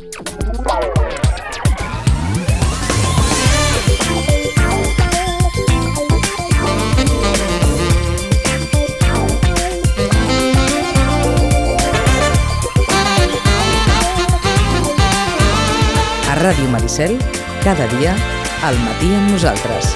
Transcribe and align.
A 0.00 0.04
Ràdio 16.40 16.64
Maricel, 16.72 17.18
cada 17.60 17.84
dia, 17.92 18.16
al 18.64 18.78
matí 18.80 19.12
amb 19.12 19.28
nosaltres. 19.34 19.92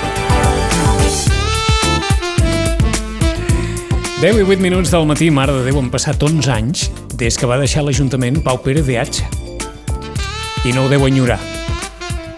10 4.21 4.37
i 4.37 4.45
8 4.45 4.61
minuts 4.61 4.93
del 4.93 5.09
matí, 5.09 5.31
mare 5.33 5.57
de 5.57 5.65
Déu, 5.65 5.81
han 5.81 5.89
passat 5.89 6.21
11 6.21 6.53
anys 6.53 6.91
des 7.17 7.41
que 7.41 7.49
va 7.49 7.57
deixar 7.57 7.87
l'Ajuntament 7.89 8.45
Pau 8.45 8.61
Pere 8.61 8.85
de 8.85 9.01
H. 9.01 9.34
I 10.65 10.73
no 10.73 10.87
ho 10.87 10.89
deu 10.89 11.03
enyorar. 11.05 11.37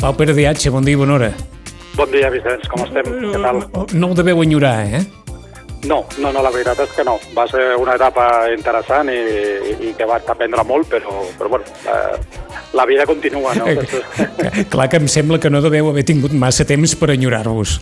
Pau 0.01 0.16
Pere 0.19 0.34
de 0.34 0.48
H, 0.48 0.71
bon 0.75 0.83
dia 0.83 0.97
i 0.97 0.98
bona 0.98 1.15
hora. 1.15 1.29
Bon 1.95 2.11
dia, 2.11 2.27
Vicenç, 2.34 2.67
com 2.67 2.83
estem? 2.83 3.07
Què 3.07 3.39
tal? 3.39 3.61
No 3.95 4.09
ho 4.11 4.17
deveu 4.19 4.43
enyorar, 4.43 4.80
eh? 4.83 5.03
No, 5.87 6.01
no, 6.19 6.33
no, 6.34 6.43
la 6.43 6.51
veritat 6.51 6.83
és 6.83 6.97
que 6.97 7.05
no. 7.07 7.15
Va 7.37 7.45
ser 7.47 7.69
una 7.79 7.95
etapa 7.95 8.27
interessant 8.51 9.12
i, 9.15 9.20
i, 9.77 9.93
que 9.95 10.09
va 10.11 10.19
aprendre 10.19 10.65
molt, 10.67 10.91
però, 10.91 11.23
però 11.39 11.53
bueno, 11.55 11.70
eh, 11.87 12.43
la 12.75 12.89
vida 12.91 13.07
continua, 13.07 13.55
no? 13.55 13.70
Clar 14.75 14.89
que 14.91 14.98
em 14.98 15.06
sembla 15.06 15.39
que 15.39 15.53
no 15.53 15.62
deveu 15.62 15.93
haver 15.93 16.03
tingut 16.11 16.34
massa 16.34 16.67
temps 16.67 16.98
per 16.98 17.12
enyorar-vos. 17.15 17.79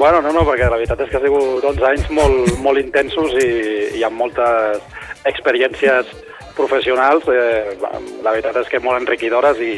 Bueno, 0.00 0.24
no, 0.24 0.32
no, 0.32 0.48
perquè 0.48 0.72
la 0.72 0.80
veritat 0.80 1.04
és 1.04 1.12
que 1.12 1.20
ha 1.20 1.26
sigut 1.28 1.68
11 1.68 1.88
anys 1.92 2.08
molt, 2.16 2.56
molt 2.64 2.80
intensos 2.80 3.36
i, 3.36 3.52
i 4.00 4.08
amb 4.08 4.24
moltes 4.24 4.80
experiències 5.28 6.08
professionals, 6.56 7.26
eh, 7.28 7.76
la 8.22 8.32
veritat 8.32 8.56
és 8.62 8.70
que 8.70 8.80
molt 8.82 9.00
enriquidores 9.00 9.60
i, 9.60 9.74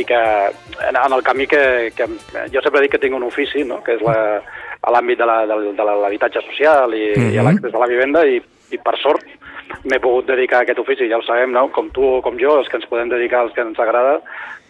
i 0.00 0.04
que 0.06 0.20
en, 0.20 0.96
en 0.96 1.16
el 1.16 1.22
camí 1.26 1.46
que, 1.50 1.90
que 1.96 2.06
jo 2.52 2.62
sempre 2.62 2.84
dic 2.84 2.96
que 2.96 3.02
tinc 3.02 3.16
un 3.16 3.26
ofici, 3.26 3.64
no? 3.64 3.80
que 3.86 3.98
és 3.98 4.04
la, 4.06 4.16
a 4.80 4.94
l'àmbit 4.94 5.20
de 5.20 5.26
l'habitatge 5.26 6.44
social 6.46 6.94
i, 6.94 7.10
mm 7.16 7.22
-hmm. 7.22 7.34
i 7.34 7.38
a 7.38 7.42
l'accés 7.42 7.74
a 7.74 7.82
la 7.82 7.90
vivenda 7.90 8.24
i, 8.26 8.40
i 8.70 8.78
per 8.78 8.96
sort 8.98 9.24
m'he 9.84 10.00
pogut 10.00 10.26
dedicar 10.26 10.58
a 10.58 10.62
aquest 10.62 10.78
ofici, 10.78 11.08
ja 11.08 11.18
ho 11.18 11.22
sabem, 11.22 11.52
no? 11.52 11.68
com 11.72 11.90
tu 11.90 12.02
o 12.02 12.22
com 12.22 12.36
jo, 12.38 12.58
els 12.58 12.68
que 12.68 12.76
ens 12.76 12.86
podem 12.86 13.08
dedicar 13.08 13.40
als 13.40 13.52
que 13.52 13.60
ens 13.60 13.78
agrada, 13.78 14.20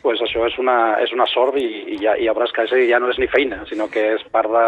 pues 0.03 0.21
això 0.21 0.47
és 0.47 0.57
una, 0.59 0.97
és 1.05 1.13
una 1.13 1.27
sort 1.29 1.57
i, 1.61 1.67
i, 1.95 1.99
ja, 2.01 2.17
i 2.17 2.25
ja 2.25 2.35
veuràs 2.37 2.53
que 2.53 2.67
ja 2.89 2.99
no 2.99 3.11
és 3.11 3.19
ni 3.21 3.29
feina, 3.29 3.61
sinó 3.69 3.89
que 3.93 4.15
és 4.15 4.23
part 4.33 4.51
de, 4.51 4.67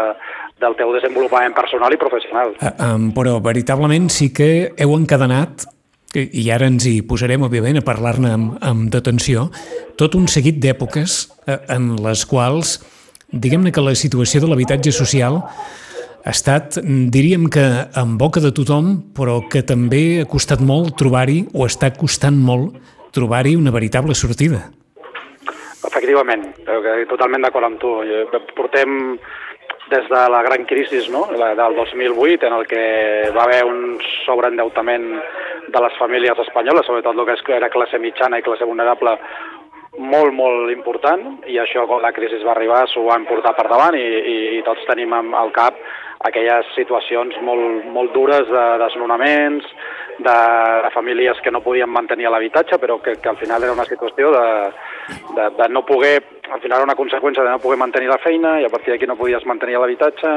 del 0.61 0.75
teu 0.75 0.93
desenvolupament 0.93 1.55
personal 1.57 1.93
i 1.93 1.97
professional. 2.01 2.53
Uh, 2.61 2.73
um, 2.85 3.07
però 3.15 3.39
veritablement 3.41 4.09
sí 4.13 4.31
que 4.33 4.73
heu 4.77 4.95
encadenat 4.97 5.65
i 6.15 6.47
ara 6.53 6.67
ens 6.69 6.85
hi 6.89 7.01
posarem, 7.05 7.43
òbviament, 7.45 7.79
a 7.79 7.85
parlar-ne 7.85 8.33
amb, 8.33 8.57
amb 8.63 8.89
detenció, 8.93 9.49
tot 9.99 10.17
un 10.19 10.27
seguit 10.31 10.59
d'èpoques 10.63 11.17
eh, 11.47 11.59
en 11.73 11.93
les 12.03 12.25
quals, 12.29 12.77
diguem-ne 13.33 13.73
que 13.73 13.83
la 13.83 13.95
situació 13.97 14.43
de 14.43 14.51
l'habitatge 14.51 14.93
social 14.93 15.41
ha 16.23 16.31
estat, 16.31 16.77
diríem 16.83 17.49
que 17.51 17.63
en 17.99 18.17
boca 18.17 18.39
de 18.43 18.53
tothom, 18.55 18.95
però 19.17 19.41
que 19.51 19.63
també 19.67 20.21
ha 20.21 20.29
costat 20.29 20.63
molt 20.63 20.95
trobar-hi, 20.99 21.41
o 21.51 21.67
està 21.67 21.91
costant 21.97 22.37
molt, 22.39 22.77
trobar-hi 23.13 23.57
una 23.59 23.73
veritable 23.75 24.15
sortida. 24.15 24.63
Efectivament, 25.83 26.47
totalment 27.11 27.43
d'acord 27.43 27.67
amb 27.67 27.81
tu. 27.81 27.91
Portem 28.55 29.17
des 29.91 30.07
de 30.09 30.21
la 30.29 30.41
gran 30.43 30.65
crisi 30.65 31.01
no? 31.11 31.27
la 31.31 31.53
del 31.55 31.75
2008, 31.75 32.47
en 32.47 32.53
el 32.53 32.67
que 32.67 32.83
va 33.35 33.43
haver 33.43 33.63
un 33.65 33.97
sobreendeutament 34.25 35.09
de 35.67 35.81
les 35.81 35.97
famílies 35.97 36.39
espanyoles, 36.39 36.85
sobretot 36.85 37.17
el 37.17 37.43
que 37.43 37.57
era 37.57 37.69
classe 37.69 37.99
mitjana 37.99 38.39
i 38.39 38.45
classe 38.45 38.65
vulnerable, 38.65 39.17
molt, 39.97 40.33
molt 40.33 40.71
important, 40.73 41.43
i 41.45 41.59
això, 41.61 41.85
quan 41.87 42.01
la 42.01 42.13
crisi 42.13 42.41
va 42.43 42.55
arribar, 42.55 42.87
s'ho 42.89 43.03
van 43.05 43.27
portar 43.29 43.53
per 43.55 43.67
davant 43.69 43.95
i, 43.95 44.01
i, 44.03 44.37
i 44.57 44.63
tots 44.65 44.85
tenim 44.89 45.13
al 45.13 45.51
cap 45.53 45.77
aquelles 46.23 46.69
situacions 46.75 47.35
molt, 47.43 47.85
molt 47.91 48.13
dures 48.15 48.47
de 48.47 48.63
desnonaments, 48.81 49.67
de, 50.19 50.37
de 50.85 50.91
famílies 50.93 51.39
que 51.43 51.51
no 51.51 51.63
podien 51.65 51.89
mantenir 51.89 52.29
l'habitatge, 52.31 52.77
però 52.79 52.99
que, 53.01 53.17
que 53.21 53.29
al 53.29 53.37
final 53.37 53.63
era 53.63 53.73
una 53.73 53.87
situació 53.89 54.31
de, 54.31 54.45
de, 55.35 55.49
de 55.57 55.69
no 55.69 55.85
poder, 55.85 56.21
al 56.49 56.61
final 56.61 56.79
era 56.79 56.89
una 56.91 56.99
conseqüència 56.99 57.43
de 57.43 57.55
no 57.55 57.63
poder 57.63 57.79
mantenir 57.81 58.11
la 58.11 58.21
feina 58.23 58.59
i 58.61 58.67
a 58.67 58.71
partir 58.73 58.93
d'aquí 58.93 59.09
no 59.09 59.19
podies 59.19 59.45
mantenir 59.49 59.79
l'habitatge 59.81 60.35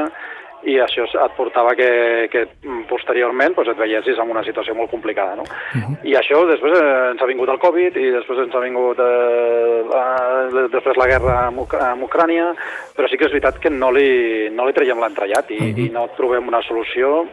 i 0.67 0.75
això 0.83 1.05
et 1.07 1.35
portava 1.37 1.71
que, 1.79 1.89
que 2.31 2.43
posteriorment 2.89 3.55
doncs, 3.55 3.71
et 3.71 3.79
veiessis 3.79 4.19
en 4.19 4.33
una 4.33 4.43
situació 4.43 4.75
molt 4.75 4.91
complicada. 4.91 5.35
No? 5.39 5.45
Uh 5.47 5.79
-huh. 5.79 5.97
I 6.03 6.15
això 6.19 6.43
després 6.47 6.73
eh, 6.75 7.11
ens 7.11 7.21
ha 7.21 7.31
vingut 7.31 7.49
el 7.49 7.59
Covid 7.59 7.97
i 7.97 8.11
després 8.11 8.39
ens 8.39 8.55
ha 8.55 8.59
vingut 8.59 8.99
eh, 8.99 9.83
la, 9.93 10.67
després 10.75 10.97
la 10.97 11.07
guerra 11.07 11.47
amb, 11.47 11.59
amb 11.91 12.03
Ucrània, 12.03 12.53
però 12.95 13.07
sí 13.07 13.17
que 13.17 13.25
és 13.25 13.31
veritat 13.31 13.59
que 13.59 13.69
no 13.69 13.91
li, 13.91 14.49
no 14.49 14.65
li 14.65 14.73
traiem 14.73 14.99
l'entrellat 14.99 15.51
i, 15.51 15.57
uh 15.57 15.63
-huh. 15.63 15.85
i 15.85 15.89
no 15.89 16.09
trobem 16.17 16.47
una 16.47 16.61
solució 16.61 17.27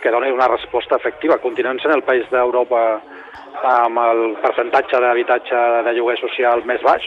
que 0.00 0.10
doni 0.10 0.30
una 0.30 0.48
resposta 0.48 0.96
efectiva. 0.96 1.38
Continuem 1.38 1.78
sent 1.78 1.94
el 1.94 2.02
país 2.02 2.24
d'Europa 2.30 3.00
amb 3.62 3.98
el 3.98 4.36
percentatge 4.40 5.00
d'habitatge 5.00 5.56
de 5.84 5.92
lloguer 5.92 6.18
social 6.18 6.62
més 6.64 6.82
baix, 6.82 7.02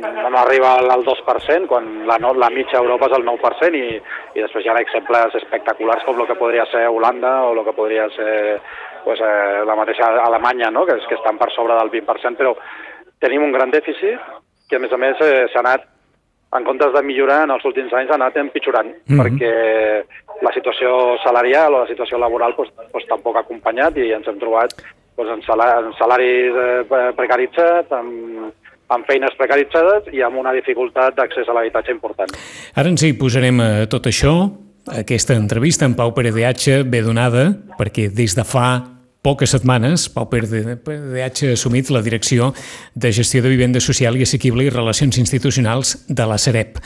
no 0.00 0.38
arriba 0.38 0.74
al 0.78 1.04
2%, 1.04 1.66
quan 1.66 2.06
la, 2.06 2.18
la 2.18 2.50
mitja 2.50 2.78
Europa 2.78 3.08
és 3.10 3.16
el 3.18 3.24
9%, 3.26 3.74
i, 3.74 4.00
i 4.36 4.44
després 4.44 4.64
hi 4.64 4.70
ha 4.72 4.80
exemples 4.80 5.34
espectaculars 5.40 6.04
com 6.04 6.20
el 6.20 6.28
que 6.28 6.38
podria 6.38 6.66
ser 6.72 6.86
Holanda 6.88 7.42
o 7.46 7.52
el 7.54 7.64
que 7.64 7.76
podria 7.76 8.08
ser 8.16 8.60
pues, 9.04 9.20
eh, 9.20 9.64
la 9.66 9.76
mateixa 9.78 10.12
Alemanya, 10.24 10.70
no? 10.70 10.86
que, 10.86 10.96
és, 10.98 11.06
que 11.08 11.18
estan 11.18 11.38
per 11.38 11.50
sobre 11.54 11.78
del 11.78 11.92
20%, 11.92 12.36
però 12.38 12.54
tenim 13.22 13.44
un 13.46 13.54
gran 13.54 13.70
dèficit 13.70 14.18
que, 14.68 14.76
a 14.76 14.82
més 14.82 14.92
a 14.92 14.98
més, 15.00 15.20
eh, 15.22 15.46
s'ha 15.52 15.62
anat, 15.62 15.86
en 16.56 16.64
comptes 16.64 16.92
de 16.94 17.02
millorar 17.02 17.42
en 17.44 17.54
els 17.56 17.64
últims 17.68 17.92
anys, 17.94 18.10
ha 18.10 18.18
anat 18.18 18.36
empitjorant, 18.40 18.88
mm 18.88 19.14
-hmm. 19.14 19.18
perquè 19.22 20.42
la 20.42 20.52
situació 20.52 21.16
salarial 21.22 21.74
o 21.74 21.80
la 21.80 21.88
situació 21.88 22.18
laboral 22.18 22.54
pues, 22.54 22.70
pues, 22.92 23.06
tampoc 23.06 23.36
ha 23.36 23.40
acompanyat 23.40 23.96
i 23.96 24.12
ens 24.12 24.28
hem 24.28 24.38
trobat 24.38 24.70
pues, 25.16 25.28
en, 25.28 25.42
salaris 25.42 26.54
eh, 26.54 27.12
precaritzats, 27.16 27.92
amb 27.92 28.52
amb 28.92 29.06
feines 29.08 29.34
precaritzades 29.38 30.10
i 30.14 30.22
amb 30.22 30.38
una 30.40 30.54
dificultat 30.56 31.16
d'accés 31.18 31.48
a 31.48 31.56
l'habitatge 31.56 31.94
important. 31.94 32.34
Ara 32.74 32.92
ens 32.92 33.02
hi 33.02 33.14
posarem 33.18 33.62
a 33.62 33.70
tot 33.90 34.06
això. 34.10 34.34
Aquesta 34.86 35.34
entrevista 35.34 35.86
amb 35.88 35.98
Pau 35.98 36.12
Pere 36.14 36.30
H 36.30 36.84
ve 36.86 37.02
donada 37.02 37.48
perquè 37.78 38.06
des 38.14 38.36
de 38.38 38.44
fa 38.46 38.96
poques 39.26 39.50
setmanes, 39.50 40.06
Pau 40.14 40.28
Pere 40.30 40.46
de 40.46 41.22
H 41.24 41.48
ha 41.48 41.56
assumit 41.56 41.90
la 41.90 42.02
direcció 42.06 42.52
de 42.94 43.10
gestió 43.10 43.42
de 43.42 43.50
vivenda 43.50 43.82
social 43.82 44.14
i 44.14 44.22
assequible 44.22 44.62
i 44.62 44.70
relacions 44.70 45.18
institucionals 45.18 45.96
de 46.06 46.26
la 46.30 46.38
Sareb. 46.38 46.78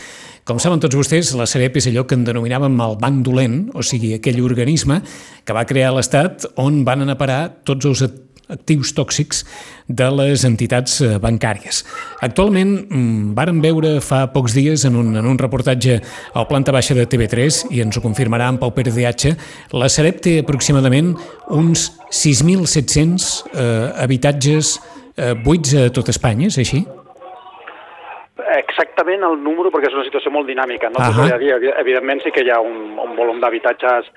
Com 0.48 0.56
saben 0.58 0.80
tots 0.80 0.96
vostès, 0.96 1.34
la 1.36 1.44
Sareb 1.44 1.76
és 1.76 1.90
allò 1.90 2.06
que 2.08 2.16
en 2.16 2.24
denominàvem 2.24 2.80
el 2.80 2.96
banc 3.02 3.20
dolent, 3.26 3.58
o 3.76 3.84
sigui, 3.84 4.14
aquell 4.16 4.40
organisme 4.40 5.02
que 5.44 5.56
va 5.56 5.66
crear 5.68 5.92
l'Estat 5.92 6.48
on 6.56 6.80
van 6.88 7.04
anar 7.04 7.18
a 7.18 7.20
parar 7.20 7.40
tots 7.68 7.90
els 7.90 8.06
actius 8.50 8.92
tòxics 8.96 9.44
de 9.88 10.08
les 10.14 10.44
entitats 10.46 11.00
eh, 11.02 11.16
bancàries. 11.22 11.82
Actualment, 12.26 12.76
mm, 12.86 13.32
varen 13.38 13.60
veure 13.62 13.96
fa 14.04 14.26
pocs 14.34 14.54
dies 14.54 14.84
en 14.88 14.96
un, 14.96 15.14
en 15.16 15.26
un 15.26 15.38
reportatge 15.38 16.00
al 16.34 16.46
planta 16.50 16.72
baixa 16.72 16.94
de 16.94 17.06
TV3, 17.06 17.64
i 17.70 17.82
ens 17.84 17.96
ho 17.96 18.04
confirmarà 18.04 18.48
en 18.50 18.60
Pau 18.60 18.74
Pere 18.76 18.92
DH, 18.94 19.34
la 19.72 19.88
Sareb 19.88 20.20
té 20.22 20.38
aproximadament 20.44 21.14
uns 21.48 21.90
6.700 22.10 23.28
eh, 23.54 23.90
habitatges 24.04 24.78
eh, 25.16 25.34
buits 25.44 25.74
a 25.74 25.88
tot 25.94 26.10
Espanya, 26.12 26.48
és 26.50 26.58
així? 26.58 26.84
Exactament 28.50 29.22
el 29.26 29.36
número, 29.44 29.70
perquè 29.70 29.90
és 29.90 29.94
una 29.94 30.06
situació 30.06 30.32
molt 30.34 30.48
dinàmica. 30.48 30.90
No? 30.90 30.98
Uh 30.98 31.26
-huh. 31.26 31.74
evidentment 31.80 32.22
sí 32.22 32.30
que 32.30 32.42
hi 32.42 32.50
ha 32.50 32.60
un, 32.60 32.98
un 32.98 33.14
volum 33.16 33.40
d'habitatges 33.40 34.10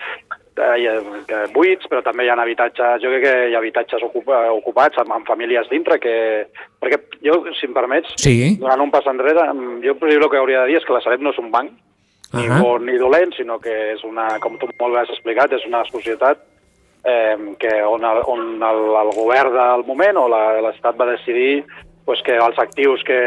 eh, 0.58 1.48
buits, 1.54 1.88
però 1.90 2.02
també 2.06 2.26
hi 2.26 2.30
ha 2.30 2.38
habitatges, 2.42 3.02
jo 3.04 3.12
crec 3.12 3.24
que 3.26 3.34
hi 3.50 3.56
ha 3.56 3.62
habitatges 3.62 4.04
ocupats 4.04 5.00
amb, 5.02 5.14
amb 5.16 5.28
famílies 5.28 5.70
dintre, 5.72 6.00
que, 6.00 6.16
perquè 6.82 7.00
jo, 7.26 7.40
si 7.60 7.68
em 7.70 7.74
permets, 7.74 8.14
sí. 8.22 8.36
donant 8.62 8.86
un 8.86 8.92
pas 8.94 9.08
enrere, 9.10 9.50
jo 9.84 9.98
el 9.98 10.30
que 10.30 10.42
hauria 10.42 10.64
de 10.64 10.72
dir 10.72 10.80
és 10.80 10.86
que 10.86 10.94
la 10.94 11.02
Sareb 11.02 11.22
no 11.22 11.34
és 11.34 11.40
un 11.40 11.52
banc, 11.52 11.72
uh 11.72 12.40
-huh. 12.40 12.42
ni 12.42 12.62
bon 12.62 12.86
ni 12.86 12.98
dolent, 12.98 13.34
sinó 13.36 13.60
que 13.60 13.94
és 13.94 14.04
una, 14.04 14.40
com 14.40 14.58
tu 14.58 14.68
molt 14.80 14.94
bé 14.94 15.00
has 15.02 15.10
explicat, 15.10 15.54
és 15.54 15.66
una 15.66 15.84
societat 15.86 16.38
eh, 17.04 17.38
que 17.60 17.84
on, 17.84 18.04
el, 18.04 18.22
on 18.26 18.64
el, 18.64 18.82
el 18.96 19.12
govern 19.16 19.54
del 19.54 19.86
moment 19.86 20.18
o 20.18 20.28
l'Estat 20.28 20.98
va 21.00 21.12
decidir 21.12 21.66
pues 22.06 22.22
que 22.26 22.36
els 22.36 22.58
actius 22.60 23.04
que, 23.08 23.20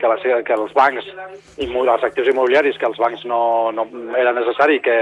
que, 0.00 0.08
la, 0.08 0.16
que 0.42 0.54
els 0.56 0.72
bancs, 0.72 1.08
els 1.60 2.04
actius 2.08 2.30
immobiliaris 2.32 2.78
que 2.80 2.88
els 2.88 2.96
bancs 3.00 3.26
no, 3.28 3.70
no 3.76 3.84
era 4.16 4.32
necessari 4.32 4.80
que, 4.80 4.96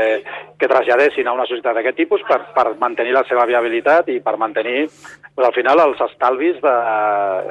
que 0.59 0.71
traslladessin 0.71 1.31
a 1.31 1.35
una 1.37 1.47
societat 1.47 1.79
d'aquest 1.79 2.01
tipus 2.03 2.25
per, 2.27 2.41
per 2.57 2.73
mantenir 2.83 3.15
la 3.15 3.25
seva 3.29 3.47
viabilitat 3.47 4.11
i 4.11 4.19
per 4.25 4.35
mantenir 4.41 4.89
pues, 4.89 5.47
al 5.47 5.55
final 5.55 5.85
els 5.87 6.03
estalvis 6.11 6.59
de, 6.65 6.77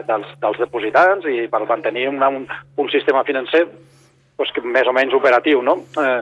dels, 0.10 0.36
dels 0.44 0.60
depositants 0.66 1.30
i 1.32 1.48
per 1.48 1.64
mantenir 1.70 2.10
una, 2.12 2.28
un, 2.28 2.46
un 2.76 2.92
sistema 2.92 3.24
financer 3.24 3.64
pues, 4.36 4.52
que 4.56 4.64
més 4.64 4.88
o 4.88 4.96
menys 4.96 5.16
operatiu. 5.16 5.64
No? 5.64 5.80
Eh, 5.96 6.22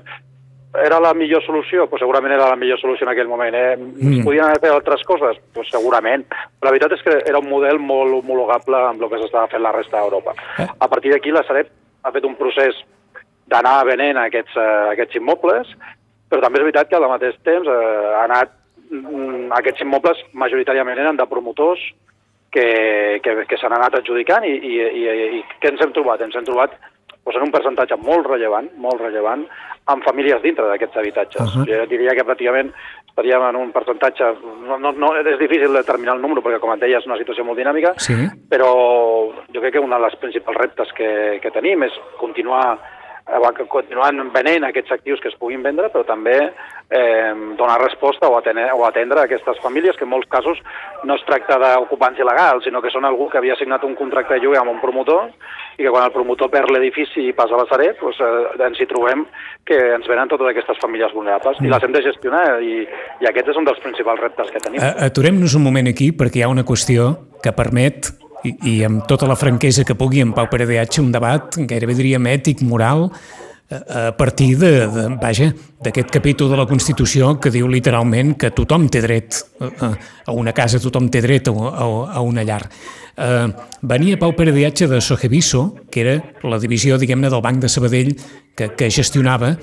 era 0.76 1.00
la 1.00 1.14
millor 1.14 1.44
solució? 1.46 1.88
Pues 1.90 2.02
segurament 2.04 2.34
era 2.34 2.50
la 2.50 2.60
millor 2.60 2.80
solució 2.80 3.08
en 3.08 3.14
aquell 3.14 3.30
moment. 3.30 3.56
Eh? 3.56 3.78
Mm. 3.78 4.20
Es 4.20 4.26
podien 4.26 4.46
haver 4.46 4.60
fet 4.62 4.74
altres 4.74 5.04
coses? 5.08 5.40
Pues 5.54 5.72
segurament. 5.72 6.28
Però 6.28 6.70
la 6.70 6.76
veritat 6.76 6.98
és 6.98 7.06
que 7.06 7.16
era 7.24 7.40
un 7.40 7.50
model 7.50 7.80
molt 7.80 8.20
homologable 8.20 8.82
amb 8.90 9.02
el 9.02 9.12
que 9.12 9.22
s'estava 9.24 9.50
fent 9.52 9.64
la 9.64 9.74
resta 9.76 10.02
d'Europa. 10.02 10.36
Eh? 10.60 10.68
A 10.68 10.88
partir 10.92 11.14
d'aquí 11.14 11.34
la 11.34 11.46
Sareb 11.48 11.72
ha 12.04 12.14
fet 12.14 12.28
un 12.28 12.36
procés 12.40 12.78
d'anar 13.48 13.86
venent 13.88 14.20
aquests, 14.20 14.56
uh, 14.60 14.92
aquests 14.92 15.20
immobles, 15.20 15.70
però 16.28 16.44
també 16.44 16.60
és 16.60 16.68
veritat 16.68 16.90
que 16.90 16.98
al 17.00 17.08
mateix 17.08 17.38
temps 17.48 17.70
uh, 17.72 18.18
ha 18.18 18.26
anat, 18.26 18.52
um, 18.92 19.48
aquests 19.56 19.86
immobles 19.86 20.20
majoritàriament 20.36 21.00
eren 21.00 21.20
de 21.20 21.28
promotors 21.32 21.80
que, 22.52 22.68
que, 23.24 23.38
que 23.48 23.60
s'han 23.60 23.76
anat 23.76 23.96
adjudicant 24.00 24.44
i, 24.48 24.52
i, 24.52 24.76
i, 24.84 25.08
i 25.40 25.42
què 25.62 25.72
ens 25.72 25.84
hem 25.84 25.96
trobat? 25.96 26.24
Ens 26.26 26.36
hem 26.36 26.48
trobat 26.48 26.76
doncs, 27.28 27.40
en 27.42 27.48
un 27.48 27.54
percentatge 27.54 27.98
molt 28.02 28.28
rellevant, 28.28 28.70
molt 28.82 29.02
rellevant, 29.04 29.46
amb 29.88 30.04
famílies 30.04 30.42
dintre 30.44 30.68
d'aquests 30.68 30.98
habitatges. 30.98 31.56
Uh 31.56 31.62
-huh. 31.62 31.68
Jo 31.68 31.86
diria 31.88 32.16
que 32.16 32.26
pràcticament 32.26 32.72
estaríem 33.08 33.42
en 33.50 33.56
un 33.56 33.72
percentatge... 33.72 34.24
No, 34.68 34.78
no, 34.78 34.92
no, 34.92 35.16
és 35.16 35.40
difícil 35.40 35.74
determinar 35.74 36.16
el 36.16 36.22
número, 36.22 36.42
perquè, 36.42 36.60
com 36.60 36.74
et 36.74 36.80
deia, 36.80 37.00
és 37.00 37.06
una 37.06 37.18
situació 37.18 37.44
molt 37.44 37.58
dinàmica, 37.58 37.94
sí. 37.98 38.14
però 38.50 39.32
jo 39.54 39.62
crec 39.62 39.74
que 39.74 39.80
un 39.80 39.90
dels 39.90 40.16
principals 40.16 40.58
reptes 40.58 40.92
que, 40.94 41.40
que 41.42 41.52
tenim 41.52 41.84
és 41.84 41.94
continuar 42.20 42.78
eh, 43.28 43.68
continuant 43.68 44.32
venent 44.34 44.66
aquests 44.68 44.92
actius 44.96 45.22
que 45.22 45.30
es 45.32 45.38
puguin 45.40 45.64
vendre, 45.64 45.90
però 45.94 46.06
també 46.08 46.38
eh, 46.40 47.34
donar 47.60 47.80
resposta 47.82 48.30
o 48.30 48.38
atendre, 48.38 48.70
o 48.74 48.86
atendre 48.86 49.22
aquestes 49.22 49.60
famílies, 49.64 49.98
que 49.98 50.06
en 50.06 50.12
molts 50.12 50.30
casos 50.32 50.60
no 51.04 51.16
es 51.16 51.26
tracta 51.28 51.60
d'ocupants 51.62 52.20
il·legals, 52.20 52.66
sinó 52.66 52.82
que 52.82 52.92
són 52.94 53.06
algú 53.06 53.30
que 53.30 53.40
havia 53.42 53.58
signat 53.60 53.84
un 53.84 53.96
contracte 53.96 54.36
de 54.36 54.44
lloguer 54.44 54.62
amb 54.62 54.76
un 54.76 54.82
promotor 54.84 55.32
i 55.78 55.84
que 55.84 55.92
quan 55.94 56.08
el 56.08 56.14
promotor 56.16 56.50
perd 56.50 56.72
l'edifici 56.74 57.28
i 57.28 57.34
passa 57.38 57.54
a 57.56 57.62
la 57.62 57.68
Sareb, 57.70 58.00
doncs, 58.02 58.22
eh, 58.22 58.68
ens 58.70 58.80
hi 58.82 58.90
trobem 58.90 59.26
que 59.68 59.78
ens 59.98 60.08
venen 60.10 60.32
totes 60.32 60.50
aquestes 60.52 60.80
famílies 60.82 61.14
vulnerables 61.14 61.60
mm. 61.60 61.68
i 61.68 61.74
les 61.74 61.84
hem 61.84 61.98
de 61.98 62.04
gestionar 62.06 62.46
i, 62.64 62.80
i 63.22 63.30
aquest 63.30 63.52
és 63.54 63.60
un 63.60 63.68
dels 63.68 63.82
principals 63.84 64.24
reptes 64.24 64.54
que 64.54 64.64
tenim. 64.64 64.82
Aturem-nos 64.82 65.58
un 65.60 65.68
moment 65.68 65.92
aquí 65.92 66.14
perquè 66.16 66.42
hi 66.42 66.48
ha 66.48 66.54
una 66.54 66.66
qüestió 66.66 67.12
que 67.44 67.54
permet 67.54 68.14
i, 68.48 68.54
i 68.72 68.78
amb 68.88 69.06
tota 69.10 69.28
la 69.30 69.38
franquesa 69.40 69.86
que 69.88 69.98
pugui 69.98 70.24
en 70.24 70.34
Pau 70.38 70.48
Peredeatge 70.52 71.04
un 71.04 71.12
debat 71.14 71.60
gairebé 71.70 71.98
diríem 71.98 72.32
ètic, 72.32 72.64
moral, 72.66 73.10
a 73.70 74.14
partir 74.16 74.56
de, 74.58 74.88
de 74.88 75.08
vaja, 75.20 75.50
d'aquest 75.84 76.12
capítol 76.14 76.50
de 76.50 76.56
la 76.56 76.66
Constitució 76.70 77.34
que 77.44 77.52
diu 77.52 77.68
literalment 77.68 78.38
que 78.40 78.54
tothom 78.56 78.88
té 78.88 79.02
dret 79.04 79.42
a, 79.60 79.92
a 80.28 80.36
una 80.36 80.54
casa, 80.54 80.82
tothom 80.84 81.08
té 81.10 81.24
dret 81.24 81.48
a, 81.48 81.56
a, 81.56 81.88
a 82.20 82.22
una 82.22 82.44
llar. 82.44 82.66
Uh, 83.18 83.50
venia 83.82 84.20
Pau 84.22 84.36
Peredeatge 84.38 84.86
de 84.92 85.00
Sogeviso, 85.02 85.72
que 85.90 86.04
era 86.04 86.16
la 86.44 86.60
divisió, 86.62 87.00
diguem-ne, 87.02 87.32
del 87.34 87.42
Banc 87.42 87.64
de 87.64 87.72
Sabadell 87.72 88.12
que, 88.54 88.74
que 88.78 88.92
gestionava 88.94 89.56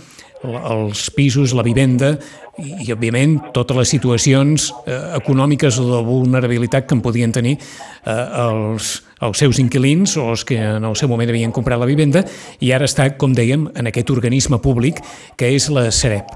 els 0.44 1.08
pisos, 1.14 1.54
la 1.56 1.64
vivenda 1.64 2.14
i, 2.60 2.86
i 2.86 2.92
òbviament, 2.92 3.38
totes 3.54 3.78
les 3.78 3.92
situacions 3.94 4.68
eh, 4.86 4.98
econòmiques 5.18 5.78
o 5.80 5.86
de 5.88 6.02
vulnerabilitat 6.06 6.88
que 6.88 6.96
en 6.96 7.02
podien 7.04 7.32
tenir 7.32 7.54
eh, 7.56 8.12
els, 8.44 8.96
els 9.24 9.40
seus 9.40 9.60
inquilins 9.62 10.16
o 10.20 10.28
els 10.34 10.44
que 10.48 10.58
en 10.60 10.84
el 10.84 10.98
seu 11.00 11.10
moment 11.10 11.32
havien 11.32 11.54
comprat 11.54 11.80
la 11.80 11.88
vivenda 11.88 12.24
i 12.60 12.74
ara 12.76 12.88
està, 12.88 13.08
com 13.18 13.34
dèiem, 13.34 13.68
en 13.74 13.90
aquest 13.90 14.12
organisme 14.14 14.60
públic 14.62 15.00
que 15.38 15.54
és 15.54 15.70
la 15.72 15.88
Sareb. 15.94 16.28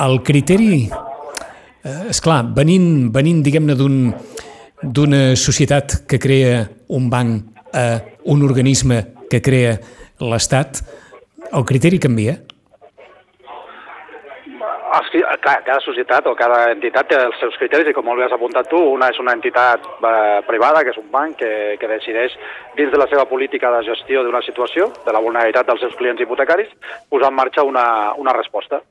El 0.00 0.20
criteri, 0.26 0.88
eh, 1.84 2.20
clar, 2.22 2.42
venint, 2.56 3.10
venint 3.14 3.42
diguem-ne, 3.46 3.76
d'una 3.78 5.22
un, 5.30 5.36
societat 5.36 6.02
que 6.08 6.18
crea 6.18 6.64
un 6.88 7.10
banc 7.10 7.74
a 7.74 7.86
un 8.32 8.42
organisme 8.42 9.02
que 9.30 9.40
crea 9.40 9.76
l'Estat, 10.20 10.82
el 11.52 11.64
criteri 11.64 11.98
canvia? 12.02 12.38
clar, 15.40 15.62
cada 15.64 15.80
societat 15.80 16.26
o 16.26 16.34
cada 16.36 16.70
entitat 16.72 17.08
té 17.10 17.18
els 17.18 17.38
seus 17.40 17.56
criteris 17.58 17.88
i 17.90 17.94
com 17.96 18.04
molt 18.06 18.20
bé 18.20 18.26
has 18.26 18.34
apuntat 18.36 18.68
tu, 18.70 18.78
una 18.94 19.10
és 19.10 19.18
una 19.22 19.34
entitat 19.36 19.84
eh, 19.84 20.40
privada, 20.46 20.82
que 20.84 20.92
és 20.94 21.00
un 21.00 21.08
banc 21.10 21.38
que, 21.40 21.76
que 21.80 21.90
decideix 21.90 22.36
dins 22.76 22.92
de 22.92 23.00
la 23.00 23.08
seva 23.10 23.26
política 23.30 23.72
de 23.74 23.82
gestió 23.88 24.24
d'una 24.24 24.42
situació, 24.46 24.90
de 25.06 25.14
la 25.16 25.22
vulnerabilitat 25.24 25.68
dels 25.70 25.84
seus 25.86 25.96
clients 25.98 26.20
hipotecaris, 26.20 26.70
posar 27.10 27.32
en 27.32 27.38
marxa 27.38 27.64
una, 27.66 27.86
una 28.20 28.36
resposta. 28.36 28.82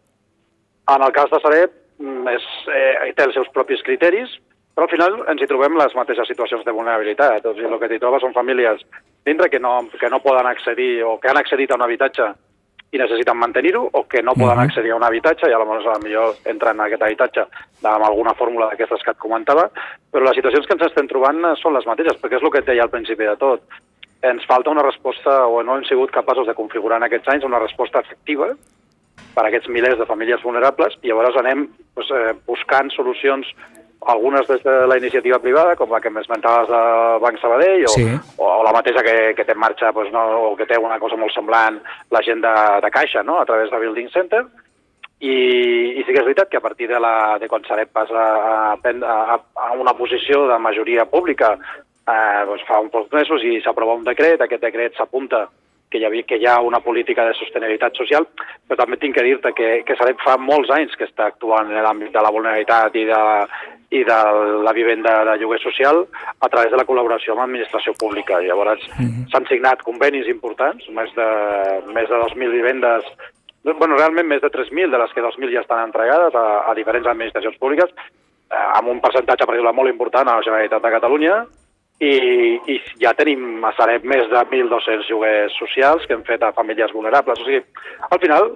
En 0.89 1.05
el 1.05 1.13
cas 1.13 1.29
de 1.31 1.39
Sareb, 1.43 1.78
és, 1.99 2.45
eh, 2.71 3.13
té 3.15 3.25
els 3.25 3.35
seus 3.35 3.49
propis 3.55 3.81
criteris, 3.83 4.31
però 4.75 4.87
al 4.87 4.91
final 4.91 5.15
ens 5.27 5.41
hi 5.41 5.47
trobem 5.47 5.75
les 5.77 5.95
mateixes 5.95 6.27
situacions 6.27 6.63
de 6.65 6.71
vulnerabilitat. 6.71 7.45
O 7.45 7.53
sigui, 7.53 7.67
el 7.67 7.79
que 7.79 7.89
t'hi 7.91 7.99
trobes 7.99 8.21
són 8.23 8.33
famílies 8.33 8.85
dintre 9.25 9.49
que 9.49 9.59
no, 9.59 9.89
que 9.99 10.09
no 10.09 10.21
poden 10.23 10.47
accedir 10.47 11.03
o 11.03 11.17
que 11.19 11.29
han 11.29 11.37
accedit 11.37 11.71
a 11.71 11.75
un 11.75 11.83
habitatge 11.83 12.29
i 12.91 12.97
necessiten 12.97 13.37
mantenir-ho 13.37 13.83
o 13.91 14.03
que 14.07 14.23
no 14.23 14.33
poden 14.33 14.59
accedir 14.63 14.91
a 14.91 14.95
un 14.95 15.03
habitatge 15.03 15.49
i 15.49 15.53
aleshores 15.53 15.85
a 15.85 15.99
millor 16.01 16.39
entren 16.45 16.79
en 16.79 16.85
aquest 16.87 17.03
habitatge 17.05 17.43
amb 17.83 18.07
alguna 18.07 18.33
fórmula 18.39 18.71
d'aquestes 18.71 19.03
que 19.03 19.11
et 19.11 19.21
comentava, 19.21 19.67
però 20.09 20.25
les 20.25 20.39
situacions 20.39 20.65
que 20.65 20.73
ens 20.73 20.87
estem 20.87 21.11
trobant 21.11 21.43
són 21.61 21.75
les 21.75 21.85
mateixes, 21.85 22.17
perquè 22.21 22.39
és 22.39 22.43
el 22.43 22.51
que 22.55 22.63
et 22.63 22.71
deia 22.71 22.87
al 22.87 22.93
principi 22.95 23.27
de 23.27 23.35
tot. 23.37 23.61
Ens 24.25 24.47
falta 24.47 24.71
una 24.71 24.83
resposta, 24.83 25.45
o 25.45 25.61
no 25.63 25.77
hem 25.77 25.85
sigut 25.87 26.11
capaços 26.11 26.47
de 26.47 26.55
configurar 26.57 26.97
en 26.97 27.07
aquests 27.07 27.29
anys 27.35 27.45
una 27.45 27.61
resposta 27.61 28.01
efectiva 28.01 28.49
per 29.35 29.45
a 29.45 29.49
aquests 29.49 29.69
milers 29.73 29.99
de 29.99 30.07
famílies 30.09 30.43
vulnerables 30.45 30.95
i 31.01 31.11
llavors 31.11 31.37
anem 31.41 31.67
doncs, 31.95 32.13
eh, 32.15 32.33
buscant 32.47 32.91
solucions 32.95 33.49
algunes 34.07 34.47
des 34.47 34.63
de 34.63 34.87
la 34.87 34.97
iniciativa 34.97 35.39
privada, 35.43 35.75
com 35.75 35.91
la 35.91 35.99
que 35.99 36.09
m'esmentaves 36.09 36.69
de 36.71 36.79
Banc 37.19 37.39
Sabadell, 37.41 37.83
o, 37.83 37.91
sí. 37.91 38.05
o, 38.37 38.45
o 38.45 38.63
la 38.63 38.71
mateixa 38.71 39.03
que, 39.03 39.33
que 39.35 39.43
té 39.43 39.51
en 39.51 39.59
marxa, 39.59 39.91
doncs, 39.91 40.13
no, 40.15 40.23
o 40.51 40.55
que 40.55 40.65
té 40.69 40.79
una 40.79 40.99
cosa 41.03 41.19
molt 41.19 41.35
semblant, 41.35 41.81
la 42.15 42.23
gent 42.23 42.41
de, 42.45 42.55
de 42.85 42.91
Caixa, 42.95 43.23
no?, 43.27 43.41
a 43.41 43.45
través 43.45 43.69
de 43.71 43.81
Building 43.83 44.07
Center, 44.15 44.45
i, 45.19 45.35
i 45.99 46.03
sí 46.07 46.13
que 46.13 46.21
és 46.21 46.27
veritat 46.29 46.47
que 46.47 46.61
a 46.61 46.63
partir 46.63 46.87
de, 46.87 46.99
la, 47.03 47.37
de 47.41 47.49
quan 47.51 47.65
Sareb 47.67 47.91
passa 47.91 48.15
a, 48.15 48.79
a, 48.79 49.39
a 49.67 49.71
una 49.75 49.93
posició 49.97 50.45
de 50.47 50.57
majoria 50.63 51.03
pública 51.11 51.57
eh, 51.59 52.45
doncs 52.47 52.63
fa 52.67 52.79
uns 52.79 52.93
pocs 52.93 53.11
mesos 53.11 53.43
i 53.43 53.59
s'aprova 53.63 53.97
un 53.99 54.05
decret, 54.07 54.39
aquest 54.41 54.63
decret 54.63 54.95
s'apunta 54.95 55.49
que 55.89 55.97
hi, 55.97 56.05
havia, 56.05 56.23
que 56.23 56.37
hi 56.37 56.45
ha 56.45 56.59
una 56.61 56.79
política 56.85 57.25
de 57.25 57.33
sostenibilitat 57.33 57.97
social, 57.97 58.27
però 58.67 58.77
també 58.77 58.99
tinc 59.01 59.17
que 59.17 59.25
dir-te 59.25 59.53
que, 59.57 59.69
que 59.85 59.97
Sareb 59.97 60.21
fa 60.21 60.37
molts 60.37 60.69
anys 60.75 60.93
que 60.95 61.07
està 61.09 61.29
actuant 61.31 61.71
en 61.71 61.81
l'àmbit 61.83 62.13
de 62.13 62.21
la 62.21 62.31
vulnerabilitat 62.35 62.95
i 62.95 63.05
de, 63.09 63.21
i 63.97 64.03
de 64.05 64.19
la 64.67 64.73
vivenda 64.77 65.15
de 65.25 65.35
lloguer 65.41 65.59
social 65.63 66.03
a 66.05 66.49
través 66.49 66.69
de 66.69 66.77
la 66.77 66.85
col·laboració 66.85 67.33
amb 67.33 67.43
l'administració 67.43 67.95
pública. 67.97 68.41
Llavors 68.45 68.85
mm 68.85 69.05
-hmm. 69.05 69.25
s'han 69.31 69.49
signat 69.49 69.81
convenis 69.81 70.27
importants, 70.27 70.87
més 70.89 71.09
de, 71.15 71.29
més 71.93 72.07
de 72.09 72.15
2.000 72.15 72.51
vivendes 72.51 73.03
bueno, 73.63 73.97
realment 73.97 74.27
més 74.27 74.41
de 74.41 74.49
3.000, 74.49 74.89
de 74.89 74.97
les 74.97 75.11
que 75.13 75.21
2.000 75.21 75.51
ja 75.53 75.61
estan 75.61 75.83
entregades 75.83 76.35
a, 76.35 76.69
a 76.69 76.73
diferents 76.73 77.07
administracions 77.07 77.57
públiques, 77.57 77.89
eh, 78.51 78.67
amb 78.77 78.87
un 78.87 79.01
percentatge, 79.01 79.45
per 79.45 79.55
exemple, 79.55 79.73
molt 79.73 79.89
important 79.89 80.27
a 80.27 80.37
la 80.37 80.45
Generalitat 80.45 80.81
de 80.81 80.91
Catalunya, 80.95 81.45
i, 81.99 82.13
i 82.71 82.79
ja 83.03 83.11
tenim 83.17 83.63
a 83.67 83.73
Sareb 83.75 84.05
més 84.07 84.25
de 84.31 84.39
1.200 84.39 85.11
lloguers 85.11 85.55
socials 85.59 86.05
que 86.07 86.15
hem 86.15 86.25
fet 86.27 86.43
a 86.43 86.53
famílies 86.55 86.93
vulnerables. 86.95 87.39
O 87.41 87.47
sigui, 87.47 87.61
al 88.09 88.21
final, 88.23 88.51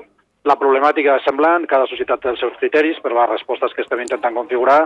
la 0.47 0.57
problemàtica 0.59 1.17
és 1.19 1.27
semblant, 1.27 1.67
cada 1.69 1.87
societat 1.91 2.23
té 2.23 2.31
els 2.31 2.43
seus 2.43 2.55
criteris, 2.59 2.99
però 3.03 3.19
les 3.19 3.33
respostes 3.35 3.75
que 3.75 3.83
estem 3.83 4.03
intentant 4.03 4.35
configurar 4.35 4.81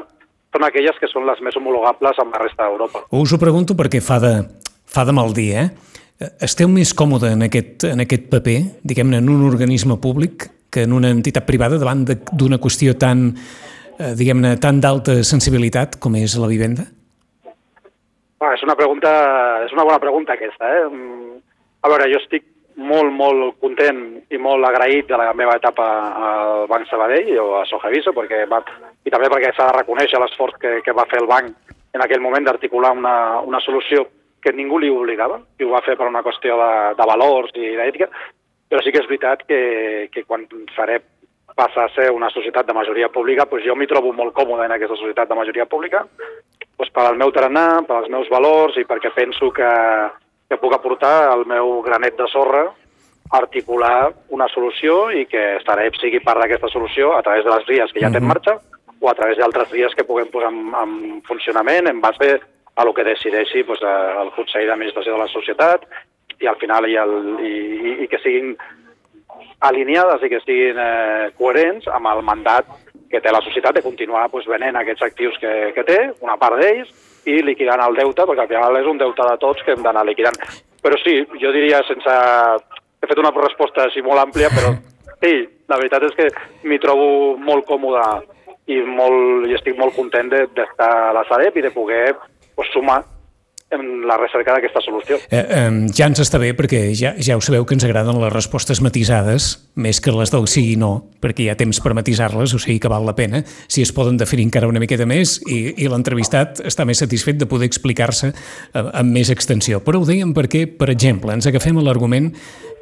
són 0.53 0.65
aquelles 0.65 0.97
que 0.97 1.09
són 1.11 1.27
les 1.27 1.41
més 1.45 1.57
homologables 1.59 2.17
amb 2.23 2.33
la 2.33 2.41
resta 2.41 2.65
d'Europa. 2.65 3.05
Us 3.13 3.33
ho 3.33 3.39
pregunto 3.41 3.75
perquè 3.77 4.01
fa 4.01 4.17
de, 4.23 4.33
fa 4.89 5.05
de 5.05 5.13
mal 5.13 5.35
dir, 5.37 5.51
eh? 5.61 5.67
Esteu 6.41 6.69
més 6.71 6.95
còmode 6.97 7.29
en 7.35 7.45
aquest, 7.45 7.85
en 7.91 8.01
aquest 8.01 8.25
paper, 8.31 8.57
diguem-ne, 8.81 9.19
en 9.21 9.29
un 9.29 9.43
organisme 9.45 9.99
públic 10.01 10.47
que 10.73 10.87
en 10.87 10.95
una 10.97 11.11
entitat 11.13 11.45
privada 11.45 11.77
davant 11.77 12.07
d'una 12.07 12.57
qüestió 12.57 12.95
tan, 12.97 13.27
eh, 13.99 14.13
diguem-ne, 14.17 14.55
tan 14.61 14.81
d'alta 14.81 15.19
sensibilitat 15.21 15.99
com 16.01 16.17
és 16.17 16.33
la 16.41 16.49
vivenda? 16.49 16.87
Ah, 18.39 18.53
és 18.53 18.62
una 18.62 18.75
pregunta, 18.77 19.10
és 19.65 19.74
una 19.74 19.84
bona 19.88 19.98
pregunta 20.00 20.36
aquesta, 20.36 20.70
eh? 20.70 20.84
Mm, 20.86 21.39
a 21.82 21.89
veure, 21.89 22.10
jo 22.12 22.20
estic 22.22 22.46
molt, 22.77 23.10
molt 23.10 23.58
content 23.63 24.01
i 24.29 24.38
molt 24.38 24.65
agraït 24.67 25.08
de 25.10 25.17
la 25.17 25.32
meva 25.34 25.56
etapa 25.58 25.88
al 26.27 26.67
Banc 26.70 26.86
Sabadell 26.89 27.32
o 27.41 27.48
a 27.58 27.63
Sojaviso, 27.65 28.13
perquè 28.13 28.44
va, 28.51 28.62
i 29.03 29.13
també 29.13 29.32
perquè 29.34 29.50
s'ha 29.56 29.72
de 29.72 29.79
reconèixer 29.79 30.22
l'esforç 30.22 30.62
que, 30.62 30.75
que 30.86 30.94
va 30.94 31.08
fer 31.10 31.24
el 31.24 31.29
banc 31.32 31.74
en 31.98 32.03
aquell 32.06 32.22
moment 32.22 32.46
d'articular 32.46 32.94
una, 32.94 33.41
una 33.41 33.62
solució 33.65 34.06
que 34.44 34.53
ningú 34.53 34.77
li 34.79 34.94
obligava, 34.94 35.39
i 35.58 35.65
ho 35.65 35.74
va 35.74 35.82
fer 35.82 35.98
per 35.98 36.06
una 36.06 36.22
qüestió 36.22 36.60
de, 36.62 36.72
de 37.00 37.08
valors 37.10 37.56
i 37.58 37.74
d'ètica, 37.79 38.12
però 38.70 38.84
sí 38.84 38.94
que 38.94 39.01
és 39.01 39.10
veritat 39.10 39.48
que, 39.50 39.62
que 40.13 40.27
quan 40.29 40.46
faré 40.75 41.01
passa 41.58 41.88
a 41.88 41.91
ser 41.96 42.12
una 42.13 42.29
societat 42.29 42.67
de 42.67 42.75
majoria 42.77 43.10
pública, 43.10 43.48
doncs 43.50 43.65
jo 43.65 43.74
m'hi 43.74 43.89
trobo 43.89 44.12
molt 44.13 44.36
còmode 44.38 44.67
en 44.67 44.75
aquesta 44.75 45.00
societat 45.00 45.32
de 45.32 45.39
majoria 45.39 45.65
pública, 45.65 46.03
doncs 46.77 46.93
per 46.93 47.05
al 47.07 47.17
meu 47.17 47.31
tarannà, 47.34 47.84
per 47.88 47.98
als 47.98 48.10
meus 48.13 48.29
valors 48.29 48.77
i 48.77 48.86
perquè 48.86 49.12
penso 49.15 49.50
que, 49.51 49.69
que 50.50 50.60
puc 50.62 50.75
aportar 50.75 51.31
el 51.34 51.46
meu 51.50 51.79
granet 51.86 52.17
de 52.19 52.27
sorra 52.31 52.67
articular 53.38 54.13
una 54.31 54.48
solució 54.53 55.10
i 55.12 55.25
que 55.27 55.57
Sareb 55.65 55.98
sigui 56.00 56.22
part 56.24 56.39
d'aquesta 56.39 56.69
solució 56.72 57.15
a 57.17 57.24
través 57.25 57.43
de 57.43 57.51
les 57.51 57.65
vies 57.67 57.93
que 57.93 58.03
ja 58.03 58.12
té 58.13 58.22
en 58.22 58.29
marxa 58.29 58.55
o 59.00 59.10
a 59.10 59.15
través 59.17 59.38
d'altres 59.38 59.72
vies 59.74 59.93
que 59.96 60.05
puguem 60.07 60.29
posar 60.31 60.51
en, 60.53 60.69
en 60.72 61.22
funcionament 61.27 61.89
en 61.89 62.00
base 62.01 62.38
a 62.77 62.86
el 62.86 62.93
que 62.93 63.03
decideixi 63.03 63.65
doncs, 63.67 63.84
el 63.84 64.31
Consell 64.38 64.69
d'Administració 64.69 65.17
de 65.17 65.24
la 65.24 65.31
Societat 65.34 65.86
i 66.39 66.48
al 66.48 66.57
final 66.62 66.88
i, 66.88 66.96
el, 66.96 67.13
i, 67.41 67.53
i 68.05 68.07
que 68.07 68.22
siguin 68.24 68.53
alineades 69.67 70.24
i 70.24 70.29
que 70.31 70.41
siguin 70.46 70.79
eh, 70.79 71.29
coherents 71.38 71.89
amb 71.89 72.10
el 72.13 72.24
mandat 72.25 72.69
que 73.11 73.21
té 73.23 73.31
la 73.31 73.41
societat 73.45 73.77
de 73.77 73.83
continuar 73.85 74.27
pues, 74.29 74.47
venent 74.49 74.75
aquests 74.75 75.05
actius 75.07 75.37
que, 75.41 75.53
que 75.75 75.85
té, 75.87 75.99
una 76.25 76.37
part 76.39 76.59
d'ells, 76.59 76.89
i 77.27 77.41
liquidant 77.43 77.83
el 77.83 77.97
deute, 77.97 78.23
perquè 78.23 78.45
al 78.45 78.51
final 78.51 78.79
és 78.79 78.87
un 78.87 78.99
deute 78.99 79.25
de 79.29 79.37
tots 79.41 79.63
que 79.63 79.75
hem 79.75 79.83
d'anar 79.83 80.05
liquidant. 80.07 80.37
Però 80.83 80.99
sí, 81.03 81.19
jo 81.41 81.53
diria 81.55 81.83
sense... 81.87 82.17
He 82.97 83.05
fet 83.05 83.19
una 83.21 83.29
resposta 83.35 83.83
així 83.85 84.01
molt 84.01 84.23
àmplia, 84.23 84.47
però 84.49 84.71
sí, 85.23 85.33
la 85.69 85.77
veritat 85.77 86.07
és 86.07 86.15
que 86.17 86.29
m'hi 86.65 86.79
trobo 86.81 87.35
molt 87.37 87.67
còmode 87.67 88.05
i, 88.73 88.79
molt, 88.81 89.45
i 89.47 89.53
estic 89.55 89.77
molt 89.77 89.95
content 89.95 90.31
d'estar 90.31 90.89
a 91.09 91.13
la 91.15 91.23
Sareb 91.29 91.59
i 91.59 91.63
de 91.67 91.71
poder 91.75 92.15
pues, 92.55 92.71
sumar 92.73 93.03
en 93.69 94.07
la 94.07 94.15
recerca 94.15 94.53
d'aquesta 94.55 94.79
solució. 94.79 95.17
Eh, 95.27 95.41
eh, 95.41 95.71
ja 95.95 96.07
ens 96.07 96.21
està 96.24 96.39
bé 96.39 96.53
perquè 96.55 96.86
ja, 96.95 97.13
ja 97.19 97.36
ho 97.36 97.41
sabeu 97.43 97.65
que 97.67 97.75
ens 97.75 97.83
agraden 97.83 98.19
les 98.21 98.31
respostes 98.31 98.79
matisades 98.83 99.50
més 99.75 100.00
que 100.03 100.13
les 100.15 100.31
del 100.31 100.47
sí 100.47 100.63
i 100.71 100.77
no, 100.79 100.91
perquè 101.24 101.43
hi 101.43 101.50
ha 101.51 101.57
temps 101.59 101.81
per 101.83 101.91
matisar-les, 101.97 102.53
o 102.55 102.62
sigui 102.63 102.79
que 102.83 102.91
val 102.91 103.05
la 103.07 103.15
pena 103.17 103.43
si 103.67 103.83
es 103.83 103.91
poden 103.95 104.19
definir 104.19 104.47
encara 104.47 104.69
una 104.71 104.79
miqueta 104.83 105.07
més 105.09 105.38
i, 105.51 105.59
i 105.83 105.89
l'entrevistat 105.91 106.63
està 106.67 106.88
més 106.88 107.03
satisfet 107.03 107.41
de 107.41 107.50
poder 107.50 107.67
explicar-se 107.67 108.31
eh, 108.31 108.86
amb 108.88 109.12
més 109.12 109.31
extensió. 109.33 109.81
Però 109.83 110.00
ho 110.00 110.07
dèiem 110.07 110.31
perquè, 110.38 110.63
per 110.79 110.89
exemple, 110.93 111.36
ens 111.36 111.50
agafem 111.51 111.81
l'argument 111.83 112.31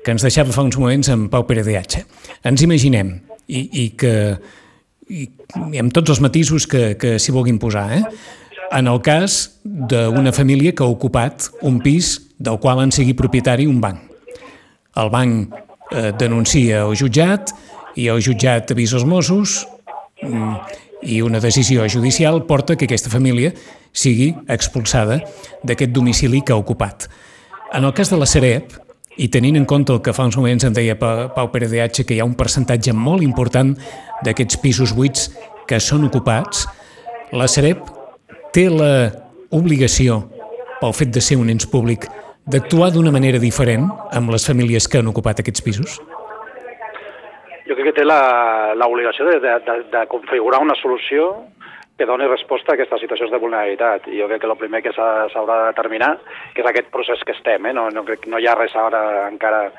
que 0.06 0.14
ens 0.14 0.22
deixava 0.22 0.54
fa 0.54 0.62
uns 0.62 0.78
moments 0.78 1.10
amb 1.10 1.32
Pau 1.34 1.48
Pere 1.50 1.66
de 1.66 1.80
H. 1.80 2.06
Ens 2.46 2.62
imaginem 2.62 3.16
i, 3.48 3.66
i 3.82 3.90
que 3.98 4.14
i, 5.10 5.28
i 5.74 5.82
amb 5.82 5.94
tots 5.94 6.14
els 6.14 6.22
matisos 6.22 6.66
que, 6.70 6.94
que 7.02 7.18
s'hi 7.22 7.34
vulguin 7.34 7.58
posar, 7.62 7.90
eh? 7.98 8.04
En 8.76 8.88
el 8.92 9.00
cas 9.02 9.56
d'una 9.64 10.34
família 10.36 10.74
que 10.76 10.84
ha 10.84 10.92
ocupat 10.92 11.48
un 11.64 11.80
pis 11.80 12.20
del 12.38 12.60
qual 12.60 12.82
en 12.84 12.92
sigui 12.92 13.16
propietari 13.16 13.68
un 13.72 13.80
banc. 13.82 14.02
El 15.00 15.10
banc 15.12 15.56
eh, 15.92 16.12
denuncia 16.20 16.84
el 16.84 16.96
jutjat 17.00 17.54
i 17.96 18.10
el 18.12 18.20
jutjat 18.24 18.76
avisa 18.76 19.00
els 19.00 19.08
Mossos 19.08 19.62
mm, 20.22 20.56
i 21.08 21.22
una 21.24 21.40
decisió 21.40 21.88
judicial 21.88 22.44
porta 22.44 22.76
que 22.76 22.90
aquesta 22.90 23.12
família 23.12 23.54
sigui 23.96 24.34
expulsada 24.52 25.22
d'aquest 25.64 25.96
domicili 25.96 26.44
que 26.44 26.52
ha 26.52 26.60
ocupat. 26.60 27.08
En 27.72 27.88
el 27.88 27.94
cas 27.96 28.12
de 28.12 28.20
la 28.20 28.28
Sareb, 28.28 28.76
i 29.16 29.30
tenint 29.32 29.56
en 29.56 29.66
compte 29.66 29.94
el 29.96 30.02
que 30.04 30.12
fa 30.12 30.26
uns 30.28 30.36
moments 30.36 30.66
em 30.68 30.74
deia 30.76 30.98
Pau 31.00 31.48
Pere 31.54 31.70
de 31.72 31.80
H, 31.80 32.04
que 32.04 32.18
hi 32.18 32.20
ha 32.20 32.28
un 32.28 32.36
percentatge 32.36 32.92
molt 32.92 33.24
important 33.24 33.72
d'aquests 34.28 34.60
pisos 34.60 34.92
buits 34.96 35.30
que 35.68 35.80
són 35.80 36.04
ocupats, 36.10 36.68
la 37.32 37.48
Sareb 37.48 37.95
té 38.56 38.70
la 38.72 39.12
obligació, 39.52 40.22
pel 40.80 40.94
fet 40.96 41.12
de 41.12 41.24
ser 41.24 41.36
un 41.42 41.50
ens 41.52 41.68
públic, 41.68 42.08
d'actuar 42.48 42.92
d'una 42.96 43.12
manera 43.12 43.42
diferent 43.42 43.90
amb 44.16 44.32
les 44.32 44.46
famílies 44.48 44.88
que 44.88 45.02
han 45.02 45.10
ocupat 45.12 45.42
aquests 45.42 45.66
pisos? 45.66 45.98
Jo 47.66 47.76
crec 47.76 47.90
que 47.90 47.98
té 48.00 48.06
l'obligació 48.06 49.26
de, 49.28 49.40
de, 49.44 49.58
de, 49.66 49.76
de 49.92 50.06
configurar 50.08 50.62
una 50.64 50.78
solució 50.80 51.34
que 51.98 52.06
doni 52.06 52.28
resposta 52.28 52.74
a 52.74 52.76
aquestes 52.76 53.02
situacions 53.02 53.32
de 53.32 53.40
vulnerabilitat. 53.40 54.08
I 54.12 54.20
jo 54.20 54.28
crec 54.30 54.44
que 54.44 54.50
el 54.52 54.58
primer 54.60 54.82
que 54.84 54.92
s'haurà 54.96 55.60
de 55.62 55.68
determinar 55.72 56.12
que 56.54 56.62
és 56.64 56.70
aquest 56.70 56.92
procés 56.94 57.24
que 57.26 57.36
estem. 57.36 57.66
Eh? 57.66 57.74
No, 57.76 57.88
no, 57.92 58.04
crec, 58.08 58.28
no 58.32 58.40
hi 58.40 58.48
ha 58.48 58.56
res 58.56 58.76
ara 58.76 59.04
encara 59.30 59.70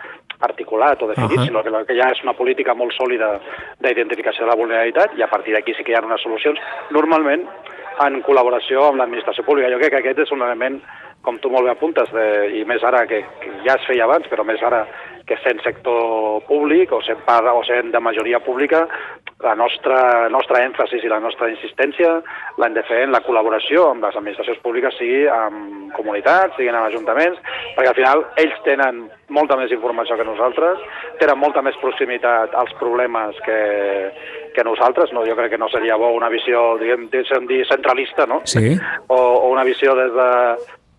articulat 0.46 1.00
o 1.02 1.08
definit, 1.08 1.32
uh 1.32 1.42
-huh. 1.42 1.46
sinó 1.46 1.62
que 1.62 1.68
el 1.68 1.86
que 1.86 1.94
hi 1.94 2.00
ha 2.00 2.10
és 2.12 2.22
una 2.22 2.36
política 2.36 2.74
molt 2.74 2.92
sòlida 2.92 3.40
d'identificació 3.80 4.44
de 4.44 4.50
la 4.50 4.56
vulnerabilitat 4.56 5.16
i 5.16 5.22
a 5.22 5.28
partir 5.28 5.54
d'aquí 5.54 5.72
sí 5.74 5.84
que 5.84 5.92
hi 5.92 5.94
ha 5.94 6.04
unes 6.04 6.20
solucions. 6.20 6.58
Normalment, 6.90 7.46
en 8.04 8.20
col·laboració 8.26 8.90
amb 8.90 9.00
l'administració 9.00 9.44
pública. 9.46 9.70
Jo 9.72 9.80
crec 9.80 9.94
que 9.94 10.02
aquest 10.02 10.24
és 10.26 10.32
un 10.34 10.44
element, 10.44 10.80
com 11.24 11.40
tu 11.40 11.50
molt 11.52 11.66
bé 11.66 11.72
apuntes, 11.72 12.10
de, 12.12 12.26
i 12.60 12.64
més 12.68 12.84
ara 12.84 13.06
que, 13.08 13.22
que 13.42 13.52
ja 13.66 13.78
es 13.78 13.86
feia 13.88 14.04
abans, 14.04 14.28
però 14.30 14.44
més 14.44 14.62
ara 14.62 14.84
que 15.26 15.36
sent 15.42 15.60
sector 15.64 16.42
públic 16.46 16.92
o 16.94 17.00
sent, 17.02 17.18
part, 17.26 17.48
o 17.50 17.62
sent 17.66 17.90
de 17.90 18.00
majoria 18.00 18.38
pública, 18.44 18.84
la 19.42 19.54
nostra, 19.58 20.28
nostra 20.32 20.62
èmfasis 20.64 21.02
i 21.04 21.10
la 21.12 21.18
nostra 21.20 21.50
insistència 21.50 22.12
l'hem 22.62 22.76
de 22.76 22.84
fer 22.88 23.02
en 23.04 23.12
la 23.12 23.20
col·laboració 23.26 23.90
amb 23.90 24.06
les 24.06 24.16
administracions 24.16 24.62
públiques, 24.62 24.94
sigui 24.96 25.26
amb 25.28 25.90
comunitats, 25.96 26.54
siguin 26.56 26.78
amb 26.78 26.88
ajuntaments, 26.88 27.42
perquè 27.74 27.90
al 27.90 27.98
final 27.98 28.24
ells 28.40 28.62
tenen 28.64 29.02
molta 29.34 29.58
més 29.58 29.74
informació 29.74 30.16
que 30.16 30.28
nosaltres, 30.28 30.80
tenen 31.20 31.42
molta 31.42 31.60
més 31.66 31.76
proximitat 31.82 32.54
als 32.54 32.72
problemes 32.80 33.36
que, 33.44 33.60
que 34.54 34.64
nosaltres. 34.64 35.12
No? 35.12 35.26
Jo 35.26 35.36
crec 35.36 35.56
que 35.56 35.60
no 35.60 35.68
seria 35.74 35.98
bo 36.00 36.14
una 36.14 36.30
visió, 36.32 36.76
diguem, 36.80 37.10
dir 37.10 37.66
centralista, 37.68 38.30
no? 38.30 38.40
Sí. 38.46 38.76
O, 39.08 39.18
o 39.18 39.50
una 39.50 39.66
visió 39.66 39.98
des 39.98 40.14
de, 40.14 40.30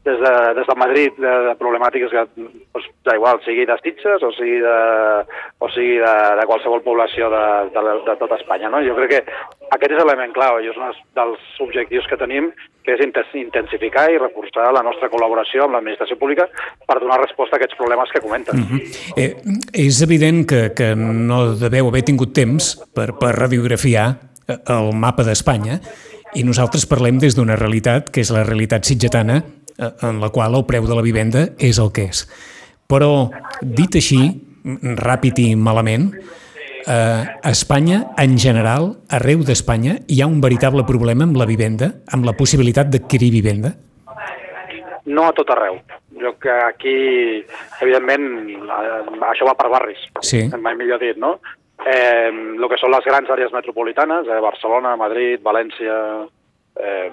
des 0.07 0.19
de, 0.23 0.33
des 0.55 0.67
de 0.67 0.75
Madrid 0.79 1.11
de, 1.19 1.33
de 1.49 1.53
problemàtiques 1.59 2.11
que, 2.13 2.23
doncs, 2.39 2.87
igual, 3.13 3.41
sigui 3.43 3.65
de 3.67 3.75
Sitges 3.81 4.23
o 4.23 4.31
sigui 4.37 4.61
de, 4.63 4.77
o 5.59 5.69
sigui 5.73 5.97
de, 5.99 6.13
de 6.39 6.45
qualsevol 6.47 6.83
població 6.85 7.27
de, 7.33 7.43
de, 7.75 7.83
de 8.07 8.15
tot 8.21 8.35
Espanya. 8.37 8.71
No? 8.71 8.81
Jo 8.85 8.95
crec 8.97 9.13
que 9.13 9.21
aquest 9.75 9.97
és 9.97 9.99
l'element 9.99 10.33
clau 10.35 10.61
i 10.61 10.71
és 10.71 10.79
un 10.79 10.95
dels 11.17 11.59
objectius 11.63 12.07
que 12.07 12.19
tenim, 12.19 12.49
que 12.87 12.95
és 12.95 13.03
intensificar 13.03 14.07
i 14.13 14.21
reforçar 14.21 14.69
la 14.71 14.85
nostra 14.87 15.11
col·laboració 15.11 15.65
amb 15.65 15.75
l'administració 15.75 16.15
pública 16.21 16.47
per 16.87 16.99
donar 17.03 17.19
resposta 17.25 17.57
a 17.57 17.59
aquests 17.59 17.75
problemes 17.79 18.11
que 18.13 18.23
comenten. 18.23 18.63
Mm 18.63 18.67
-hmm. 18.71 18.81
eh, 19.17 19.35
és 19.87 20.01
evident 20.01 20.47
que, 20.47 20.71
que 20.73 20.95
no 20.95 21.53
deveu 21.59 21.87
haver 21.87 22.03
tingut 22.03 22.33
temps 22.33 22.77
per, 22.95 23.11
per 23.19 23.35
radiografiar 23.35 24.07
el 24.47 24.93
mapa 24.95 25.23
d'Espanya 25.27 25.81
i 26.35 26.43
nosaltres 26.43 26.85
parlem 26.87 27.19
des 27.19 27.35
d'una 27.35 27.55
realitat 27.55 28.09
que 28.09 28.21
és 28.21 28.31
la 28.31 28.43
realitat 28.43 28.85
sitgetana 28.85 29.43
Eh, 29.43 29.66
en 29.77 30.21
la 30.21 30.29
qual 30.33 30.55
el 30.57 30.65
preu 30.65 30.87
de 30.87 30.95
la 30.97 31.05
vivenda 31.05 31.47
és 31.59 31.79
el 31.79 31.91
que 31.93 32.07
és. 32.11 32.25
Però, 32.87 33.29
dit 33.61 33.97
així, 33.99 34.21
ràpid 34.97 35.39
i 35.43 35.49
malament, 35.55 36.09
eh, 36.87 36.93
a 37.43 37.51
Espanya, 37.51 38.13
en 38.17 38.37
general, 38.37 38.93
arreu 39.09 39.43
d'Espanya, 39.43 39.97
hi 40.07 40.21
ha 40.21 40.29
un 40.29 40.39
veritable 40.41 40.85
problema 40.87 41.27
amb 41.27 41.37
la 41.37 41.45
vivenda, 41.49 41.91
amb 42.13 42.25
la 42.25 42.33
possibilitat 42.33 42.89
d'adquirir 42.93 43.31
vivenda? 43.33 43.75
No 45.05 45.27
a 45.27 45.35
tot 45.35 45.51
arreu. 45.55 45.79
Jo 46.17 46.33
que 46.41 46.49
aquí, 46.49 46.97
evidentment, 47.81 48.25
eh, 48.49 49.29
això 49.29 49.45
va 49.45 49.53
per 49.59 49.69
barris, 49.69 49.99
sí. 50.21 50.47
mai 50.57 50.75
millor 50.75 50.99
dit, 50.99 51.19
no? 51.21 51.37
Eh, 51.85 52.31
el 52.31 52.65
que 52.71 52.79
són 52.81 52.91
les 52.91 53.05
grans 53.05 53.29
àrees 53.29 53.53
metropolitanes, 53.53 54.25
eh, 54.27 54.39
Barcelona, 54.41 54.95
Madrid, 54.97 55.43
València, 55.43 56.25
eh, 56.79 57.11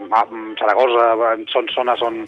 Saragossa, 0.58 1.36
són 1.52 1.68
zones 1.74 2.02
on, 2.02 2.20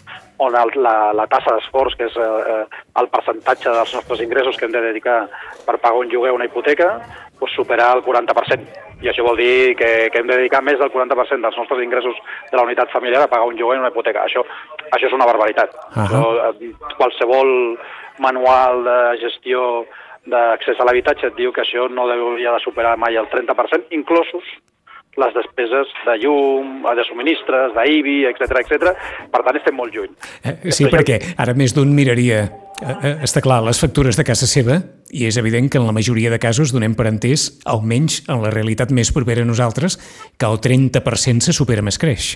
on 0.43 0.57
el, 0.57 0.73
la, 0.81 1.13
la 1.17 1.27
tassa 1.31 1.55
d'esforç, 1.55 1.95
que 1.99 2.09
és 2.09 2.17
eh, 2.17 2.63
el 3.01 3.09
percentatge 3.13 3.73
dels 3.73 3.93
nostres 3.95 4.23
ingressos 4.25 4.57
que 4.57 4.67
hem 4.67 4.75
de 4.75 4.83
dedicar 4.89 5.23
per 5.65 5.77
pagar 5.77 6.03
un 6.03 6.11
lloguer 6.11 6.33
o 6.33 6.39
una 6.39 6.49
hipoteca, 6.49 6.97
pues 7.39 7.53
superar 7.53 7.95
el 7.97 8.03
40%. 8.05 8.85
I 9.05 9.11
això 9.11 9.21
vol 9.21 9.37
dir 9.37 9.75
que, 9.77 10.09
que 10.09 10.21
hem 10.21 10.29
de 10.29 10.39
dedicar 10.39 10.63
més 10.65 10.79
del 10.81 10.89
40% 10.89 11.45
dels 11.45 11.59
nostres 11.61 11.83
ingressos 11.85 12.17
de 12.49 12.57
la 12.57 12.65
unitat 12.65 12.89
familiar 12.89 13.23
a 13.23 13.29
pagar 13.29 13.45
un 13.45 13.57
lloguer 13.59 13.77
o 13.77 13.83
una 13.83 13.93
hipoteca. 13.93 14.25
Això, 14.25 14.41
això 14.89 15.05
és 15.05 15.13
una 15.13 15.29
barbaritat. 15.29 15.75
Uh 15.93 16.07
-huh. 16.09 16.33
eh, 16.49 16.73
qualsevol 16.97 17.77
manual 18.17 18.83
de 18.83 18.99
gestió 19.21 19.85
d'accés 20.25 20.79
a 20.79 20.85
l'habitatge 20.85 21.27
et 21.27 21.35
diu 21.35 21.53
que 21.53 21.61
això 21.61 21.87
no 21.89 22.09
hauria 22.09 22.51
de 22.51 22.59
superar 22.59 22.97
mai 22.97 23.15
el 23.15 23.29
30%, 23.29 23.85
inclosos 23.91 24.43
les 25.17 25.33
despeses 25.33 25.91
de 26.05 26.15
llum, 26.21 26.85
de 26.97 27.05
subministres, 27.07 27.73
d'IBI, 27.75 28.17
etc 28.31 28.61
etc. 28.61 28.93
Per 29.33 29.43
tant, 29.45 29.59
estem 29.59 29.77
molt 29.77 29.95
lluny. 29.95 30.13
Eh, 30.43 30.71
sí, 30.71 30.87
perquè 30.91 31.19
ara 31.37 31.55
més 31.57 31.73
d'un 31.75 31.93
miraria, 31.95 32.43
eh, 32.81 32.95
eh, 32.95 33.15
està 33.25 33.41
clar, 33.43 33.63
les 33.65 33.81
factures 33.81 34.19
de 34.19 34.25
casa 34.27 34.49
seva, 34.49 34.81
i 35.09 35.25
és 35.27 35.39
evident 35.39 35.69
que 35.71 35.81
en 35.81 35.87
la 35.87 35.95
majoria 35.95 36.31
de 36.33 36.39
casos 36.39 36.73
donem 36.75 36.95
per 36.97 37.07
entès, 37.09 37.49
almenys 37.65 38.21
en 38.27 38.43
la 38.43 38.53
realitat 38.53 38.93
més 38.93 39.13
propera 39.15 39.45
a 39.45 39.49
nosaltres, 39.49 39.97
que 40.37 40.49
el 40.49 40.61
30% 40.61 41.49
se 41.49 41.55
supera 41.55 41.85
més 41.85 41.97
creix. 41.97 42.35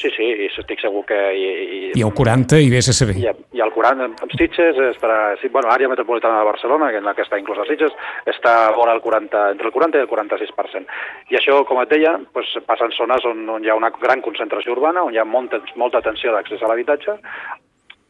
Sí, 0.00 0.08
sí, 0.16 0.30
estic 0.60 0.80
segur 0.80 1.02
que... 1.08 1.18
I, 1.36 1.48
i, 1.60 1.80
I 1.98 2.04
el 2.06 2.12
40 2.16 2.60
i 2.62 2.70
vés 2.72 2.88
a 2.88 2.94
saber. 2.96 3.18
I, 3.20 3.28
i 3.60 3.64
el 3.64 3.72
40 3.76 4.24
amb 4.24 4.34
Sitges, 4.34 4.78
estarà, 4.88 5.36
sí, 5.40 5.50
bueno, 5.52 5.68
àrea 5.72 5.90
metropolitana 5.92 6.40
de 6.40 6.48
Barcelona, 6.48 6.90
que 6.90 7.00
en 7.02 7.08
la 7.08 7.14
que 7.14 7.26
està 7.26 7.38
inclús 7.38 7.60
a 7.60 7.66
Sitges, 7.68 7.92
està 8.32 8.54
vora 8.76 8.94
el 8.96 9.02
40, 9.04 9.42
entre 9.54 9.68
el 9.68 9.74
40 9.76 10.00
i 10.00 10.04
el 10.06 10.10
46%. 10.10 11.00
I 11.30 11.40
això, 11.40 11.60
com 11.68 11.82
et 11.82 11.92
deia, 11.92 12.16
pues, 12.32 12.52
passa 12.66 12.88
en 12.88 12.96
zones 12.96 13.26
on, 13.28 13.44
on 13.56 13.64
hi 13.64 13.72
ha 13.72 13.78
una 13.78 13.92
gran 14.00 14.24
concentració 14.24 14.72
urbana, 14.76 15.04
on 15.04 15.14
hi 15.14 15.20
ha 15.20 15.28
molta, 15.28 15.60
molta 15.76 16.02
tensió 16.04 16.32
d'accés 16.32 16.62
a 16.62 16.72
l'habitatge, 16.72 17.18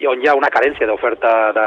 i 0.00 0.08
on 0.08 0.22
hi 0.22 0.30
ha 0.30 0.36
una 0.38 0.48
carència 0.48 0.86
d'oferta 0.88 1.30
de, 1.56 1.66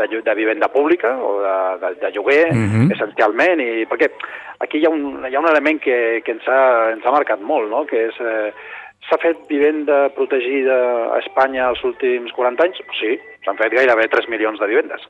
de, 0.00 0.22
de 0.26 0.34
vivenda 0.34 0.66
pública 0.72 1.12
o 1.22 1.36
de, 1.44 1.54
de, 1.84 1.92
de 2.00 2.10
lloguer, 2.16 2.48
mhm. 2.52 2.88
-huh. 2.88 2.92
essencialment, 2.94 3.60
i 3.60 3.86
perquè 3.86 4.10
aquí 4.58 4.78
hi 4.78 4.86
ha 4.86 4.90
un, 4.90 5.24
hi 5.28 5.34
ha 5.34 5.40
un 5.40 5.50
element 5.52 5.80
que, 5.80 6.22
que 6.24 6.32
ens, 6.32 6.48
ha, 6.48 6.90
ens 6.90 7.06
ha 7.06 7.14
marcat 7.14 7.40
molt, 7.40 7.70
no? 7.70 7.84
que 7.86 8.08
és 8.08 8.20
eh, 8.20 8.52
S'ha 9.08 9.16
fet 9.22 9.38
vivenda 9.48 10.10
protegida 10.12 10.74
a 11.14 11.18
Espanya 11.22 11.70
els 11.72 11.80
últims 11.86 12.32
40 12.36 12.66
anys? 12.66 12.80
Sí, 12.98 13.14
s'han 13.44 13.56
fet 13.56 13.72
gairebé 13.72 14.04
3 14.12 14.26
milions 14.28 14.60
de 14.60 14.66
vivendes. 14.68 15.06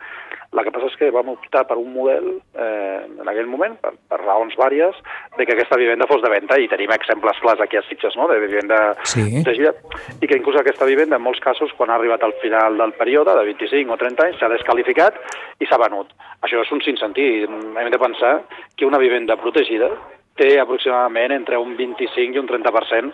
La 0.55 0.63
que 0.65 0.71
passa 0.73 0.87
és 0.89 0.95
que 0.97 1.11
vam 1.13 1.29
optar 1.33 1.65
per 1.69 1.77
un 1.77 1.91
model, 1.93 2.29
eh, 2.57 3.01
en 3.21 3.29
aquell 3.29 3.49
moment, 3.51 3.75
per, 3.83 3.91
per 4.09 4.21
raons 4.23 4.55
vàries, 4.57 4.97
de 5.37 5.45
que 5.45 5.53
aquesta 5.53 5.77
vivenda 5.77 6.07
fos 6.09 6.23
de 6.23 6.31
venda, 6.33 6.57
i 6.57 6.69
tenim 6.71 6.95
exemples 6.95 7.41
clars 7.43 7.61
aquí 7.61 7.77
a 7.77 7.83
Sitges, 7.89 8.17
no?, 8.17 8.29
de 8.31 8.39
vivenda 8.41 8.79
Sí. 9.03 9.27
protegida, 9.43 9.75
i 10.23 10.27
que 10.31 10.39
inclús 10.39 10.57
aquesta 10.57 10.87
vivenda, 10.89 11.17
en 11.19 11.27
molts 11.27 11.43
casos, 11.45 11.75
quan 11.77 11.91
ha 11.91 11.97
arribat 11.99 12.23
al 12.23 12.33
final 12.41 12.79
del 12.79 12.95
període, 12.97 13.35
de 13.37 13.45
25 13.51 13.93
o 13.93 13.99
30 14.01 14.25
anys, 14.25 14.39
s'ha 14.39 14.49
descalificat 14.49 15.19
i 15.61 15.67
s'ha 15.67 15.77
venut. 15.85 16.15
Això 16.41 16.63
és 16.63 16.73
un 16.73 16.81
sinsentí. 16.81 17.29
Hem 17.45 17.91
de 17.91 17.99
pensar 17.99 18.45
que 18.77 18.87
una 18.87 19.03
vivenda 19.03 19.37
protegida 19.37 19.91
té 20.39 20.55
aproximadament 20.61 21.33
entre 21.35 21.59
un 21.59 21.77
25 21.77 22.37
i 22.37 22.39
un 22.39 22.47
30% 22.47 23.13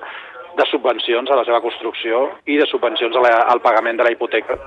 de 0.57 0.67
subvencions 0.71 1.31
a 1.31 1.39
la 1.39 1.45
seva 1.47 1.61
construcció 1.65 2.29
i 2.47 2.59
de 2.61 2.67
subvencions 2.71 3.17
la, 3.21 3.45
al 3.51 3.63
pagament 3.65 3.99
de 3.99 4.07
la 4.07 4.13
hipoteca. 4.15 4.59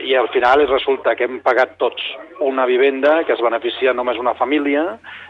I 0.00 0.14
al 0.16 0.30
final 0.32 0.64
resulta 0.68 1.14
que 1.16 1.26
hem 1.28 1.40
pagat 1.44 1.76
tots 1.80 2.02
una 2.40 2.64
vivenda 2.66 3.20
que 3.28 3.34
es 3.34 3.42
beneficia 3.44 3.92
només 3.92 4.18
una 4.20 4.34
família 4.38 4.84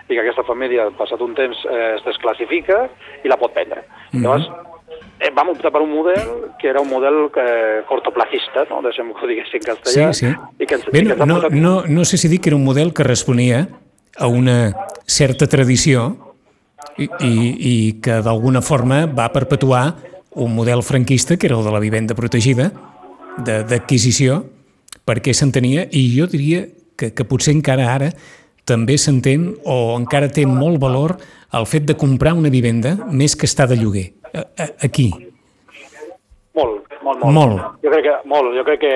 i 0.08 0.14
que 0.14 0.20
aquesta 0.22 0.46
família, 0.46 0.90
passat 0.98 1.22
un 1.24 1.34
temps, 1.34 1.64
eh, 1.66 1.94
es 1.96 2.04
desclassifica 2.06 2.84
i 3.24 3.32
la 3.32 3.38
pot 3.40 3.54
vendre. 3.54 3.82
Mm 4.12 4.18
-hmm. 4.18 4.22
Llavors, 4.22 4.46
eh, 5.18 5.30
vam 5.34 5.48
optar 5.48 5.70
per 5.70 5.82
un 5.82 5.90
model 5.90 6.54
que 6.58 6.68
era 6.68 6.80
un 6.80 6.88
model 6.88 7.30
que, 7.32 7.82
cortoplacista, 7.88 8.66
no? 8.70 8.80
deixem 8.82 9.12
que 9.12 9.24
ho 9.24 9.28
digués 9.28 9.54
en 9.54 9.60
castellà. 9.60 10.12
Sí, 10.12 10.26
sí. 10.26 10.34
I 10.58 10.66
que 10.66 10.74
ens, 10.74 10.86
Bé, 10.90 10.98
i 10.98 11.06
que 11.06 11.16
no, 11.16 11.26
no, 11.26 11.48
no, 11.50 11.82
no 11.86 12.04
sé 12.04 12.16
si 12.16 12.28
dir 12.28 12.40
que 12.40 12.50
era 12.50 12.56
un 12.56 12.64
model 12.64 12.92
que 12.92 13.04
responia 13.04 13.68
a 14.18 14.26
una 14.26 14.74
certa 15.06 15.46
tradició 15.46 16.29
i, 16.98 17.06
i, 17.06 17.34
i 17.70 17.74
que 18.02 18.20
d'alguna 18.24 18.62
forma 18.62 19.04
va 19.06 19.30
perpetuar 19.32 19.84
un 20.40 20.54
model 20.54 20.82
franquista 20.82 21.36
que 21.36 21.48
era 21.48 21.58
el 21.58 21.64
de 21.64 21.72
la 21.74 21.82
vivenda 21.82 22.14
protegida, 22.14 22.70
d'adquisició, 23.40 24.44
perquè 25.06 25.34
s'entenia, 25.34 25.86
i 25.90 26.04
jo 26.14 26.26
diria 26.30 26.64
que, 26.98 27.10
que 27.14 27.26
potser 27.26 27.54
encara 27.56 27.88
ara 27.94 28.10
també 28.68 28.96
s'entén 29.00 29.48
o 29.66 29.96
encara 29.96 30.30
té 30.30 30.44
molt 30.46 30.78
valor 30.82 31.16
el 31.56 31.66
fet 31.66 31.86
de 31.88 31.96
comprar 31.98 32.36
una 32.38 32.52
vivenda 32.52 32.94
més 33.10 33.34
que 33.34 33.48
estar 33.50 33.66
de 33.70 33.78
lloguer. 33.80 34.10
A, 34.30 34.44
a, 34.46 34.66
aquí. 34.86 35.08
Molt, 36.54 36.86
molt, 37.02 37.24
molt. 37.24 37.34
Molt. 37.34 37.62
Jo 37.82 37.90
crec 37.90 38.06
que, 38.06 38.16
molt. 38.30 38.54
Jo 38.54 38.66
crec 38.68 38.82
que 38.84 38.94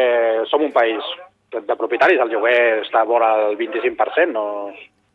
som 0.51 0.63
un 0.63 0.75
país 0.75 1.03
de, 1.51 1.65
de 1.67 1.77
propietaris, 1.79 2.23
el 2.23 2.31
lloguer 2.31 2.85
està 2.85 3.03
vora 3.09 3.33
el 3.49 3.59
25%, 3.59 4.31
no? 4.35 4.47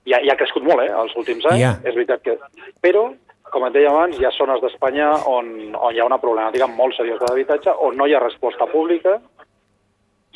I 0.09 0.13
ha, 0.15 0.21
i 0.25 0.29
ha 0.31 0.37
crescut 0.39 0.63
molt, 0.65 0.81
eh, 0.81 0.91
els 1.03 1.15
últims 1.19 1.45
anys, 1.51 1.61
Ja. 1.61 1.73
és 1.85 1.93
veritat 1.95 2.23
que... 2.25 2.37
Però, 2.81 3.07
com 3.53 3.65
et 3.65 3.73
deia 3.73 3.89
abans, 3.93 4.17
hi 4.19 4.25
ha 4.25 4.31
zones 4.37 4.61
d'Espanya 4.61 5.11
on, 5.29 5.51
on 5.75 5.93
hi 5.95 5.99
ha 6.01 6.05
una 6.07 6.17
problemàtica 6.21 6.67
molt 6.69 6.95
seriosa 6.97 7.25
d'habitatge, 7.29 7.73
on 7.85 7.95
no 7.97 8.05
hi 8.09 8.13
ha 8.17 8.19
resposta 8.23 8.65
pública, 8.69 9.19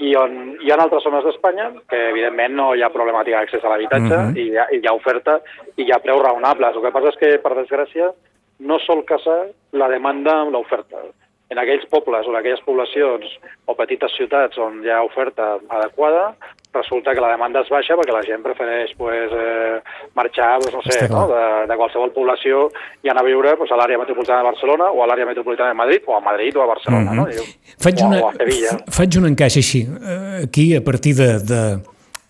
i 0.02 0.16
on 0.18 0.32
hi 0.62 0.72
ha 0.74 0.78
altres 0.82 1.04
zones 1.06 1.24
d'Espanya 1.24 1.68
que, 1.90 2.00
evidentment, 2.10 2.56
no 2.58 2.72
hi 2.76 2.82
ha 2.82 2.90
problemàtica 2.94 3.40
d'accés 3.44 3.64
a 3.64 3.70
l'habitatge 3.70 4.18
Mhm. 4.18 4.38
i, 4.38 4.48
hi 4.50 4.58
ha, 4.58 4.68
i 4.74 4.80
hi 4.82 4.88
ha 4.90 4.94
oferta 4.98 5.40
i 5.78 5.84
hi 5.86 5.92
ha 5.94 6.00
preus 6.02 6.22
raonables. 6.24 6.76
El 6.76 6.82
que 6.82 6.92
passa 6.92 7.10
és 7.14 7.18
que, 7.22 7.38
per 7.40 7.54
desgràcia, 7.56 8.12
no 8.60 8.80
sol 8.80 9.04
casar 9.06 9.48
la 9.72 9.88
demanda 9.90 10.34
amb 10.42 10.52
l'oferta. 10.54 10.98
En 11.54 11.62
aquells 11.62 11.86
pobles 11.92 12.26
o 12.26 12.34
en 12.34 12.40
aquelles 12.40 12.64
poblacions 12.66 13.38
o 13.70 13.78
petites 13.78 14.12
ciutats 14.18 14.58
on 14.58 14.82
hi 14.84 14.90
ha 14.90 15.04
oferta 15.06 15.54
adequada, 15.70 16.32
resulta 16.74 17.14
que 17.14 17.22
la 17.22 17.30
demanda 17.30 17.62
és 17.62 17.70
baixa 17.70 17.96
perquè 18.00 18.16
la 18.16 18.24
gent 18.26 18.42
prefereix 18.44 18.96
pues, 18.98 19.32
eh, 19.38 19.78
marxar 20.18 20.58
pues, 20.64 20.74
no 20.74 20.82
sé, 20.82 20.98
Està 21.06 21.14
no? 21.14 21.28
De, 21.30 21.44
de 21.70 21.78
qualsevol 21.78 22.12
població 22.16 22.66
i 23.06 23.12
anar 23.14 23.22
a 23.24 23.28
viure 23.30 23.56
pues, 23.60 23.72
a 23.72 23.78
l'àrea 23.80 24.02
metropolitana 24.02 24.42
de 24.42 24.50
Barcelona 24.50 24.90
o 24.90 25.04
a 25.04 25.10
l'àrea 25.12 25.30
metropolitana 25.30 25.76
de 25.76 25.80
Madrid 25.84 26.10
o 26.10 26.18
a 26.18 26.22
Madrid 26.26 26.58
o 26.58 26.66
a 26.66 26.70
Barcelona. 26.74 27.14
Mhm. 27.14 27.22
no? 27.22 27.30
I, 27.30 27.78
Faig, 27.78 28.02
o, 28.02 28.10
una, 28.10 28.22
o 28.24 28.30
a 28.30 28.36
Sevilla. 28.42 28.78
faig 28.90 29.22
un 29.22 29.30
encaix 29.30 29.58
així, 29.62 29.86
eh, 29.86 30.44
aquí 30.48 30.72
a 30.76 30.82
partir 30.84 31.16
de, 31.22 31.32
de, 31.46 31.64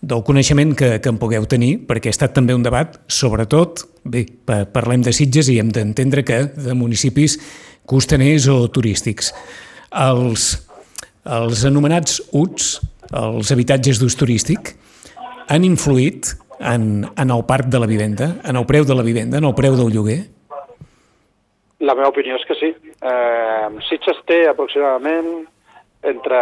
del 0.04 0.24
coneixement 0.24 0.76
que, 0.76 0.98
que 1.00 1.08
en 1.08 1.18
pugueu 1.18 1.48
tenir, 1.48 1.78
perquè 1.88 2.12
ha 2.12 2.16
estat 2.16 2.36
també 2.36 2.56
un 2.56 2.64
debat, 2.64 3.00
sobretot, 3.08 3.86
bé, 4.04 4.26
pa, 4.44 4.64
parlem 4.68 5.04
de 5.04 5.14
Sitges 5.16 5.48
i 5.48 5.58
hem 5.62 5.72
d'entendre 5.72 6.24
que 6.26 6.44
de 6.52 6.76
municipis 6.76 7.38
costaners 7.86 8.48
o 8.48 8.58
turístics. 8.72 9.32
Els, 9.94 10.48
els 11.24 11.64
anomenats 11.68 12.20
UTS, 12.32 12.80
els 13.14 13.52
habitatges 13.54 14.00
d'ús 14.00 14.16
turístic, 14.18 14.74
han 15.48 15.64
influït 15.66 16.32
en, 16.60 17.04
en 17.16 17.30
el 17.30 17.44
parc 17.44 17.68
de 17.70 17.80
la 17.80 17.86
vivenda, 17.86 18.36
en 18.44 18.56
el 18.56 18.66
preu 18.66 18.84
de 18.84 18.94
la 18.94 19.02
vivenda, 19.02 19.38
en 19.38 19.44
el 19.44 19.54
preu 19.54 19.76
del 19.76 19.92
lloguer? 19.92 20.22
La 21.84 21.94
meva 21.94 22.08
opinió 22.08 22.38
és 22.38 22.46
que 22.48 22.56
sí. 22.56 22.70
Eh, 23.04 23.66
Sitges 23.88 24.22
té 24.28 24.44
aproximadament 24.48 25.44
entre 26.04 26.40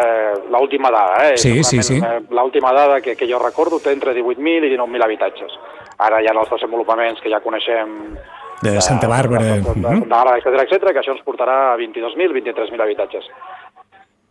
l'última 0.51 0.91
dada, 0.91 1.31
eh? 1.31 1.39
Sí, 1.39 1.63
sí, 1.63 1.83
sí. 1.87 1.99
L'última 2.31 2.73
dada 2.75 3.01
que, 3.01 3.15
que 3.17 3.29
jo 3.31 3.39
recordo 3.43 3.79
té 3.83 3.95
entre 3.95 4.15
18.000 4.15 4.67
i 4.67 4.73
19.000 4.75 5.07
habitatges. 5.07 5.55
Ara 6.03 6.19
hi 6.23 6.27
ha 6.27 6.35
els 6.35 6.51
desenvolupaments 6.51 7.23
que 7.23 7.31
ja 7.31 7.43
coneixem 7.45 8.17
De 8.63 8.81
Santa 8.81 9.09
Bàrbara. 9.11 9.43
de, 9.43 9.59
de, 9.59 9.75
de. 9.75 9.83
Santa 9.83 10.07
Bàrbara, 10.07 10.39
etcètera, 10.39 10.65
etcètera, 10.69 10.93
que 10.95 11.03
això 11.03 11.17
ens 11.17 11.25
portarà 11.27 11.57
a 11.73 11.77
22.000, 11.81 12.31
23.000 12.39 12.85
habitatges. 12.85 13.27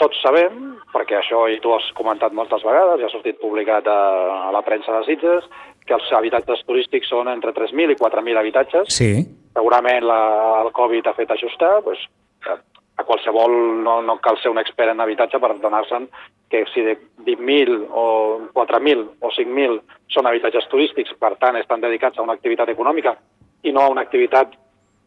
Tots 0.02 0.18
sabem, 0.24 0.56
perquè 0.94 1.20
això 1.20 1.44
i 1.52 1.60
tu 1.62 1.74
has 1.76 1.86
comentat 1.98 2.34
moltes 2.34 2.64
vegades, 2.66 3.02
ja 3.02 3.10
ha 3.10 3.14
sortit 3.14 3.38
publicat 3.42 3.86
a, 3.92 4.00
a 4.48 4.50
la 4.56 4.64
premsa 4.66 4.96
de 4.96 5.04
Sitges, 5.06 5.46
que 5.86 5.94
els 5.94 6.08
habitatges 6.18 6.64
turístics 6.66 7.12
són 7.12 7.30
entre 7.30 7.54
3.000 7.54 7.94
i 7.94 8.00
4.000 8.00 8.42
habitatges, 8.42 8.90
Sí, 8.96 9.12
segurament 9.54 10.08
la, 10.08 10.22
el 10.64 10.72
Covid 10.74 11.12
ha 11.12 11.18
fet 11.18 11.36
ajustar, 11.36 11.76
doncs, 11.86 12.08
a, 12.50 12.58
a 12.98 13.06
qualsevol 13.06 13.54
no, 13.84 14.00
no 14.08 14.18
cal 14.24 14.40
ser 14.42 14.54
un 14.54 14.62
expert 14.62 14.96
en 14.96 15.04
habitatge 15.04 15.42
per 15.44 15.52
adonar-se'n 15.54 16.08
que 16.50 16.64
si 16.74 16.82
de 16.88 16.96
20.000 17.28 17.78
o 17.92 18.08
4.000 18.56 19.06
o 19.20 19.30
5.000 19.38 19.78
són 20.12 20.28
habitatges 20.28 20.66
turístics, 20.72 21.14
per 21.20 21.36
tant 21.42 21.60
estan 21.60 21.84
dedicats 21.84 22.18
a 22.18 22.26
una 22.26 22.40
activitat 22.40 22.74
econòmica 22.74 23.16
i 23.64 23.72
no 23.72 23.86
a 23.86 23.94
una 23.94 24.02
activitat 24.02 24.58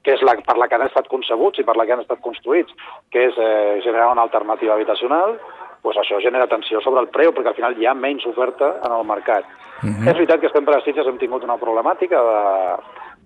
que 0.05 0.12
és 0.12 0.23
la, 0.23 0.35
per 0.45 0.57
la 0.61 0.69
que 0.69 0.77
han 0.77 0.87
estat 0.87 1.09
concebuts 1.09 1.61
i 1.61 1.64
per 1.64 1.77
la 1.77 1.87
que 1.87 1.95
han 1.97 2.03
estat 2.03 2.21
construïts, 2.25 2.73
que 3.11 3.29
és 3.31 3.38
eh, 3.40 3.81
generar 3.85 4.11
una 4.12 4.27
alternativa 4.27 4.75
habitacional, 4.75 5.38
doncs 5.85 6.01
això 6.01 6.21
genera 6.21 6.49
tensió 6.49 6.81
sobre 6.85 7.01
el 7.05 7.11
preu, 7.12 7.33
perquè 7.33 7.53
al 7.53 7.59
final 7.59 7.77
hi 7.81 7.87
ha 7.88 7.95
menys 7.97 8.27
oferta 8.29 8.75
en 8.85 8.93
el 8.93 9.05
mercat. 9.05 9.45
Uh 9.83 9.88
-huh. 9.88 10.09
És 10.09 10.17
veritat 10.17 10.40
que 10.40 10.53
sempre 10.53 10.77
a 10.77 10.81
Sitges 10.81 11.07
hem 11.07 11.19
tingut 11.19 11.45
una 11.45 11.59
problemàtica 11.59 12.21
de, 12.21 12.40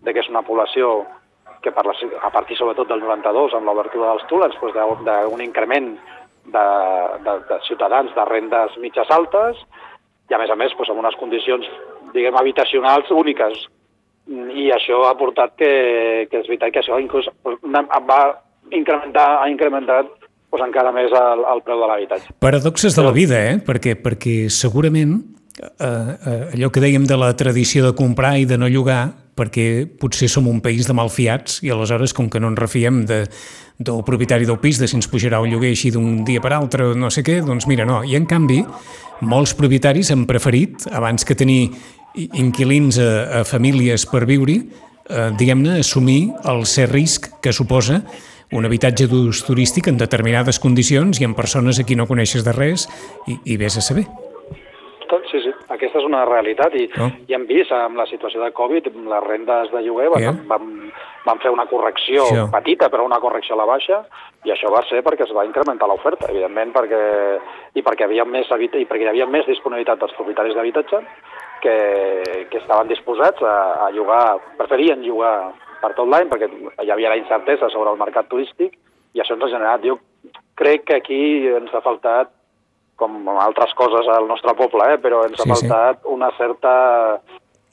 de 0.03 0.13
que 0.13 0.21
és 0.21 0.29
una 0.29 0.43
població 0.43 1.07
que 1.63 1.73
per 1.73 1.85
la, 1.87 1.95
a 2.23 2.31
partir 2.31 2.57
sobretot 2.57 2.89
del 2.89 3.01
92, 3.01 3.55
amb 3.55 3.67
l'obertura 3.67 4.11
dels 4.11 4.27
túnels, 4.27 4.57
doncs 4.61 5.05
d'un 5.05 5.41
increment 5.41 5.99
de, 6.45 6.67
de, 7.25 7.33
de 7.49 7.61
ciutadans 7.67 8.15
de 8.15 8.25
rendes 8.25 8.77
mitges 8.79 9.11
altes 9.11 9.57
i, 10.29 10.35
a 10.35 10.39
més 10.39 10.51
a 10.51 10.57
més, 10.57 10.75
doncs, 10.77 10.91
amb 10.91 11.01
unes 11.01 11.17
condicions, 11.17 11.67
diguem, 12.13 12.37
habitacionals 12.37 13.11
úniques. 13.11 13.67
I 14.29 14.69
això 14.75 15.03
ha 15.09 15.15
portat 15.17 15.55
que, 15.57 15.73
que 16.29 16.43
és 16.43 16.49
veritat 16.51 16.75
que 16.75 16.83
això 16.83 16.99
inclús 17.01 17.29
va 17.41 18.21
incrementar, 18.77 19.29
ha 19.41 19.49
incrementat 19.49 20.11
doncs, 20.51 20.65
encara 20.65 20.93
més 20.93 21.13
el, 21.13 21.45
el 21.49 21.63
preu 21.65 21.81
de 21.81 21.89
l'habitatge. 21.89 22.35
Paradoxes 22.41 22.97
de 22.97 23.05
la 23.05 23.13
vida, 23.17 23.41
eh? 23.53 23.57
Perquè, 23.65 23.97
perquè 24.01 24.37
segurament 24.53 25.17
eh, 25.61 25.87
eh, 25.87 26.43
allò 26.55 26.71
que 26.73 26.85
dèiem 26.85 27.09
de 27.09 27.19
la 27.21 27.33
tradició 27.37 27.87
de 27.87 27.95
comprar 27.97 28.37
i 28.41 28.47
de 28.49 28.59
no 28.61 28.69
llogar, 28.69 29.07
perquè 29.39 29.87
potser 30.01 30.29
som 30.31 30.49
un 30.51 30.61
país 30.61 30.89
de 30.89 30.97
malfiats 30.99 31.61
i 31.63 31.71
aleshores, 31.71 32.15
com 32.17 32.29
que 32.29 32.41
no 32.43 32.51
ens 32.51 32.59
refiem 32.59 33.05
de, 33.07 33.23
del 33.79 34.03
propietari 34.07 34.49
del 34.49 34.59
pis, 34.59 34.81
de 34.81 34.89
si 34.91 34.99
ens 34.99 35.09
pujarà 35.11 35.39
el 35.43 35.53
lloguer 35.53 35.71
així 35.75 35.93
d'un 35.95 36.25
dia 36.27 36.43
per 36.43 36.53
altre 36.57 36.91
o 36.91 36.97
no 36.99 37.13
sé 37.15 37.23
què, 37.27 37.39
doncs 37.47 37.69
mira, 37.71 37.87
no. 37.89 38.03
I 38.03 38.19
en 38.19 38.27
canvi, 38.27 38.65
molts 39.21 39.55
propietaris 39.59 40.11
han 40.15 40.27
preferit, 40.27 40.89
abans 40.91 41.25
que 41.25 41.39
tenir 41.39 41.71
inquilins 42.15 42.99
a, 42.99 43.41
a 43.41 43.45
famílies 43.45 44.07
per 44.11 44.25
viure-hi, 44.27 44.59
eh, 45.09 45.31
diguem-ne, 45.39 45.79
assumir 45.81 46.33
el 46.49 46.65
cert 46.67 46.93
risc 46.93 47.31
que 47.43 47.53
suposa 47.53 48.03
un 48.53 48.65
habitatge 48.65 49.07
d'ús 49.11 49.43
turístic 49.45 49.91
en 49.91 49.99
determinades 50.01 50.59
condicions 50.59 51.21
i 51.21 51.27
amb 51.29 51.37
persones 51.37 51.79
a 51.81 51.85
qui 51.85 51.97
no 51.97 52.09
coneixes 52.09 52.45
de 52.47 52.55
res 52.57 52.89
i, 53.29 53.37
i 53.45 53.59
vés 53.61 53.77
a 53.77 53.85
saber. 53.85 54.07
Sí, 55.29 55.41
sí, 55.41 55.51
aquesta 55.73 56.01
és 56.01 56.05
una 56.05 56.23
realitat 56.29 56.75
i, 56.77 56.87
No. 56.97 57.11
i 57.29 57.35
hem 57.37 57.47
vist 57.49 57.73
amb 57.73 57.97
la 57.97 58.05
situació 58.09 58.43
de 58.45 58.51
Covid, 58.57 58.89
les 58.93 59.25
rendes 59.25 59.71
de 59.73 59.81
lloguer 59.85 60.09
van, 60.13 60.23
Ja. 60.23 60.33
van, 60.49 60.91
van 61.25 61.41
fer 61.41 61.51
una 61.53 61.67
correcció 61.67 62.25
Això. 62.25 62.51
petita, 62.53 62.89
però 62.89 63.05
una 63.05 63.21
correcció 63.21 63.55
a 63.55 63.59
la 63.59 63.67
baixa, 63.69 64.03
i 64.45 64.53
això 64.53 64.71
va 64.73 64.83
ser 64.89 65.03
perquè 65.05 65.25
es 65.25 65.33
va 65.37 65.45
incrementar 65.45 65.89
l'oferta, 65.89 66.29
evidentment, 66.29 66.73
perquè, 66.73 67.01
i 67.75 67.83
perquè, 67.83 68.05
havia 68.05 68.25
més 68.25 68.47
i 68.49 68.85
perquè 68.85 69.05
hi 69.05 69.09
havia 69.09 69.27
més 69.27 69.47
disponibilitat 69.47 69.99
dels 70.01 70.13
propietaris 70.17 70.55
d'habitatge 70.55 71.01
que, 71.63 72.47
que 72.51 72.59
estaven 72.59 72.89
disposats 72.89 73.43
a, 73.43 73.87
a 73.87 73.91
llogar, 73.95 74.39
preferien 74.59 75.03
llogar 75.05 75.53
per 75.83 75.93
tot 75.95 76.09
l'any 76.11 76.29
perquè 76.31 76.49
hi 76.83 76.91
havia 76.91 77.13
la 77.13 77.21
incertesa 77.21 77.69
sobre 77.71 77.93
el 77.93 78.01
mercat 78.01 78.29
turístic 78.31 78.75
i 79.15 79.21
això 79.23 79.37
ens 79.37 79.45
ha 79.47 79.53
generat. 79.53 79.85
Jo 79.87 79.99
crec 80.59 80.85
que 80.89 80.97
aquí 80.99 81.21
ens 81.49 81.75
ha 81.75 81.85
faltat 81.85 82.33
com 82.99 83.29
altres 83.39 83.75
coses 83.79 84.09
al 84.11 84.27
nostre 84.27 84.55
poble, 84.59 84.89
eh? 84.95 84.99
però 84.99 85.23
ens 85.27 85.39
ha 85.39 85.45
Sí, 85.47 85.55
sí. 85.55 85.69
faltat 85.69 86.07
una 86.11 86.33
certa 86.37 87.21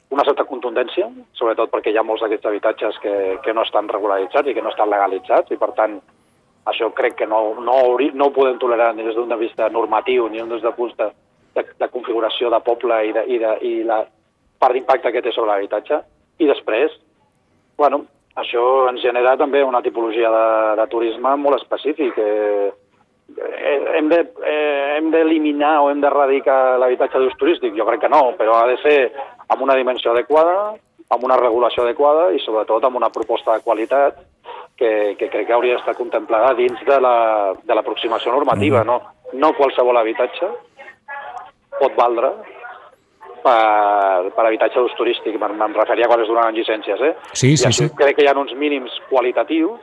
una 0.08 0.22
certa 0.22 0.44
contundència, 0.46 1.08
sobretot 1.34 1.72
perquè 1.72 1.90
hi 1.90 1.96
ha 1.98 2.04
molts 2.06 2.22
d'aquests 2.22 2.46
habitatges 2.46 2.98
que, 3.02 3.14
que 3.42 3.52
no 3.52 3.64
estan 3.66 3.88
regularitzats 3.90 4.46
i 4.46 4.54
que 4.54 4.62
no 4.62 4.70
estan 4.70 4.88
legalitzats, 4.88 5.50
i 5.50 5.58
per 5.58 5.72
tant 5.74 5.96
això 6.70 6.92
crec 6.94 7.16
que 7.18 7.26
no, 7.26 7.56
no, 7.58 7.74
no 7.98 8.28
ho 8.28 8.34
podem 8.34 8.58
tolerar 8.62 8.92
ni 8.94 9.02
des 9.02 9.16
d'un 9.18 9.28
de 9.28 9.38
vista 9.40 9.68
normatiu 9.68 10.28
ni 10.30 10.38
des 10.38 10.62
de 10.62 10.72
punts 10.78 10.94
de, 11.56 11.62
de, 11.62 11.74
de 11.80 11.88
configuració 11.88 12.50
de 12.52 12.60
poble 12.60 13.00
i, 13.08 13.12
de, 13.16 13.24
i, 13.26 13.40
de, 13.42 13.54
i 13.64 13.72
la 13.88 14.02
part 14.60 14.76
d'impacte 14.76 15.12
que 15.12 15.22
té 15.24 15.32
sobre 15.34 15.52
l'habitatge. 15.52 16.00
I 16.42 16.48
després, 16.50 16.92
bueno, 17.80 18.04
això 18.36 18.62
ens 18.90 19.02
genera 19.04 19.36
també 19.40 19.62
una 19.64 19.82
tipologia 19.84 20.30
de, 20.32 20.48
de 20.80 20.86
turisme 20.92 21.36
molt 21.40 21.60
específic. 21.60 22.18
Eh, 22.18 22.72
eh 23.36 23.78
hem 23.98 24.08
de, 24.12 24.20
eh, 24.44 24.96
hem 24.98 25.10
d'eliminar 25.10 25.80
o 25.82 25.90
hem 25.90 26.00
d'erradicar 26.00 26.78
l'habitatge 26.78 27.22
d'ús 27.22 27.38
turístic? 27.40 27.76
Jo 27.76 27.88
crec 27.88 28.04
que 28.04 28.12
no, 28.12 28.34
però 28.38 28.60
ha 28.60 28.66
de 28.68 28.76
ser 28.82 28.98
amb 29.48 29.62
una 29.62 29.76
dimensió 29.76 30.12
adequada, 30.12 30.74
amb 31.08 31.24
una 31.24 31.36
regulació 31.40 31.84
adequada 31.84 32.30
i 32.34 32.40
sobretot 32.42 32.84
amb 32.84 32.96
una 32.96 33.10
proposta 33.14 33.54
de 33.54 33.64
qualitat 33.64 34.18
que, 34.76 35.16
que 35.18 35.28
crec 35.30 35.46
que 35.46 35.54
hauria 35.54 35.76
d'estar 35.76 35.94
contemplada 35.96 36.54
dins 36.54 36.80
de 36.84 37.00
l'aproximació 37.00 38.32
la, 38.32 38.38
normativa. 38.38 38.82
Mm. 38.82 38.86
No, 38.86 39.00
no 39.32 39.52
qualsevol 39.56 39.96
habitatge 39.96 40.50
pot 41.80 41.96
valdre 41.98 42.32
per, 43.46 44.32
per 44.34 44.46
habitatge 44.46 44.80
d'ús 44.80 44.96
turístic. 44.98 45.38
Me'n 45.40 45.76
referia 45.76 46.08
quan 46.10 46.22
es 46.22 46.30
donaven 46.30 46.56
llicències. 46.56 47.02
Eh? 47.02 47.14
Sí, 47.32 47.56
sí, 47.56 47.72
sí. 47.72 47.90
Crec 47.98 48.18
que 48.18 48.26
hi 48.26 48.30
ha 48.30 48.38
uns 48.38 48.54
mínims 48.58 48.94
qualitatius 49.10 49.80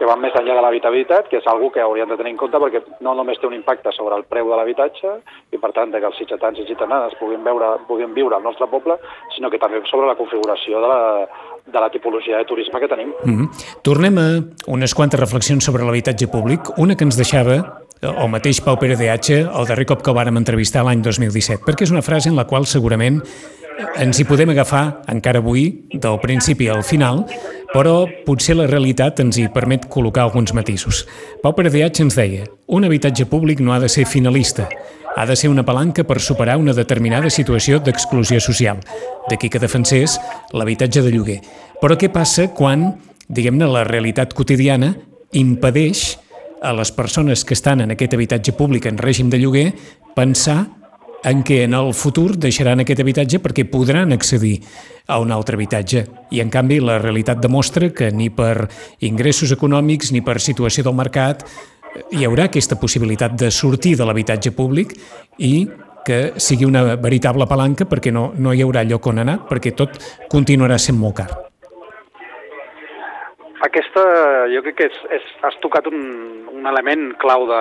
que 0.00 0.08
van 0.08 0.22
més 0.22 0.32
enllà 0.32 0.54
de 0.56 0.62
l'habitabilitat, 0.64 1.26
que 1.28 1.36
és 1.42 1.46
algo 1.50 1.68
que 1.74 1.82
hauríem 1.84 2.08
de 2.08 2.16
tenir 2.16 2.30
en 2.32 2.38
compte 2.40 2.56
perquè 2.62 2.80
no 3.04 3.12
només 3.18 3.36
té 3.36 3.44
un 3.44 3.52
impacte 3.52 3.92
sobre 3.92 4.16
el 4.16 4.24
preu 4.30 4.48
de 4.48 4.56
l'habitatge 4.56 5.10
i 5.52 5.60
per 5.60 5.74
tant 5.76 5.92
que 5.92 6.00
els 6.08 6.16
ciutadans 6.16 6.56
i 6.56 6.64
ciutadanes 6.64 7.18
puguin, 7.20 7.42
veure, 7.44 7.74
puguin 7.84 8.14
viure 8.16 8.38
al 8.38 8.46
nostre 8.46 8.64
poble, 8.72 8.96
sinó 9.36 9.50
que 9.52 9.60
també 9.60 9.82
sobre 9.90 10.08
la 10.08 10.16
configuració 10.16 10.80
de 10.80 10.88
la, 10.88 11.02
de 11.66 11.84
la 11.84 11.90
tipologia 11.92 12.40
de 12.40 12.48
turisme 12.48 12.80
que 12.80 12.88
tenim. 12.88 13.12
Mm 13.24 13.36
-hmm. 13.36 13.82
Tornem 13.82 14.16
a 14.18 14.28
unes 14.72 14.94
quantes 14.94 15.20
reflexions 15.20 15.64
sobre 15.64 15.84
l'habitatge 15.84 16.28
públic. 16.32 16.78
Una 16.78 16.96
que 16.96 17.04
ens 17.04 17.20
deixava 17.20 17.79
el 18.00 18.28
mateix 18.32 18.60
Pau 18.64 18.78
Pere 18.80 18.96
de 18.96 19.10
H, 19.12 19.40
el 19.44 19.66
darrer 19.68 19.84
cop 19.88 20.02
que 20.02 20.10
el 20.12 20.16
vàrem 20.16 20.38
entrevistar 20.40 20.84
l'any 20.86 21.02
2017, 21.04 21.64
perquè 21.66 21.84
és 21.84 21.92
una 21.92 22.04
frase 22.04 22.30
en 22.30 22.38
la 22.38 22.46
qual 22.48 22.64
segurament 22.66 23.20
ens 24.00 24.20
hi 24.20 24.24
podem 24.28 24.52
agafar 24.52 25.02
encara 25.12 25.40
avui, 25.40 25.66
del 25.92 26.18
principi 26.20 26.68
al 26.68 26.82
final, 26.84 27.24
però 27.74 28.04
potser 28.26 28.56
la 28.56 28.68
realitat 28.68 29.20
ens 29.20 29.38
hi 29.38 29.48
permet 29.52 29.86
col·locar 29.92 30.24
alguns 30.24 30.54
matisos. 30.56 31.04
Pau 31.42 31.52
Peradeach 31.56 32.00
ens 32.04 32.16
deia 32.16 32.46
un 32.68 32.88
habitatge 32.88 33.26
públic 33.28 33.60
no 33.60 33.74
ha 33.74 33.80
de 33.80 33.88
ser 33.88 34.06
finalista, 34.08 34.68
ha 35.16 35.26
de 35.26 35.36
ser 35.36 35.50
una 35.50 35.64
palanca 35.66 36.04
per 36.04 36.20
superar 36.20 36.56
una 36.56 36.72
determinada 36.76 37.30
situació 37.30 37.80
d'exclusió 37.84 38.40
social. 38.40 38.80
D'aquí 39.28 39.50
que 39.50 39.60
defensés 39.60 40.18
l'habitatge 40.52 41.02
de 41.04 41.12
lloguer. 41.12 41.40
Però 41.80 41.96
què 41.98 42.08
passa 42.12 42.48
quan, 42.56 42.94
diguem-ne, 43.28 43.68
la 43.68 43.84
realitat 43.84 44.34
quotidiana 44.34 44.94
impedeix 45.36 46.16
a 46.60 46.72
les 46.76 46.92
persones 46.92 47.44
que 47.44 47.54
estan 47.54 47.80
en 47.80 47.94
aquest 47.94 48.14
habitatge 48.14 48.52
públic 48.56 48.86
en 48.86 48.98
règim 48.98 49.30
de 49.30 49.40
lloguer 49.40 49.70
pensar 50.14 50.66
en 51.24 51.42
què 51.44 51.64
en 51.66 51.74
el 51.76 51.92
futur 51.96 52.36
deixaran 52.40 52.80
aquest 52.80 53.02
habitatge 53.02 53.40
perquè 53.44 53.66
podran 53.68 54.12
accedir 54.16 54.60
a 55.06 55.18
un 55.20 55.32
altre 55.32 55.58
habitatge. 55.58 56.06
I, 56.30 56.40
en 56.40 56.50
canvi, 56.52 56.80
la 56.80 56.98
realitat 57.00 57.42
demostra 57.42 57.90
que 57.92 58.10
ni 58.12 58.30
per 58.30 58.68
ingressos 59.04 59.52
econòmics 59.52 60.14
ni 60.14 60.24
per 60.24 60.38
situació 60.40 60.86
del 60.86 60.96
mercat 60.96 61.44
hi 62.14 62.24
haurà 62.24 62.48
aquesta 62.48 62.78
possibilitat 62.80 63.36
de 63.36 63.50
sortir 63.50 63.96
de 63.98 64.06
l'habitatge 64.06 64.54
públic 64.56 64.94
i 65.38 65.68
que 66.06 66.32
sigui 66.40 66.64
una 66.64 66.96
veritable 66.96 67.46
palanca 67.46 67.84
perquè 67.84 68.12
no, 68.14 68.30
no 68.38 68.54
hi 68.54 68.64
haurà 68.64 68.86
lloc 68.88 69.12
on 69.12 69.20
anar, 69.20 69.42
perquè 69.50 69.76
tot 69.76 70.00
continuarà 70.32 70.78
sent 70.80 70.98
molt 70.98 71.20
car. 71.20 71.49
Aquesta, 73.60 74.02
jo 74.48 74.62
crec 74.64 74.76
que 74.78 74.86
és, 74.88 74.98
és, 75.12 75.24
has 75.44 75.56
tocat 75.60 75.84
un, 75.90 75.98
un 76.48 76.68
element 76.70 77.10
clau 77.20 77.44
de, 77.48 77.60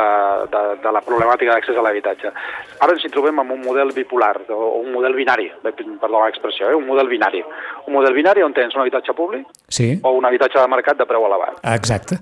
de, 0.54 0.62
de 0.84 0.94
la 0.96 1.02
problemàtica 1.04 1.52
d'accés 1.52 1.76
a 1.76 1.84
l'habitatge. 1.84 2.32
Ara 2.80 2.96
ens 2.96 3.04
hi 3.04 3.12
trobem 3.12 3.42
amb 3.42 3.52
un 3.58 3.66
model 3.66 3.92
bipolar, 3.96 4.32
o 4.56 4.80
un 4.80 4.94
model 4.94 5.18
binari, 5.18 5.50
perdó 5.64 6.22
l'expressió, 6.22 6.70
eh? 6.70 6.78
un 6.78 6.88
model 6.88 7.12
binari. 7.12 7.44
Un 7.86 7.98
model 7.98 8.16
binari 8.16 8.46
on 8.46 8.56
tens 8.56 8.78
un 8.78 8.86
habitatge 8.86 9.16
públic 9.18 9.48
sí. 9.68 9.92
o 10.04 10.14
un 10.16 10.28
habitatge 10.30 10.62
de 10.62 10.72
mercat 10.72 11.02
de 11.02 11.10
preu 11.10 11.28
elevat. 11.28 11.60
Exacte. 11.74 12.22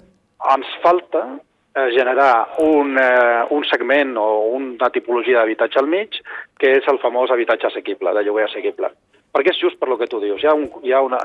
Ens 0.55 0.73
falta 0.81 1.21
eh, 1.27 1.91
generar 1.93 2.31
un, 2.65 2.97
eh, 2.97 3.45
un 3.53 3.67
segment 3.69 4.17
o 4.17 4.27
una 4.57 4.89
tipologia 4.89 5.43
d'habitatge 5.43 5.83
al 5.83 5.91
mig, 5.91 6.17
que 6.57 6.79
és 6.79 6.89
el 6.89 6.97
famós 7.03 7.29
habitatge 7.29 7.69
assequible, 7.69 8.17
de 8.17 8.25
lloguer 8.25 8.49
assequible 8.49 8.89
perquè 9.37 9.53
és 9.53 9.61
just 9.61 9.77
per 9.77 9.91
lo 9.91 9.99
que 9.99 10.09
tu 10.09 10.17
dius. 10.17 10.41
Hi 10.41 10.49
ha, 10.49 10.55
un, 10.57 10.65
hi 10.81 10.93
ha 10.93 11.03
una, 11.05 11.19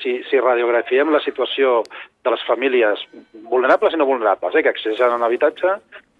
si, 0.00 0.14
si 0.30 0.40
radiografiem 0.40 1.12
la 1.12 1.20
situació 1.20 1.82
de 2.24 2.32
les 2.32 2.44
famílies 2.48 3.02
vulnerables 3.50 3.92
i 3.92 4.00
no 4.00 4.08
vulnerables, 4.08 4.56
eh, 4.56 4.62
que 4.64 4.72
accedeixen 4.72 5.12
a 5.12 5.18
un 5.20 5.26
habitatge, 5.26 5.74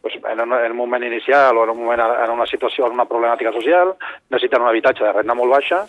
doncs 0.05 0.19
en, 0.21 0.43
un, 0.45 0.53
en 0.59 0.75
un 0.75 0.77
moment 0.77 1.07
inicial 1.09 1.57
o 1.57 1.65
en 1.65 1.73
un 1.73 1.81
moment 1.81 2.05
en 2.05 2.35
una 2.35 2.47
situació, 2.47 2.87
en 2.87 2.99
una 2.99 3.09
problemàtica 3.09 3.55
social, 3.57 3.95
necessiten 4.29 4.61
un 4.61 4.69
habitatge 4.69 5.07
de 5.07 5.15
renda 5.17 5.37
molt 5.39 5.57
baixa, 5.57 5.87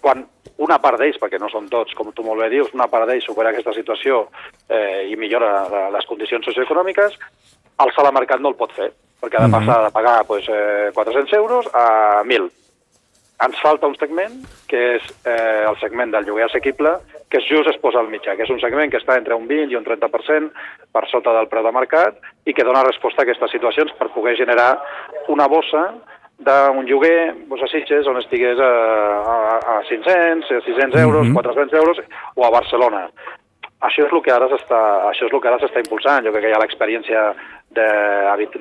quan 0.00 0.22
una 0.62 0.78
part 0.82 1.02
d'ells, 1.02 1.18
perquè 1.18 1.42
no 1.42 1.50
són 1.50 1.66
tots, 1.70 1.94
com 1.98 2.14
tu 2.14 2.22
molt 2.26 2.44
bé 2.44 2.48
dius, 2.54 2.70
una 2.74 2.86
part 2.90 3.10
d'ells 3.10 3.26
supera 3.26 3.50
aquesta 3.50 3.74
situació 3.74 4.28
eh, 4.70 5.08
i 5.10 5.18
millora 5.18 5.90
les 5.94 6.06
condicions 6.06 6.46
socioeconòmiques, 6.46 7.18
el 7.82 7.92
sala 7.94 8.14
mercat 8.14 8.42
no 8.42 8.54
el 8.54 8.58
pot 8.58 8.72
fer, 8.78 8.92
perquè 9.18 9.38
ha 9.38 9.44
de 9.46 9.52
passar 9.54 9.82
de 9.84 9.92
pagar 9.94 10.16
pues, 10.30 10.46
eh, 10.50 10.90
400 10.94 11.38
euros 11.42 11.70
a 11.74 12.22
1.000 12.22 12.50
ens 13.46 13.60
falta 13.62 13.86
un 13.86 13.94
segment, 13.94 14.34
que 14.66 14.80
és 14.96 15.04
eh, 15.22 15.64
el 15.68 15.76
segment 15.78 16.10
del 16.10 16.26
lloguer 16.26 16.48
assequible, 16.48 16.96
que 17.30 17.40
just 17.44 17.70
es 17.70 17.78
posa 17.78 18.00
al 18.00 18.10
mitjà, 18.10 18.34
que 18.34 18.42
és 18.42 18.50
un 18.50 18.58
segment 18.58 18.90
que 18.90 18.98
està 18.98 19.18
entre 19.18 19.36
un 19.38 19.46
20 19.46 19.72
i 19.72 19.78
un 19.78 19.86
30% 19.86 20.50
per 20.94 21.04
sota 21.10 21.34
del 21.36 21.48
preu 21.52 21.66
de 21.66 21.74
mercat 21.76 22.18
i 22.48 22.54
que 22.56 22.66
dona 22.66 22.86
resposta 22.86 23.22
a 23.22 23.28
aquestes 23.28 23.52
situacions 23.54 23.94
per 23.98 24.10
poder 24.14 24.34
generar 24.40 24.72
una 25.28 25.46
bossa 25.46 25.84
d'un 26.38 26.84
lloguer 26.86 27.34
doncs 27.50 27.64
a 27.66 27.70
Sitges 27.70 28.06
on 28.10 28.18
estigués 28.20 28.58
a, 28.62 28.70
a, 29.18 29.36
a 29.78 29.80
500, 29.88 30.50
a 30.50 30.60
600 30.66 31.00
euros, 31.02 31.26
mm 31.26 31.30
-hmm. 31.30 31.34
400 31.34 31.78
euros, 31.78 31.98
o 32.34 32.44
a 32.46 32.50
Barcelona. 32.50 33.10
Això 33.78 34.02
és 34.02 34.12
el 34.12 34.22
que 34.24 34.32
ara 34.34 34.48
s'està 34.50 34.78
això 35.06 35.28
és 35.28 35.32
el 35.32 35.40
que 35.40 35.48
ara 35.48 35.58
s'està 35.62 35.78
impulsant. 35.78 36.24
Jo 36.26 36.32
crec 36.34 36.44
que 36.44 36.50
hi 36.50 36.54
ha 36.56 36.58
l'experiència 36.58 37.20
de, 37.78 37.86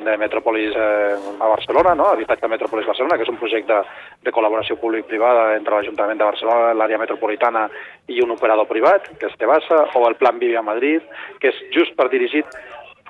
de 0.04 0.18
Metropolis 0.22 0.76
eh, 0.78 1.16
a 1.40 1.48
Barcelona, 1.48 1.96
no? 1.96 2.12
Habitatge 2.12 2.48
Metropolis 2.48 2.86
Barcelona, 2.86 3.18
que 3.18 3.26
és 3.26 3.32
un 3.32 3.40
projecte 3.42 3.80
de 4.24 4.34
col·laboració 4.36 4.78
públic-privada 4.78 5.56
entre 5.56 5.74
l'Ajuntament 5.74 6.22
de 6.22 6.28
Barcelona, 6.28 6.76
l'àrea 6.78 7.02
metropolitana 7.02 7.66
i 8.14 8.22
un 8.22 8.36
operador 8.36 8.70
privat, 8.70 9.10
que 9.18 9.32
és 9.32 9.40
Tebassa, 9.42 9.88
o 9.98 10.06
el 10.08 10.20
Plan 10.22 10.38
Vivi 10.38 10.60
a 10.60 10.66
Madrid, 10.66 11.02
que 11.42 11.50
és 11.50 11.66
just 11.74 11.98
per 11.98 12.12
dirigit 12.14 12.54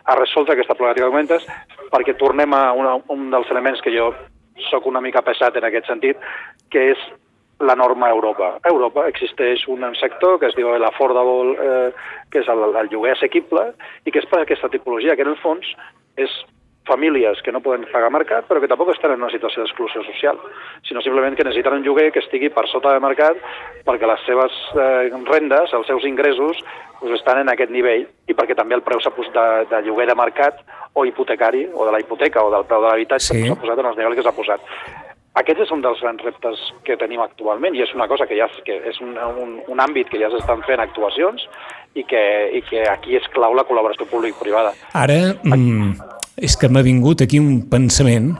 a 0.07 0.15
resoldre 0.15 0.55
aquesta 0.55 0.77
problemàtica 0.79 1.09
que 1.09 1.11
comentes, 1.11 1.47
perquè 1.91 2.15
tornem 2.15 2.55
a 2.55 2.71
una, 2.71 2.95
un 3.11 3.31
dels 3.33 3.51
elements 3.51 3.83
que 3.83 3.91
jo 3.91 4.13
sóc 4.71 4.87
una 4.87 5.03
mica 5.03 5.25
pesat 5.25 5.57
en 5.59 5.67
aquest 5.67 5.91
sentit, 5.91 6.21
que 6.71 6.91
és 6.93 7.07
la 7.59 7.75
norma 7.75 8.07
a 8.07 8.11
Europa. 8.11 8.57
A 8.63 8.69
Europa 8.69 9.07
existeix 9.09 9.67
un 9.67 9.83
sector 9.95 10.39
que 10.39 10.51
es 10.51 10.55
diu 10.57 10.69
l'affordable, 10.77 11.55
eh, 11.57 11.89
que 12.31 12.43
és 12.43 12.51
el, 12.53 12.67
el 12.69 12.91
lloguer 12.91 13.15
assequible, 13.15 13.71
i 14.05 14.13
que 14.13 14.21
és 14.21 14.29
per 14.29 14.43
aquesta 14.43 14.69
tipologia, 14.69 15.15
que 15.15 15.25
en 15.25 15.33
el 15.33 15.41
fons 15.41 15.73
és 16.17 16.33
famílies 16.87 17.41
que 17.43 17.51
no 17.51 17.61
poden 17.61 17.85
pagar 17.91 18.09
mercat, 18.13 18.47
però 18.47 18.61
que 18.63 18.69
tampoc 18.71 18.93
estan 18.93 19.11
en 19.13 19.21
una 19.21 19.31
situació 19.33 19.61
d'exclusió 19.61 20.01
social, 20.07 20.39
sinó 20.87 21.03
simplement 21.03 21.35
que 21.35 21.43
necessiten 21.43 21.75
un 21.75 21.83
lloguer 21.83 22.11
que 22.15 22.23
estigui 22.23 22.49
per 22.53 22.63
sota 22.71 22.93
de 22.95 23.03
mercat 23.03 23.41
perquè 23.85 24.07
les 24.07 24.23
seves 24.25 24.55
eh, 24.79 25.11
rendes, 25.27 25.73
els 25.73 25.89
seus 25.91 26.07
ingressos, 26.07 26.63
doncs 27.01 27.19
estan 27.19 27.43
en 27.43 27.51
aquest 27.51 27.73
nivell 27.73 28.07
i 28.07 28.37
perquè 28.37 28.55
també 28.55 28.79
el 28.79 28.85
preu 28.87 29.03
de, 29.03 29.47
de 29.69 29.81
lloguer 29.85 30.07
de 30.07 30.15
mercat 30.15 30.63
o 30.93 31.05
hipotecari, 31.05 31.67
o 31.73 31.85
de 31.85 31.91
la 31.91 31.99
hipoteca 31.99 32.41
o 32.43 32.53
del 32.53 32.65
preu 32.65 32.81
de 32.81 32.93
l'habitatge 32.93 33.35
sí. 33.35 33.43
s'ha 33.45 33.59
posat 33.59 33.83
en 33.83 33.91
els 33.91 33.99
nivells 33.99 34.17
que 34.17 34.25
s'ha 34.25 34.37
posat. 34.39 35.05
Aquest 35.37 35.59
és 35.67 35.71
un 35.73 35.83
dels 35.83 35.99
grans 36.01 36.23
reptes 36.25 36.61
que 36.87 36.97
tenim 36.97 37.21
actualment 37.21 37.75
i 37.77 37.83
és 37.85 37.91
una 37.93 38.07
cosa 38.09 38.25
que 38.25 38.37
ja 38.39 38.47
que 38.65 38.77
és 38.89 38.97
un, 39.03 39.13
un, 39.17 39.57
un 39.69 39.81
àmbit 39.83 40.09
que 40.09 40.21
ja 40.21 40.31
s'estan 40.33 40.63
fent 40.65 40.81
actuacions 40.81 41.43
i 41.93 42.05
que, 42.09 42.21
i 42.57 42.63
que 42.65 42.85
aquí 42.89 43.17
és 43.19 43.27
clau 43.35 43.53
la 43.57 43.65
col·laboració 43.67 44.07
públic-privada. 44.09 44.73
Ara, 44.97 45.35
mm, 45.43 45.91
és 46.41 46.57
que 46.57 46.69
m'ha 46.69 46.85
vingut 46.85 47.21
aquí 47.25 47.41
un 47.41 47.67
pensament 47.69 48.33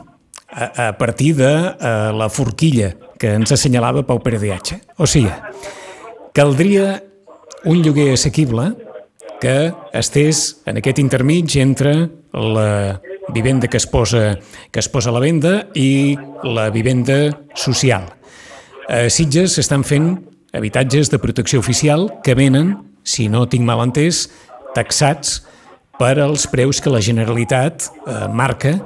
a, 0.48 0.88
a 0.88 0.92
partir 0.98 1.34
de 1.38 1.52
a 1.78 2.10
la 2.16 2.28
forquilla 2.32 2.94
que 3.18 3.34
ens 3.38 3.52
assenyalava 3.54 4.06
Pau 4.06 4.22
Pere 4.24 4.40
H. 4.54 4.78
O 4.98 5.06
sigui, 5.06 5.30
caldria 6.34 7.02
un 7.64 7.82
lloguer 7.82 8.12
assequible 8.14 8.72
que 9.40 9.72
estés 9.92 10.62
en 10.66 10.78
aquest 10.78 10.98
intermig 10.98 11.54
entre 11.62 12.08
la 12.32 13.00
vivenda 13.34 13.68
que 13.68 13.76
es 13.76 13.86
posa, 13.86 14.38
que 14.70 14.80
es 14.80 14.88
posa 14.88 15.10
a 15.10 15.16
la 15.16 15.20
venda 15.20 15.68
i 15.74 16.16
la 16.44 16.70
vivenda 16.70 17.38
social. 17.54 18.08
A 18.88 19.08
Sitges 19.12 19.58
s'estan 19.58 19.84
fent 19.84 20.14
habitatges 20.56 21.10
de 21.12 21.20
protecció 21.20 21.60
oficial 21.60 22.08
que 22.24 22.34
venen, 22.34 22.76
si 23.04 23.28
no 23.28 23.46
tinc 23.48 23.66
mal 23.68 23.82
entès, 23.84 24.28
taxats 24.74 25.42
per 25.98 26.16
als 26.22 26.46
preus 26.48 26.80
que 26.80 26.92
la 26.92 27.02
Generalitat 27.04 27.88
eh, 27.88 28.26
marca 28.32 28.78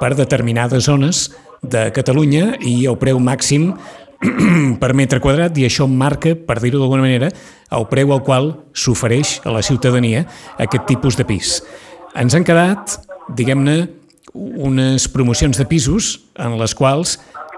per 0.00 0.14
determinades 0.18 0.88
zones 0.88 1.28
de 1.62 1.90
Catalunya 1.94 2.56
i 2.60 2.84
el 2.90 2.98
preu 3.00 3.20
màxim 3.22 3.72
per 4.82 4.92
metre 4.96 5.20
quadrat 5.20 5.56
i 5.58 5.66
això 5.68 5.86
marca, 5.90 6.34
per 6.34 6.58
dir-ho 6.62 6.80
d'alguna 6.80 7.04
manera, 7.04 7.30
el 7.74 7.86
preu 7.90 8.12
al 8.14 8.22
qual 8.24 8.52
s'ofereix 8.72 9.40
a 9.44 9.52
la 9.54 9.62
ciutadania 9.62 10.24
aquest 10.58 10.86
tipus 10.88 11.18
de 11.20 11.26
pis. 11.28 11.58
Ens 12.14 12.34
han 12.36 12.44
quedat, 12.46 12.98
diguem-ne, 13.34 13.88
unes 14.34 15.08
promocions 15.10 15.58
de 15.58 15.64
pisos 15.66 16.12
en 16.38 16.54
les 16.60 16.74
quals 16.78 17.16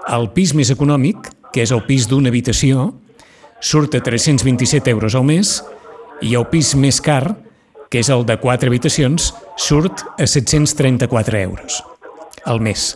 el 0.09 0.31
pis 0.33 0.53
més 0.57 0.71
econòmic, 0.73 1.29
que 1.53 1.61
és 1.61 1.73
el 1.73 1.83
pis 1.85 2.07
d'una 2.09 2.31
habitació, 2.33 2.87
surt 3.61 3.97
a 3.97 4.01
327 4.01 4.89
euros 4.93 5.13
al 5.17 5.25
mes 5.29 5.59
i 6.25 6.33
el 6.37 6.47
pis 6.49 6.73
més 6.77 6.97
car, 7.05 7.35
que 7.89 8.01
és 8.01 8.09
el 8.13 8.25
de 8.25 8.37
4 8.41 8.71
habitacions, 8.71 9.29
surt 9.61 10.01
a 10.17 10.25
734 10.25 11.39
euros 11.43 11.83
al 12.45 12.61
mes. 12.63 12.95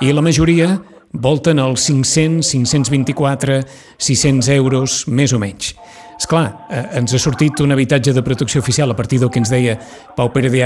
I 0.00 0.12
la 0.16 0.24
majoria 0.24 0.78
volten 1.12 1.60
els 1.60 1.84
500, 1.90 2.46
524, 2.48 3.60
600 3.98 4.48
euros, 4.56 5.02
més 5.08 5.36
o 5.36 5.40
menys. 5.42 5.74
És 6.18 6.28
clar, 6.28 6.66
eh, 6.70 6.98
ens 7.00 7.14
ha 7.14 7.18
sortit 7.18 7.60
un 7.60 7.72
habitatge 7.72 8.12
de 8.12 8.22
protecció 8.22 8.60
oficial 8.60 8.90
a 8.90 8.96
partir 8.96 9.18
del 9.20 9.30
que 9.30 9.40
ens 9.42 9.50
deia 9.50 9.78
Pau 10.16 10.30
Pere 10.32 10.50
de 10.50 10.62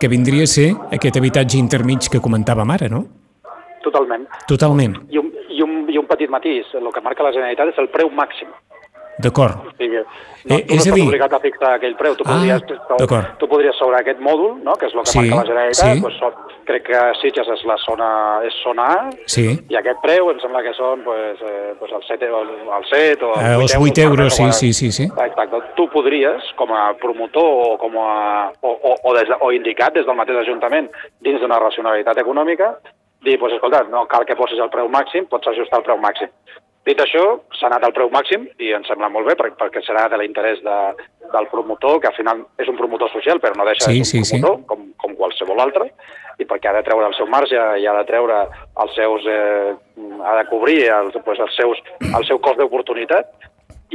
que 0.00 0.08
vindria 0.08 0.44
a 0.44 0.46
ser 0.46 0.72
aquest 0.92 1.16
habitatge 1.16 1.58
intermig 1.58 2.08
que 2.10 2.20
comentàvem 2.20 2.70
ara, 2.70 2.88
no? 2.88 3.04
Totalment. 3.82 4.26
Totalment. 4.48 4.96
I 5.10 5.18
un, 5.18 5.32
i 5.50 5.62
un, 5.62 5.74
i 5.90 5.98
un 5.98 6.06
petit 6.06 6.30
matís, 6.30 6.66
el 6.74 6.90
que 6.92 7.02
marca 7.04 7.22
la 7.22 7.32
Generalitat 7.32 7.74
és 7.74 7.78
el 7.82 7.90
preu 7.92 8.10
màxim. 8.10 8.48
D'acord. 9.18 9.54
O 9.66 9.70
sigui, 9.78 9.96
no, 10.44 10.56
Eh, 10.56 10.64
tu 10.66 10.74
és 10.74 10.86
no 10.86 10.92
estàs 10.92 10.94
dir- 10.94 11.06
obligat 11.08 11.32
a 11.32 11.38
fixar 11.40 11.74
aquell 11.74 11.94
preu. 11.96 12.14
Tu 12.16 12.24
Ah, 12.26 12.32
podries, 12.34 12.62
tu 13.38 13.46
podries 13.48 13.76
sobre 13.78 13.96
aquest 14.00 14.18
mòdul, 14.20 14.62
no, 14.62 14.74
que 14.74 14.86
és 14.86 14.94
el 14.94 15.00
que 15.00 15.06
Sí, 15.10 15.18
marca 15.18 15.36
la 15.36 15.44
Generalitat, 15.46 15.94
sí. 15.94 16.00
doncs, 16.00 16.18
són, 16.18 16.32
crec 16.66 16.82
que 16.82 17.00
Sitges 17.22 17.48
és 17.48 17.64
la 17.64 17.76
zona, 17.86 18.40
és 18.44 18.52
zona 18.62 18.82
A, 18.82 19.10
Sí. 19.26 19.58
i 19.68 19.76
aquest 19.76 20.00
preu 20.02 20.30
em 20.30 20.40
sembla 20.40 20.62
que 20.62 20.74
són 20.74 21.02
pues, 21.04 21.38
eh, 21.40 21.74
pues 21.78 21.92
el 21.92 22.02
7, 22.06 22.26
el, 22.26 22.50
el 22.76 22.84
7 22.90 23.24
o 23.24 23.32
Eh, 23.40 23.54
el 23.54 23.60
els 23.62 23.72
8 23.72 23.78
vuit 23.80 23.98
euros. 23.98 24.18
euros, 24.40 24.56
sí, 24.56 24.72
sí, 24.72 24.72
sí, 24.72 24.92
sí. 24.92 25.04
Exacte. 25.04 25.56
Tu 25.76 25.88
podries, 25.88 26.42
com 26.56 26.72
a 26.74 26.92
promotor 26.94 27.44
o, 27.44 27.78
com 27.78 27.96
a, 27.98 28.50
o, 28.60 28.68
o, 28.82 28.96
o, 29.02 29.14
des 29.14 29.28
de, 29.28 29.36
o 29.40 29.52
indicat 29.52 29.94
des 29.94 30.04
del 30.04 30.16
mateix 30.16 30.36
Ajuntament, 30.38 30.90
dins 31.20 31.40
d'una 31.40 31.58
racionalitat 31.58 32.18
econòmica, 32.18 32.78
dir, 33.22 33.38
pues, 33.38 33.54
escolta, 33.54 33.84
no 33.84 34.06
cal 34.06 34.26
que 34.26 34.34
posis 34.36 34.58
el 34.58 34.68
preu 34.68 34.88
màxim, 34.88 35.24
pots 35.26 35.46
ajustar 35.48 35.78
el 35.78 35.84
preu 35.84 35.96
màxim. 35.98 36.28
Dit 36.84 37.00
això, 37.00 37.22
s'ha 37.56 37.70
anat 37.70 37.86
al 37.86 37.94
preu 37.96 38.10
màxim 38.12 38.42
i 38.60 38.74
em 38.76 38.82
sembla 38.84 39.08
molt 39.08 39.30
bé 39.30 39.38
perquè, 39.40 39.80
serà 39.86 40.04
de 40.12 40.18
l'interès 40.20 40.60
de, 40.64 40.74
del 41.32 41.48
promotor, 41.52 41.96
que 42.02 42.10
al 42.10 42.16
final 42.18 42.42
és 42.60 42.68
un 42.68 42.76
promotor 42.76 43.08
social 43.14 43.40
però 43.40 43.56
no 43.56 43.64
deixa 43.64 43.88
Sí, 43.88 44.02
de 44.02 44.04
ser 44.04 44.20
un 44.20 44.28
sí, 44.28 44.34
sí. 44.34 44.40
promotor, 44.42 44.66
com, 44.68 44.90
com 45.00 45.16
qualsevol 45.16 45.64
altre, 45.64 45.88
i 46.36 46.44
perquè 46.44 46.68
ha 46.68 46.76
de 46.76 46.84
treure 46.84 47.08
el 47.08 47.16
seu 47.16 47.30
marge 47.30 47.56
i 47.56 47.88
ha 47.88 47.96
de 47.96 48.04
treure 48.10 48.42
els 48.84 48.94
seus, 48.98 49.24
eh, 49.30 49.72
ha 50.28 50.36
de 50.42 50.44
cobrir 50.52 50.82
els, 50.92 51.16
pues, 51.24 51.40
els 51.40 51.56
seus, 51.56 51.80
el 52.04 52.28
seu 52.28 52.40
cost 52.44 52.60
d'oportunitat, 52.60 53.32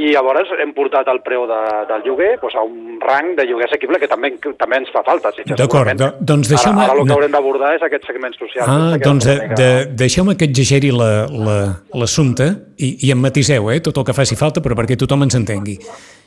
i 0.00 0.10
llavors 0.14 0.48
hem 0.62 0.70
portat 0.72 1.08
el 1.12 1.18
preu 1.20 1.42
de, 1.50 1.58
del 1.90 2.02
lloguer 2.06 2.30
pues, 2.40 2.54
a 2.56 2.62
un 2.64 2.96
rang 3.04 3.34
de 3.36 3.44
lloguer 3.44 3.66
assequible 3.68 3.98
que 4.00 4.08
també, 4.08 4.30
que 4.40 4.54
també 4.56 4.78
ens 4.80 4.88
fa 4.94 5.02
falta. 5.04 5.28
Si 5.36 5.44
D'acord, 5.44 5.92
do- 6.00 6.14
doncs 6.32 6.48
deixeu-me- 6.48 6.84
Ara, 6.86 6.92
ara 6.94 7.02
el 7.02 7.06
que 7.06 7.12
haurem 7.18 7.34
d'abordar 7.34 7.74
és 7.76 7.82
aquest 7.84 8.06
segment 8.08 8.32
social. 8.38 8.64
Ah, 8.66 8.96
doncs 9.02 9.26
és 9.28 9.42
de, 9.42 9.58
de, 9.60 9.68
deixeu-me 10.04 10.36
que 10.40 10.48
exageri 10.48 10.90
la- 10.90 11.26
la- 11.28 11.74
l'assumpte 12.00 12.48
i, 12.78 12.94
i 13.06 13.12
em 13.12 13.20
matiseu, 13.20 13.68
eh, 13.70 13.80
tot 13.84 13.98
el 14.00 14.04
que 14.08 14.16
faci 14.16 14.36
falta, 14.40 14.62
però 14.64 14.74
perquè 14.78 14.96
tothom 14.96 15.22
ens 15.28 15.36
entengui. 15.36 15.76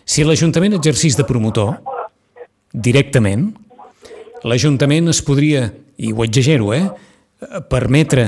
Si 0.05 0.23
l'Ajuntament 0.27 0.73
exercís 0.77 1.17
de 1.17 1.23
promotor, 1.25 1.77
directament, 2.73 3.53
l'Ajuntament 4.43 5.07
es 5.09 5.21
podria, 5.25 5.69
i 5.97 6.11
ho 6.11 6.23
exagero, 6.25 6.73
eh, 6.73 6.87
permetre 7.69 8.25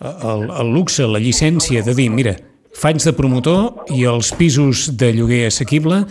el, 0.00 0.50
el 0.50 0.72
luxe, 0.74 1.06
la 1.08 1.18
llicència 1.18 1.82
de 1.82 1.94
dir, 1.94 2.10
mira, 2.10 2.36
faig 2.76 3.00
de 3.04 3.12
promotor 3.16 3.88
i 3.94 4.04
els 4.08 4.32
pisos 4.36 4.90
de 5.00 5.12
lloguer 5.16 5.46
assequible 5.48 6.02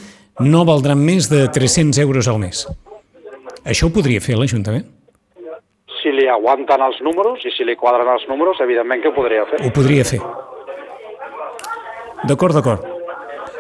no 0.41 0.65
valdran 0.67 0.99
més 0.99 1.30
de 1.32 1.45
300 1.54 2.01
euros 2.04 2.28
al 2.28 2.41
mes. 2.41 2.65
Això 3.65 3.88
ho 3.88 3.93
podria 3.93 4.21
fer 4.21 4.38
l'Ajuntament? 4.39 4.86
Si 6.01 6.12
li 6.13 6.28
aguanten 6.30 6.82
els 6.86 6.99
números 7.06 7.45
i 7.45 7.54
si 7.56 7.65
li 7.65 7.78
quadren 7.80 8.10
els 8.13 8.28
números, 8.30 8.60
evidentment 8.62 9.01
que 9.01 9.10
ho 9.10 9.15
podria 9.15 9.45
fer. 9.49 9.62
Ho 9.65 9.71
podria 9.73 10.06
fer. 10.06 10.19
D'acord, 12.25 12.58
d'acord. 12.58 12.86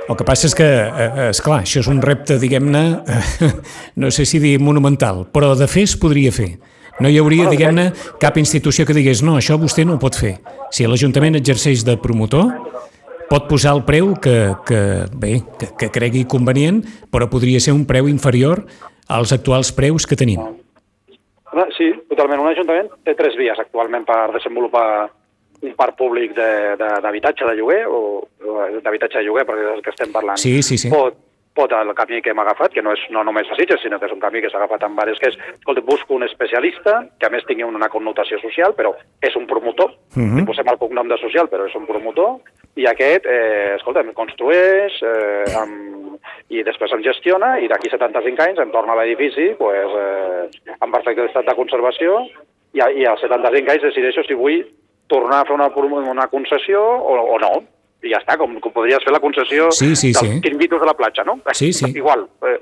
El 0.05 0.17
que 0.17 0.25
passa 0.25 0.45
és 0.45 0.53
que, 0.53 0.65
eh, 0.65 1.29
és 1.31 1.41
clar, 1.41 1.63
això 1.63 1.81
és 1.81 1.89
un 1.89 2.01
repte, 2.01 2.37
diguem-ne, 2.37 2.83
eh, 3.09 3.51
no 4.01 4.11
sé 4.13 4.25
si 4.29 4.39
dir 4.39 4.59
monumental, 4.61 5.25
però 5.33 5.55
de 5.57 5.65
fer 5.69 5.87
es 5.89 5.95
podria 5.97 6.33
fer. 6.33 6.51
No 7.01 7.09
hi 7.09 7.17
hauria, 7.19 7.49
diguem-ne, 7.49 7.89
cap 8.21 8.37
institució 8.37 8.85
que 8.85 8.93
digués 8.95 9.23
no, 9.25 9.35
això 9.39 9.57
vostè 9.59 9.83
no 9.83 9.97
ho 9.97 9.99
pot 9.99 10.15
fer. 10.15 10.37
Si 10.71 10.85
l'Ajuntament 10.85 11.35
exerceix 11.41 11.83
de 11.83 11.97
promotor, 11.99 12.53
pot 13.29 13.47
posar 13.49 13.73
el 13.75 13.83
preu 13.87 14.13
que, 14.21 14.35
que 14.67 14.79
bé, 15.15 15.41
que, 15.59 15.71
que 15.79 15.89
cregui 15.91 16.25
convenient, 16.29 16.83
però 17.11 17.27
podria 17.31 17.59
ser 17.59 17.73
un 17.73 17.85
preu 17.89 18.07
inferior 18.11 18.65
als 19.07 19.33
actuals 19.33 19.71
preus 19.75 20.05
que 20.07 20.15
tenim. 20.17 20.41
Sí, 21.77 21.87
totalment. 22.09 22.41
Un 22.43 22.49
ajuntament 22.51 22.89
té 23.07 23.13
tres 23.15 23.35
vies 23.39 23.59
actualment 23.59 24.03
per 24.07 24.25
desenvolupar 24.35 25.09
un 25.65 25.73
parc 25.77 25.95
públic 25.97 26.33
de- 26.35 26.75
de- 26.77 26.99
d'habitatge 27.01 27.45
de, 27.45 27.51
de 27.51 27.57
lloguer 27.57 27.85
o, 27.87 28.27
o 28.43 28.55
d'habitatge 28.83 29.19
de 29.21 29.23
lloguer, 29.23 29.45
perquè 29.47 29.63
és 29.69 29.77
el 29.77 29.81
que 29.85 29.93
estem 29.93 30.11
parlant. 30.11 30.37
Sí, 30.37 30.61
sí, 30.61 30.77
sí. 30.77 30.89
Pot, 30.91 31.15
pot 31.55 31.71
el 31.71 31.93
camí 31.95 32.21
que 32.21 32.31
hem 32.33 32.39
agafat, 32.43 32.73
que 32.75 32.81
no 32.83 32.91
és 32.91 32.99
no 33.15 33.23
només 33.23 33.47
a 33.49 33.55
Sitges, 33.55 33.79
sinó 33.81 33.97
que 33.99 34.05
és 34.09 34.11
un 34.11 34.19
camí 34.19 34.41
que 34.43 34.49
s'ha 34.51 34.57
agafat 34.59 34.83
en 34.83 34.91
diversos, 34.91 35.19
que 35.21 35.29
és, 35.31 35.37
escolta, 35.55 35.81
busco 35.87 36.13
un 36.17 36.23
especialista, 36.27 37.05
que 37.19 37.25
a 37.25 37.29
més 37.31 37.45
tingui 37.47 37.63
una 37.63 37.87
connotació 37.89 38.39
social, 38.41 38.73
però 38.75 38.91
és 39.21 39.35
un 39.39 39.47
promotor, 39.47 39.93
Mhm. 40.15 40.37
li 40.39 40.45
posem 40.45 40.67
el 40.67 40.77
cognom 40.77 41.07
de 41.07 41.17
social, 41.17 41.47
però 41.49 41.65
és 41.67 41.75
un 41.75 41.85
promotor, 41.87 42.39
i 42.75 42.85
aquest, 42.87 43.25
eh, 43.25 43.75
escolta, 43.77 44.01
em 44.01 44.11
construeix 44.13 45.01
eh, 45.01 45.45
amb, 45.57 46.19
i 46.49 46.61
després 46.63 46.91
em 46.91 47.03
gestiona, 47.03 47.59
i 47.59 47.67
d'aquí 47.67 47.89
75 47.89 48.41
anys 48.43 48.59
em 48.59 48.71
torna 48.71 48.93
a 48.93 48.95
l'edifici 48.97 49.55
pues, 49.57 49.87
eh, 49.95 50.75
en 50.81 50.91
perfecte 50.91 51.25
estat 51.25 51.45
de 51.45 51.55
conservació, 51.55 52.19
i, 52.73 52.81
a- 52.81 52.91
i 52.91 53.05
als 53.05 53.21
75 53.21 53.71
anys 53.71 53.81
decideixo 53.83 54.23
si 54.27 54.33
vull 54.33 54.65
tornar 55.07 55.41
a 55.41 55.45
fer 55.45 55.53
una, 55.55 55.67
una 56.11 56.27
concessió 56.27 56.81
o, 56.81 57.15
o 57.35 57.39
no. 57.39 57.63
I 58.05 58.13
ja 58.13 58.21
està, 58.21 58.37
com, 58.37 58.59
com 58.61 58.73
podries 58.75 59.03
fer 59.03 59.13
la 59.13 59.21
concessió 59.23 59.71
Sí, 59.73 59.95
sí, 59.97 60.11
dels 60.13 60.37
sí. 60.37 60.41
quinvitos 60.45 60.79
de 60.81 60.87
la 60.87 60.93
platja, 60.97 61.25
no? 61.25 61.39
Sí, 61.57 61.71
sí. 61.73 61.91
Igual. 61.95 62.27
Eh, 62.45 62.59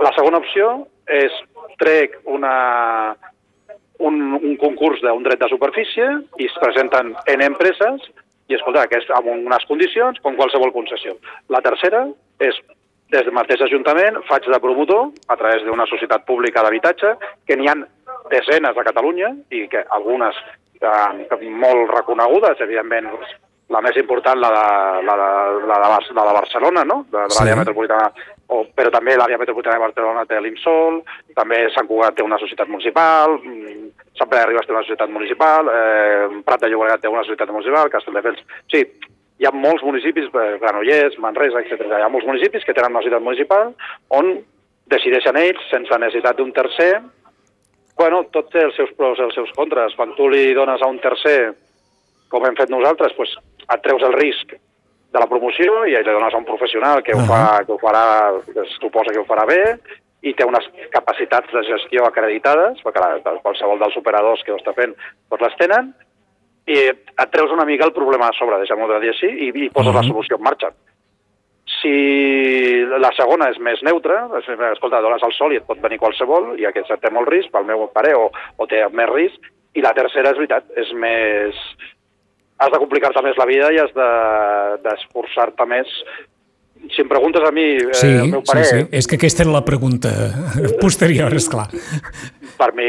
La 0.00 0.12
segona 0.16 0.38
opció 0.40 0.86
és 1.12 1.32
trec 1.80 2.14
una, 2.24 3.14
un, 4.00 4.20
un 4.38 4.56
concurs 4.60 5.00
d'un 5.04 5.24
dret 5.26 5.40
de 5.42 5.48
superfície 5.52 6.06
i 6.40 6.48
es 6.48 6.56
presenten 6.60 7.14
en 7.28 7.44
empreses 7.44 8.06
i, 8.48 8.56
escolta, 8.56 8.86
que 8.88 9.00
és 9.00 9.10
amb 9.14 9.28
unes 9.32 9.66
condicions 9.68 10.20
com 10.24 10.38
qualsevol 10.38 10.72
concessió. 10.72 11.16
La 11.52 11.60
tercera 11.64 12.06
és 12.40 12.56
des 13.10 13.26
del 13.26 13.34
mateix 13.34 13.62
Ajuntament 13.66 14.20
faig 14.28 14.46
de 14.48 14.60
promotor 14.62 15.10
a 15.28 15.36
través 15.36 15.64
d'una 15.66 15.86
societat 15.90 16.24
pública 16.28 16.62
d'habitatge 16.64 17.12
que 17.46 17.56
n'hi 17.58 17.68
han 17.68 17.84
desenes 18.30 18.76
a 18.76 18.86
Catalunya 18.86 19.34
i 19.50 19.66
que 19.68 19.84
algunes 19.96 20.36
eh, 20.80 21.48
molt 21.50 21.90
reconegudes, 21.92 22.60
evidentment 22.64 23.10
la 23.70 23.80
més 23.84 23.96
important, 24.00 24.38
la 24.42 24.48
de, 24.50 24.62
la 25.06 25.14
de, 25.20 25.28
la 25.70 25.76
de, 25.78 26.14
la 26.16 26.24
de 26.26 26.32
Barcelona, 26.34 26.82
no? 26.84 27.04
de, 27.10 27.18
de 27.22 27.30
Sí. 27.30 27.38
l'àrea 27.38 27.56
metropolitana, 27.60 28.08
o, 28.50 28.64
però 28.74 28.90
també 28.90 29.14
l'àrea 29.16 29.38
metropolitana 29.38 29.76
de 29.78 29.84
Barcelona 29.84 30.24
té 30.26 30.40
l'IMSOL, 30.42 31.00
també 31.36 31.60
Sant 31.74 31.86
Cugat 31.86 32.16
té 32.18 32.26
una 32.26 32.38
societat 32.42 32.68
municipal, 32.68 33.36
mm, 33.38 33.92
Sant 34.18 34.28
Pere 34.28 34.42
de 34.42 34.48
Ribes 34.50 34.66
té 34.66 34.74
una 34.74 34.82
societat 34.82 35.10
municipal, 35.14 35.70
eh, 35.70 36.42
Prat 36.44 36.60
de 36.64 36.68
Llobregat 36.72 37.00
té 37.04 37.08
una 37.08 37.22
societat 37.22 37.50
municipal, 37.54 37.90
Castelldefels... 37.94 38.42
Sí, 38.74 38.82
hi 39.40 39.46
ha 39.46 39.54
molts 39.54 39.82
municipis, 39.86 40.26
eh, 40.34 40.58
Granollers, 40.60 41.18
Manresa, 41.22 41.62
etc. 41.62 41.86
Hi 41.86 42.02
ha 42.02 42.10
molts 42.12 42.26
municipis 42.26 42.64
que 42.66 42.74
tenen 42.74 42.90
una 42.90 43.00
societat 43.00 43.22
municipal 43.22 43.70
on 44.08 44.34
decideixen 44.90 45.38
ells, 45.38 45.62
sense 45.70 45.96
necessitat 46.02 46.36
d'un 46.36 46.50
tercer, 46.52 47.00
bueno, 47.96 48.24
tot 48.32 48.50
té 48.50 48.64
els 48.64 48.74
seus 48.74 48.90
pros 48.98 49.18
i 49.20 49.22
els 49.22 49.34
seus 49.36 49.50
contres. 49.54 49.94
Quan 49.94 50.14
tu 50.16 50.26
li 50.28 50.54
dones 50.56 50.82
a 50.82 50.88
un 50.88 50.98
tercer, 50.98 51.52
com 52.32 52.44
hem 52.46 52.56
fet 52.56 52.70
nosaltres, 52.72 53.12
pues, 53.16 53.32
et 53.74 53.82
treus 53.84 54.04
el 54.06 54.16
risc 54.18 54.54
de 55.10 55.18
la 55.18 55.26
promoció 55.30 55.84
i 55.88 55.96
li 55.96 56.06
dones 56.06 56.34
a 56.34 56.38
un 56.38 56.46
professional 56.46 57.02
que 57.02 57.16
ho, 57.16 57.24
fa, 57.26 57.62
que 57.66 57.74
ho 57.74 57.80
farà, 57.82 58.04
que 58.46 58.66
suposa 58.76 59.14
que 59.14 59.22
ho 59.22 59.26
farà 59.26 59.46
bé, 59.48 59.62
i 60.22 60.34
té 60.36 60.44
unes 60.44 60.66
capacitats 60.92 61.50
de 61.54 61.64
gestió 61.66 62.04
acreditades, 62.06 62.82
perquè 62.84 63.02
la, 63.02 63.38
qualsevol 63.42 63.80
dels 63.80 63.96
operadors 63.96 64.44
que 64.44 64.52
ho 64.52 64.60
està 64.60 64.74
fent 64.76 64.94
doncs 64.94 65.44
les 65.46 65.58
tenen, 65.60 65.90
i 66.70 66.78
et 66.92 67.30
treus 67.32 67.52
una 67.54 67.66
mica 67.66 67.86
el 67.88 67.96
problema 67.96 68.28
a 68.28 68.36
sobre, 68.36 68.60
deixem-ho 68.60 68.88
de 68.90 69.00
dir 69.02 69.12
així, 69.14 69.30
i, 69.48 69.50
i 69.50 69.70
poses 69.74 69.96
la 69.96 70.06
solució 70.06 70.38
en 70.38 70.46
marxa. 70.46 70.70
Si 71.80 71.94
la 73.00 73.10
segona 73.16 73.48
és 73.50 73.58
més 73.62 73.80
neutra, 73.86 74.26
és, 74.38 74.50
escolta, 74.74 75.00
dones 75.02 75.24
el 75.26 75.32
sol 75.34 75.54
i 75.54 75.60
et 75.60 75.66
pot 75.66 75.80
venir 75.82 75.98
qualsevol, 76.02 76.52
i 76.60 76.68
aquest 76.68 76.92
té 77.00 77.10
molt 77.14 77.30
risc, 77.32 77.50
pel 77.54 77.66
meu 77.66 77.88
parer, 77.94 78.12
o, 78.18 78.28
o 78.30 78.68
té 78.70 78.84
més 78.92 79.10
risc, 79.10 79.48
i 79.74 79.82
la 79.82 79.94
tercera, 79.96 80.34
és 80.34 80.42
veritat, 80.42 80.68
és 80.78 80.92
més... 80.98 81.64
Has 82.60 82.72
de 82.72 82.78
complicar-te 82.82 83.22
més 83.24 83.38
la 83.40 83.46
vida 83.48 83.70
i 83.72 83.78
has 83.80 83.92
de- 83.96 84.76
d'esforçar-te 84.84 85.66
més. 85.66 85.88
Si 86.94 87.02
em 87.02 87.08
preguntes 87.08 87.42
a 87.44 87.50
mi, 87.52 87.64
eh, 87.76 87.92
Sí, 87.92 88.06
el 88.06 88.30
meu 88.30 88.40
sí, 88.40 88.46
parer, 88.52 88.64
sí. 88.64 88.86
És 88.92 89.06
que 89.06 89.16
aquesta 89.16 89.42
era 89.44 89.52
la 89.52 89.64
pregunta 89.64 90.08
posterior, 90.84 91.32
és 91.36 91.48
clar. 91.48 91.68
per 92.60 92.74
mi 92.76 92.88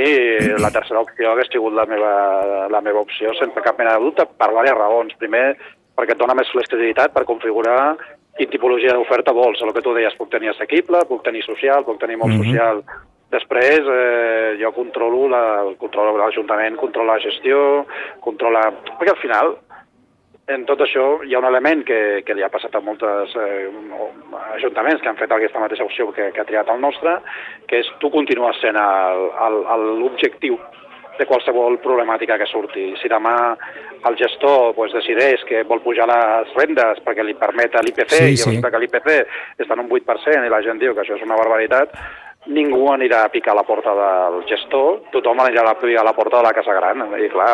la 0.59 0.71
tercera 0.71 0.99
opció 0.99 1.31
hagués 1.31 1.47
sigut 1.51 1.73
la 1.73 1.85
meva, 1.85 2.67
la 2.71 2.81
meva 2.81 2.99
opció 2.99 3.31
sense 3.39 3.61
cap 3.63 3.77
mena 3.79 3.93
de 3.95 4.03
dubte 4.03 4.25
per 4.25 4.49
diverses 4.49 4.77
raons. 4.77 5.13
Primer, 5.19 5.55
perquè 5.95 6.15
et 6.15 6.19
dona 6.19 6.35
més 6.35 6.51
flexibilitat 6.51 7.13
per 7.13 7.23
configurar 7.27 7.95
quin 8.37 8.49
tipologia 8.49 8.93
d'oferta 8.95 9.31
vols, 9.35 9.61
el 9.61 9.73
que 9.75 9.83
tu 9.83 9.93
deies, 9.93 10.15
puc 10.17 10.29
tenir 10.31 10.49
assequible, 10.49 11.05
puc 11.07 11.23
tenir 11.23 11.43
social, 11.43 11.83
puc 11.83 11.99
tenir 11.99 12.17
molt 12.17 12.33
mm 12.33 12.39
-hmm. 12.39 12.51
social. 12.51 12.83
Després 13.31 13.87
eh, 13.87 14.57
jo 14.59 14.73
controlo 14.75 15.27
l'Ajuntament, 15.31 16.79
controla 16.79 17.15
la 17.15 17.23
gestió, 17.23 17.85
controla... 18.23 18.65
Perquè 18.91 19.13
al 19.13 19.21
final 19.21 19.53
en 20.51 20.65
tot 20.67 20.81
això 20.83 21.05
hi 21.23 21.35
ha 21.35 21.39
un 21.39 21.47
element 21.47 21.83
que, 21.87 21.99
que 22.25 22.35
li 22.35 22.43
ha 22.43 22.51
passat 22.51 22.75
a 22.75 22.81
moltes 22.83 23.35
eh, 23.39 23.69
ajuntaments 24.57 25.01
que 25.01 25.09
han 25.11 25.19
fet 25.19 25.31
aquesta 25.31 25.61
mateixa 25.63 25.87
opció 25.87 26.09
que, 26.15 26.31
que 26.35 26.43
ha 26.43 26.47
triat 26.47 26.69
el 26.73 26.81
nostre, 26.83 27.19
que 27.69 27.81
és 27.83 27.91
tu 28.01 28.11
continues 28.13 28.59
sent 28.63 28.79
l'objectiu 28.79 30.57
de 31.19 31.27
qualsevol 31.29 31.77
problemàtica 31.83 32.37
que 32.39 32.47
surti. 32.49 32.87
Si 32.97 33.09
demà 33.11 33.35
el 34.09 34.17
gestor 34.17 34.73
pues, 34.77 34.93
decideix 34.95 35.43
que 35.47 35.61
vol 35.69 35.83
pujar 35.85 36.07
les 36.09 36.51
rendes 36.57 37.03
perquè 37.05 37.25
li 37.25 37.37
permet 37.37 37.77
l'IPC 37.77 38.15
sí, 38.15 38.33
i 38.33 38.41
sí. 38.41 38.57
que 38.63 38.81
l'IPC 38.81 39.09
està 39.61 39.77
en 39.77 39.85
un 39.85 39.91
8% 39.91 40.47
i 40.47 40.51
la 40.51 40.63
gent 40.65 40.81
diu 40.81 40.95
que 40.97 41.05
això 41.05 41.19
és 41.19 41.25
una 41.27 41.37
barbaritat, 41.37 41.93
ningú 42.49 42.87
anirà 42.91 43.25
a 43.25 43.31
picar 43.33 43.53
a 43.53 43.59
la 43.59 43.65
porta 43.67 43.93
del 43.97 44.41
gestor, 44.49 45.01
tothom 45.13 45.43
anirà 45.43 45.67
a 45.69 45.75
picar 45.77 46.01
a 46.01 46.09
la 46.09 46.15
porta 46.17 46.39
de 46.39 46.47
la 46.47 46.55
casa 46.57 46.73
gran. 46.73 47.03
I 47.19 47.29
clar, 47.29 47.53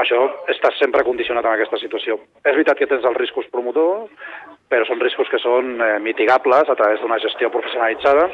això 0.00 0.20
està 0.52 0.70
sempre 0.78 1.04
condicionat 1.06 1.46
en 1.46 1.56
aquesta 1.56 1.80
situació. 1.80 2.18
És 2.44 2.52
veritat 2.52 2.78
que 2.78 2.88
tens 2.90 3.06
els 3.06 3.18
riscos 3.18 3.48
promotor, 3.52 4.06
però 4.70 4.86
són 4.86 5.00
riscos 5.02 5.28
que 5.30 5.40
són 5.42 5.80
eh, 5.82 5.96
mitigables 6.02 6.68
a 6.70 6.76
través 6.78 7.00
d'una 7.02 7.18
gestió 7.22 7.50
professionalitzada 7.50 8.28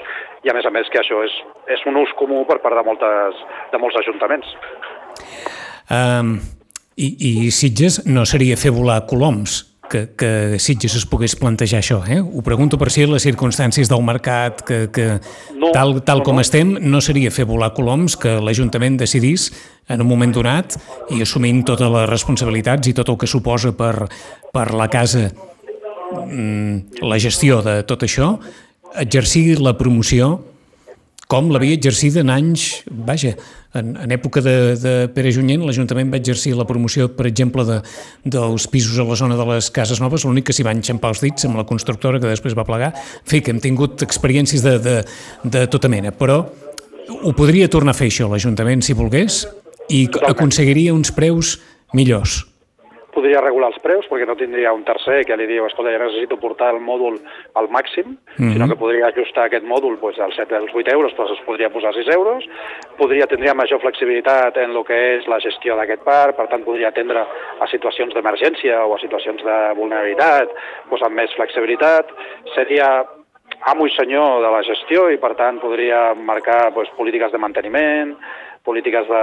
i, 0.44 0.50
a 0.50 0.56
més 0.56 0.66
a 0.68 0.72
més, 0.74 0.90
que 0.92 1.00
això 1.00 1.22
és, 1.24 1.38
és 1.72 1.86
un 1.88 1.96
ús 2.02 2.12
comú 2.18 2.42
per 2.48 2.58
part 2.64 2.76
de, 2.76 2.84
moltes, 2.84 3.40
de 3.72 3.80
molts 3.80 3.96
ajuntaments. 4.02 4.52
Um, 5.88 6.36
i, 6.96 7.08
I 7.30 7.32
Sitges 7.54 8.02
no 8.08 8.26
seria 8.28 8.58
fer 8.60 8.74
volar 8.74 9.02
coloms, 9.08 9.62
que, 9.90 10.02
que 10.18 10.58
Sitges 10.62 10.96
es 10.98 11.06
pogués 11.08 11.36
plantejar 11.38 11.80
això. 11.82 12.00
Eh? 12.08 12.18
Ho 12.20 12.42
pregunto 12.46 12.78
per 12.80 12.90
si 12.92 13.06
les 13.06 13.24
circumstàncies 13.26 13.90
del 13.90 14.02
mercat, 14.06 14.62
que, 14.66 14.78
que 14.92 15.06
no, 15.54 15.70
tal, 15.74 16.00
tal 16.06 16.22
no, 16.22 16.26
com 16.26 16.38
no. 16.38 16.44
estem, 16.44 16.76
no 16.82 17.00
seria 17.04 17.32
fer 17.34 17.46
volar 17.48 17.72
coloms 17.76 18.18
que 18.20 18.36
l'Ajuntament 18.42 18.98
decidís 19.00 19.50
en 19.88 20.02
un 20.02 20.10
moment 20.10 20.32
donat 20.34 20.76
i 21.14 21.22
assumint 21.22 21.62
totes 21.66 21.90
les 21.92 22.08
responsabilitats 22.10 22.90
i 22.90 22.94
tot 22.96 23.12
el 23.12 23.20
que 23.20 23.30
suposa 23.30 23.72
per, 23.78 24.08
per 24.52 24.66
la 24.74 24.88
casa 24.92 25.28
mm, 25.30 27.02
la 27.06 27.20
gestió 27.22 27.62
de 27.64 27.80
tot 27.86 28.02
això, 28.06 28.34
exercir 28.96 29.60
la 29.60 29.76
promoció 29.78 30.55
com 31.30 31.48
l'havia 31.50 31.74
exercit 31.74 32.16
en 32.20 32.30
anys, 32.30 32.84
vaja, 32.86 33.32
en, 33.76 33.92
en 33.98 34.14
època 34.14 34.40
de, 34.44 34.54
de 34.78 34.92
Pere 35.14 35.32
Junyent, 35.34 35.64
l'Ajuntament 35.66 36.12
va 36.12 36.20
exercir 36.20 36.54
la 36.56 36.66
promoció, 36.68 37.08
per 37.18 37.26
exemple, 37.28 37.64
de, 37.66 37.80
dels 38.24 38.68
pisos 38.70 38.98
a 39.02 39.06
la 39.08 39.18
zona 39.18 39.38
de 39.38 39.46
les 39.50 39.70
cases 39.74 40.00
noves, 40.02 40.24
l'únic 40.24 40.48
que 40.48 40.56
s'hi 40.56 40.66
va 40.66 40.74
enxampar 40.76 41.12
els 41.14 41.24
dits 41.24 41.48
amb 41.48 41.58
la 41.58 41.66
constructora 41.68 42.22
que 42.22 42.30
després 42.30 42.56
va 42.56 42.66
plegar. 42.68 42.92
En 42.94 43.30
fi, 43.30 43.42
que 43.42 43.54
hem 43.54 43.62
tingut 43.62 44.06
experiències 44.06 44.62
de, 44.64 44.78
de, 44.82 44.96
de 45.44 45.66
tota 45.72 45.90
mena, 45.92 46.14
però 46.14 46.44
ho 47.16 47.36
podria 47.38 47.70
tornar 47.70 47.94
a 47.94 47.98
fer 47.98 48.10
això 48.10 48.30
l'Ajuntament 48.30 48.82
si 48.86 48.96
volgués 48.98 49.44
i 49.94 50.06
aconseguiria 50.26 50.94
uns 50.94 51.12
preus 51.14 51.56
millors 51.94 52.44
podria 53.16 53.40
regular 53.40 53.70
els 53.72 53.80
preus 53.84 54.06
perquè 54.10 54.26
no 54.28 54.36
tindria 54.38 54.74
un 54.76 54.84
tercer 54.84 55.22
que 55.26 55.36
li 55.38 55.48
diu 55.48 55.66
escolta, 55.66 55.92
ja 55.94 56.02
necessito 56.02 56.38
portar 56.40 56.72
el 56.74 56.80
mòdul 56.84 57.18
al 57.58 57.68
màxim, 57.72 58.12
mm 58.12 58.16
-hmm. 58.36 58.52
sinó 58.52 58.68
que 58.68 58.80
podria 58.82 59.08
ajustar 59.08 59.46
aquest 59.46 59.64
mòdul 59.64 59.98
pues, 59.98 60.18
als 60.20 60.36
7 60.36 60.54
als 60.56 60.72
8 60.74 60.92
euros, 60.92 61.16
doncs 61.16 61.32
es 61.32 61.44
podria 61.46 61.70
posar 61.70 61.94
6 61.94 62.08
euros, 62.08 62.44
podria 62.96 63.26
tindria 63.26 63.54
major 63.54 63.80
flexibilitat 63.80 64.56
en 64.56 64.70
el 64.76 64.84
que 64.84 65.16
és 65.16 65.26
la 65.26 65.40
gestió 65.40 65.76
d'aquest 65.76 66.02
parc, 66.04 66.36
per 66.36 66.48
tant 66.48 66.64
podria 66.64 66.88
atendre 66.88 67.20
a 67.60 67.66
situacions 67.66 68.14
d'emergència 68.14 68.84
o 68.86 68.94
a 68.94 68.98
situacions 68.98 69.42
de 69.42 69.58
vulnerabilitat 69.80 70.48
pues, 70.88 71.02
amb 71.02 71.14
més 71.16 71.30
flexibilitat, 71.34 72.06
seria 72.54 73.06
amo 73.60 73.86
i 73.86 73.90
senyor 73.90 74.42
de 74.42 74.50
la 74.50 74.62
gestió 74.62 75.08
i 75.10 75.18
per 75.18 75.34
tant 75.34 75.58
podria 75.60 76.14
marcar 76.14 76.72
pues, 76.74 76.88
polítiques 76.96 77.32
de 77.32 77.38
manteniment, 77.38 78.16
polítiques 78.66 79.06
de, 79.08 79.22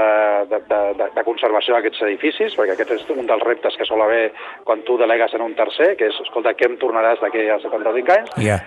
de, 0.51 0.59
de, 0.69 1.09
de 1.17 1.25
conservació 1.27 1.75
d'aquests 1.75 2.05
edificis, 2.07 2.55
perquè 2.57 2.77
aquest 2.77 2.95
és 2.95 3.03
un 3.13 3.27
dels 3.29 3.43
reptes 3.43 3.75
que 3.77 3.87
sol 3.87 4.01
haver 4.05 4.31
quan 4.63 4.81
tu 4.87 4.97
delegues 5.01 5.35
en 5.35 5.43
un 5.45 5.53
tercer, 5.59 5.93
que 5.99 6.07
és, 6.09 6.21
escolta, 6.23 6.55
què 6.57 6.69
em 6.69 6.79
tornaràs 6.81 7.21
d'aquí 7.21 7.45
a 7.51 7.59
75 7.63 8.15
anys? 8.15 8.33
Yeah. 8.39 8.63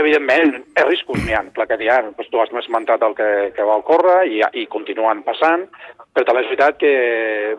Evidentment, 0.00 0.54
és 0.78 0.86
riscos 0.86 1.18
n'hi 1.24 1.34
ha, 1.34 1.42
clar 1.54 1.66
que 1.66 1.78
n'hi 1.80 1.88
ha. 1.90 2.00
Pues 2.16 2.28
tu 2.30 2.40
has 2.40 2.52
esmentat 2.62 3.02
el 3.02 3.16
que, 3.18 3.30
que 3.56 3.66
va 3.66 3.80
ocórrer 3.82 4.20
i, 4.30 4.42
i 4.62 4.68
continuen 4.70 5.24
passant, 5.26 5.66
però 6.14 6.26
també 6.26 6.44
és 6.44 6.52
veritat 6.52 6.78
que, 6.78 6.92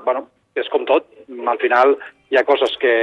bueno, 0.06 0.26
és 0.56 0.70
com 0.72 0.88
tot, 0.88 1.10
al 1.28 1.60
final 1.60 1.98
hi 2.32 2.40
ha 2.40 2.48
coses 2.48 2.74
que, 2.80 2.96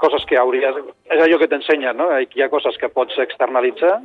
coses 0.00 0.24
que 0.28 0.38
hauries... 0.40 0.76
És 1.08 1.22
allò 1.22 1.40
que 1.40 1.48
t'ensenyen, 1.48 1.96
no? 1.96 2.10
Hi 2.20 2.44
ha 2.44 2.52
coses 2.52 2.76
que 2.80 2.92
pots 2.92 3.16
externalitzar 3.24 3.98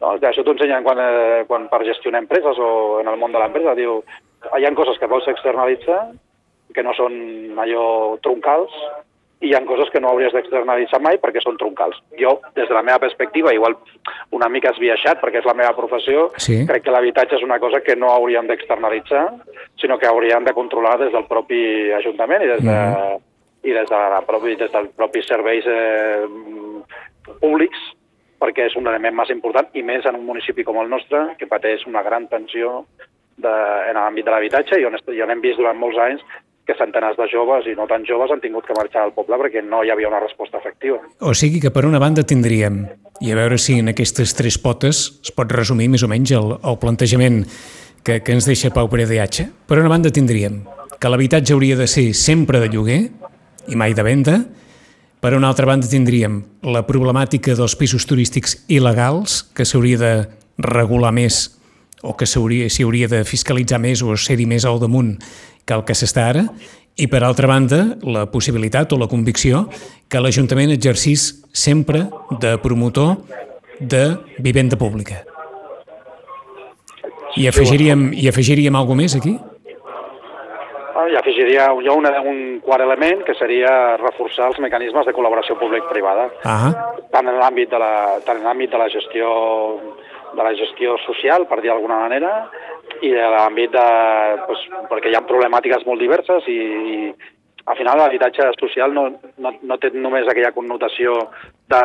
no, 0.00 0.14
això 0.14 0.44
t'ho 0.44 0.54
ensenyen 0.54 0.86
quan, 0.86 1.00
eh, 1.02 1.42
quan 1.48 1.66
per 1.70 1.82
gestionar 1.86 2.22
empreses 2.22 2.58
o 2.62 3.00
en 3.00 3.10
el 3.10 3.18
món 3.18 3.34
de 3.34 3.42
l'empresa. 3.42 3.74
Diu, 3.74 3.98
hi 4.54 4.64
ha 4.64 4.74
coses 4.78 4.98
que 4.98 5.10
vols 5.10 5.26
externalitzar 5.30 6.06
que 6.74 6.84
no 6.84 6.92
són 6.94 7.58
allò 7.58 7.84
troncals 8.22 8.74
i 9.40 9.50
hi 9.50 9.54
ha 9.54 9.60
coses 9.66 9.90
que 9.94 10.00
no 10.02 10.10
hauries 10.10 10.32
d'externalitzar 10.34 10.98
mai 11.02 11.18
perquè 11.22 11.40
són 11.42 11.58
troncals. 11.58 11.98
Jo, 12.18 12.36
des 12.58 12.66
de 12.68 12.74
la 12.74 12.82
meva 12.82 12.98
perspectiva, 13.02 13.52
igual 13.54 13.76
una 14.34 14.48
mica 14.50 14.72
esbiaixat 14.74 15.20
perquè 15.22 15.42
és 15.42 15.46
la 15.46 15.54
meva 15.58 15.74
professió, 15.76 16.26
sí. 16.42 16.64
crec 16.66 16.84
que 16.86 16.94
l'habitatge 16.94 17.38
és 17.38 17.46
una 17.46 17.60
cosa 17.62 17.80
que 17.86 17.94
no 17.96 18.10
hauríem 18.10 18.50
d'externalitzar, 18.50 19.28
sinó 19.78 19.98
que 19.98 20.10
hauríem 20.10 20.46
de 20.46 20.54
controlar 20.54 20.96
des 21.04 21.14
del 21.14 21.26
propi 21.30 21.60
Ajuntament 21.98 22.42
i 22.42 22.50
des, 22.50 22.64
de, 22.66 22.74
mm. 22.74 23.22
i 23.70 23.76
des, 23.78 23.86
de 23.90 24.02
la 24.14 24.24
propi, 24.26 24.58
des 24.58 24.74
del 24.74 24.90
propi 24.98 25.22
serveis 25.26 25.70
eh, 25.70 26.26
públics 27.38 27.78
perquè 28.38 28.68
és 28.68 28.76
un 28.78 28.86
element 28.86 29.16
més 29.18 29.30
important 29.34 29.70
i 29.74 29.82
més 29.82 30.06
en 30.06 30.18
un 30.18 30.26
municipi 30.26 30.64
com 30.64 30.78
el 30.82 30.90
nostre, 30.90 31.34
que 31.38 31.50
pateix 31.50 31.86
una 31.90 32.04
gran 32.06 32.28
tensió 32.30 32.84
de, 33.36 33.54
en 33.90 33.98
l'àmbit 33.98 34.26
de 34.26 34.34
l'habitatge 34.34 34.78
i 34.78 34.86
on, 34.86 34.98
i 35.14 35.24
on 35.24 35.32
hem 35.34 35.42
vist 35.42 35.58
durant 35.58 35.78
molts 35.78 35.98
anys 36.02 36.22
que 36.68 36.76
centenars 36.76 37.16
de 37.16 37.24
joves 37.32 37.64
i 37.64 37.74
no 37.78 37.86
tan 37.88 38.04
joves 38.04 38.30
han 38.30 38.42
tingut 38.42 38.66
que 38.68 38.76
marxar 38.76 39.06
al 39.06 39.14
poble 39.16 39.38
perquè 39.40 39.62
no 39.64 39.80
hi 39.82 39.90
havia 39.90 40.10
una 40.10 40.20
resposta 40.20 40.60
efectiva. 40.60 41.00
O 41.24 41.32
sigui 41.32 41.62
que 41.64 41.72
per 41.72 41.86
una 41.88 42.00
banda 42.02 42.26
tindríem, 42.28 42.82
i 43.24 43.32
a 43.32 43.38
veure 43.38 43.56
si 43.58 43.78
en 43.80 43.88
aquestes 43.94 44.36
tres 44.36 44.58
potes 44.60 45.00
es 45.24 45.32
pot 45.34 45.48
resumir 45.56 45.88
més 45.88 46.04
o 46.04 46.10
menys 46.12 46.34
el, 46.36 46.52
el 46.60 46.76
plantejament 46.82 47.40
que, 48.04 48.20
que 48.20 48.36
ens 48.36 48.46
deixa 48.46 48.74
Pau 48.74 48.90
Peredeatge, 48.92 49.48
per 49.66 49.80
una 49.80 49.90
banda 49.94 50.12
tindríem 50.12 50.60
que 50.98 51.10
l'habitatge 51.10 51.54
hauria 51.54 51.78
de 51.78 51.86
ser 51.88 52.10
sempre 52.12 52.60
de 52.60 52.68
lloguer 52.72 53.00
i 53.68 53.76
mai 53.78 53.94
de 53.96 54.04
venda, 54.04 54.38
per 55.20 55.34
una 55.34 55.48
altra 55.50 55.66
banda 55.66 55.88
tindríem 55.90 56.42
la 56.62 56.84
problemàtica 56.86 57.56
dels 57.58 57.74
pisos 57.78 58.06
turístics 58.06 58.56
il·legals, 58.70 59.42
que 59.54 59.66
s'hauria 59.66 59.98
de 59.98 60.12
regular 60.58 61.12
més 61.14 61.48
o 62.02 62.14
que 62.14 62.26
s'hauria 62.26 62.68
s'hi 62.70 62.86
hauria 62.86 63.08
de 63.10 63.24
fiscalitzar 63.26 63.80
més 63.82 64.02
o 64.02 64.14
ser-hi 64.16 64.46
més 64.46 64.64
al 64.64 64.78
damunt 64.78 65.16
que 65.66 65.74
el 65.74 65.82
que 65.84 65.96
s'està 65.98 66.28
ara, 66.30 66.44
i 66.98 67.06
per 67.06 67.22
altra 67.22 67.46
banda 67.50 67.96
la 68.02 68.26
possibilitat 68.30 68.92
o 68.92 68.98
la 68.98 69.08
convicció 69.10 69.66
que 70.10 70.22
l'Ajuntament 70.22 70.72
exercís 70.74 71.44
sempre 71.52 72.06
de 72.40 72.56
promotor 72.62 73.18
de 73.78 74.16
vivenda 74.42 74.78
pública. 74.78 75.22
I 77.38 77.46
afegiríem, 77.46 78.08
i 78.18 78.26
afegiríem 78.30 78.74
alguna 78.74 79.04
més 79.04 79.14
aquí? 79.14 79.36
I 81.08 81.14
afegiria 81.14 81.68
jo 81.84 81.94
un, 81.94 82.06
un 82.26 82.38
quart 82.64 82.82
element, 82.82 83.22
que 83.24 83.34
seria 83.38 83.96
reforçar 84.00 84.48
els 84.50 84.58
mecanismes 84.58 85.06
de 85.06 85.14
col·laboració 85.14 85.54
públic-privada, 85.60 86.24
uh 86.42 86.56
-huh. 86.58 86.72
tant 87.12 87.28
en 87.28 87.38
l'àmbit 87.38 87.70
de, 87.70 87.78
la, 87.78 88.18
tant 88.26 88.38
en 88.38 88.44
l'àmbit 88.44 88.70
de 88.70 88.78
la 88.78 88.88
gestió 88.88 89.28
de 90.34 90.42
la 90.42 90.54
gestió 90.54 90.96
social, 91.06 91.46
per 91.46 91.60
dir 91.60 91.70
d'alguna 91.70 92.00
manera, 92.00 92.50
i 93.00 93.10
de 93.10 93.26
l'àmbit 93.34 93.70
de... 93.72 93.86
Pues, 94.46 94.58
perquè 94.90 95.10
hi 95.10 95.16
ha 95.16 95.26
problemàtiques 95.26 95.86
molt 95.86 96.00
diverses 96.00 96.46
i, 96.48 96.58
i 96.58 97.14
al 97.64 97.76
final 97.76 97.98
l'habitatge 97.98 98.50
social 98.58 98.92
no, 98.92 99.08
no, 99.36 99.52
no 99.62 99.78
té 99.78 99.90
només 99.92 100.28
aquella 100.28 100.54
connotació 100.56 101.14
de 101.68 101.80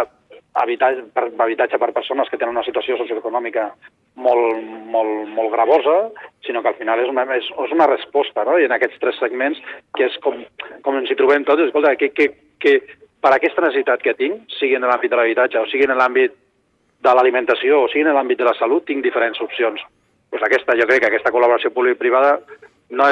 habitatge 0.53 1.07
per, 1.13 1.27
habitatge 1.41 1.79
per 1.81 1.93
persones 1.93 2.29
que 2.29 2.37
tenen 2.37 2.53
una 2.53 2.65
situació 2.65 2.97
socioeconòmica 2.99 3.67
molt, 4.21 4.59
molt, 4.93 5.29
molt 5.33 5.51
gravosa, 5.53 5.95
sinó 6.45 6.61
que 6.61 6.69
al 6.69 6.77
final 6.77 7.01
és 7.01 7.09
una, 7.09 7.25
és, 7.35 7.47
és 7.65 7.73
una 7.73 7.87
resposta, 7.89 8.45
no? 8.45 8.59
I 8.61 8.67
en 8.67 8.75
aquests 8.75 8.99
tres 9.01 9.17
segments, 9.21 9.61
que 9.97 10.05
és 10.09 10.17
com, 10.25 10.37
com 10.85 10.99
ens 10.99 11.09
hi 11.09 11.17
trobem 11.17 11.45
tots, 11.47 11.65
escolta, 11.65 11.95
que, 11.97 12.11
que, 12.13 12.29
que 12.61 12.75
per 13.23 13.33
aquesta 13.33 13.65
necessitat 13.65 14.03
que 14.05 14.15
tinc, 14.19 14.45
sigui 14.59 14.77
en 14.77 14.85
l'àmbit 14.85 15.13
de 15.13 15.19
l'habitatge 15.19 15.61
o 15.61 15.69
sigui 15.71 15.87
en 15.89 15.97
l'àmbit 15.97 16.35
de 17.03 17.13
l'alimentació 17.17 17.83
o 17.83 17.89
sigui 17.91 18.05
en 18.05 18.13
l'àmbit 18.15 18.39
de 18.39 18.47
la 18.47 18.57
salut, 18.59 18.85
tinc 18.85 19.03
diferents 19.03 19.41
opcions. 19.41 19.81
Pues 20.29 20.43
aquesta, 20.45 20.77
jo 20.77 20.85
crec 20.89 21.03
que 21.03 21.09
aquesta 21.11 21.33
col·laboració 21.33 21.73
públic-privada 21.73 22.37
no, 22.93 23.09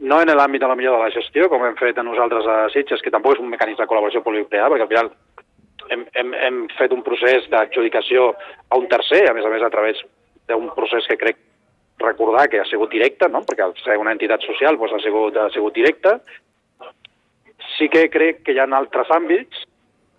no 0.00 0.20
en 0.22 0.32
l'àmbit 0.32 0.62
de 0.62 0.70
la 0.70 0.76
millor 0.78 0.96
de 0.96 1.04
la 1.04 1.12
gestió, 1.14 1.48
com 1.52 1.64
hem 1.66 1.76
fet 1.78 1.98
a 1.98 2.06
nosaltres 2.06 2.46
a 2.48 2.58
Sitges, 2.72 3.02
que 3.04 3.12
tampoc 3.12 3.36
és 3.36 3.44
un 3.44 3.52
mecanisme 3.52 3.84
de 3.84 3.90
col·laboració 3.90 4.24
públic-privada, 4.24 4.72
perquè 4.72 4.86
al 4.86 4.92
final 4.94 5.12
hem, 5.90 6.06
hem, 6.14 6.32
hem 6.34 6.62
fet 6.78 6.92
un 6.92 7.02
procés 7.06 7.48
d'adjudicació 7.50 8.32
a 8.68 8.78
un 8.78 8.88
tercer, 8.88 9.24
a 9.28 9.34
més 9.36 9.44
a 9.44 9.52
més 9.52 9.62
a 9.62 9.70
través 9.70 10.00
d'un 10.48 10.68
procés 10.74 11.06
que 11.08 11.16
crec 11.20 11.36
recordar 11.98 12.48
que 12.48 12.60
ha 12.60 12.66
sigut 12.68 12.90
directe, 12.90 13.28
no? 13.28 13.42
perquè 13.46 13.64
al 13.64 13.74
ser 13.82 13.96
una 13.98 14.12
entitat 14.14 14.44
social 14.46 14.78
doncs 14.78 14.94
ha, 14.94 15.00
sigut, 15.02 15.36
ha 15.36 15.48
sigut 15.50 15.74
directe. 15.74 16.18
Sí 17.76 17.88
que 17.90 18.08
crec 18.10 18.44
que 18.46 18.54
hi 18.54 18.60
ha 18.62 18.68
altres 18.78 19.10
àmbits, 19.14 19.64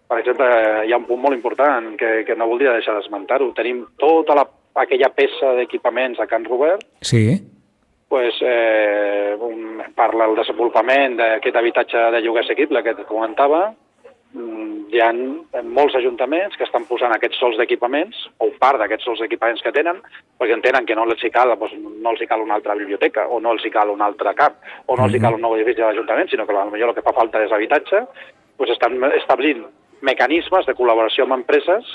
per 0.09 0.19
exemple, 0.19 0.47
hi 0.87 0.93
ha 0.93 0.97
un 0.97 1.05
punt 1.05 1.21
molt 1.21 1.37
important 1.37 1.93
que, 1.99 2.23
que 2.25 2.35
no 2.35 2.47
voldria 2.49 2.73
deixar 2.73 2.95
d'esmentar-ho. 2.97 3.51
Tenim 3.55 3.83
tota 4.01 4.35
la, 4.37 4.45
aquella 4.81 5.11
peça 5.13 5.53
d'equipaments 5.59 6.19
a 6.19 6.27
Can 6.27 6.47
Robert, 6.49 6.81
Sí. 7.05 7.37
pues, 8.09 8.39
eh, 8.41 9.35
un, 9.39 9.83
parla 9.95 10.25
el 10.25 10.35
desenvolupament 10.35 11.15
d'aquest 11.19 11.55
habitatge 11.55 12.07
de 12.15 12.21
lloguer 12.25 12.43
assequible 12.43 12.81
que 12.83 12.95
et 12.95 13.05
comentava. 13.05 13.67
Hi 14.89 15.01
ha 15.05 15.11
molts 15.69 15.93
ajuntaments 15.99 16.55
que 16.57 16.65
estan 16.65 16.87
posant 16.89 17.13
aquests 17.13 17.37
sols 17.37 17.59
d'equipaments, 17.59 18.23
o 18.41 18.47
part 18.61 18.79
d'aquests 18.81 19.05
sols 19.05 19.19
d'equipaments 19.21 19.61
que 19.61 19.73
tenen, 19.75 19.99
perquè 20.41 20.55
entenen 20.55 20.87
que 20.89 20.97
no 20.97 21.05
els 21.05 21.21
hi 21.23 21.29
cal, 21.33 21.53
doncs, 21.61 21.75
no 21.77 22.13
els 22.13 22.23
hi 22.23 22.27
cal 22.31 22.41
una 22.41 22.57
altra 22.57 22.73
biblioteca, 22.79 23.27
o 23.29 23.37
no 23.43 23.53
els 23.53 23.65
hi 23.65 23.73
cal 23.75 23.93
un 23.93 24.01
altre 24.01 24.33
CAP, 24.39 24.57
o 24.87 24.97
no 24.97 25.05
els 25.05 25.13
hi 25.13 25.21
cal 25.21 25.37
un 25.37 25.45
nou 25.45 25.53
edifici 25.57 25.83
de 25.83 25.91
l'Ajuntament, 25.91 26.31
sinó 26.31 26.47
que 26.47 26.57
potser 26.57 26.87
el 26.87 26.95
que 26.97 27.05
fa 27.05 27.13
falta 27.19 27.43
és 27.45 27.53
habitatge, 27.53 28.01
doncs 28.57 28.73
estan 28.73 28.97
establint 29.11 29.65
mecanismes 30.01 30.65
de 30.65 30.73
col·laboració 30.73 31.27
amb 31.27 31.37
empreses 31.37 31.93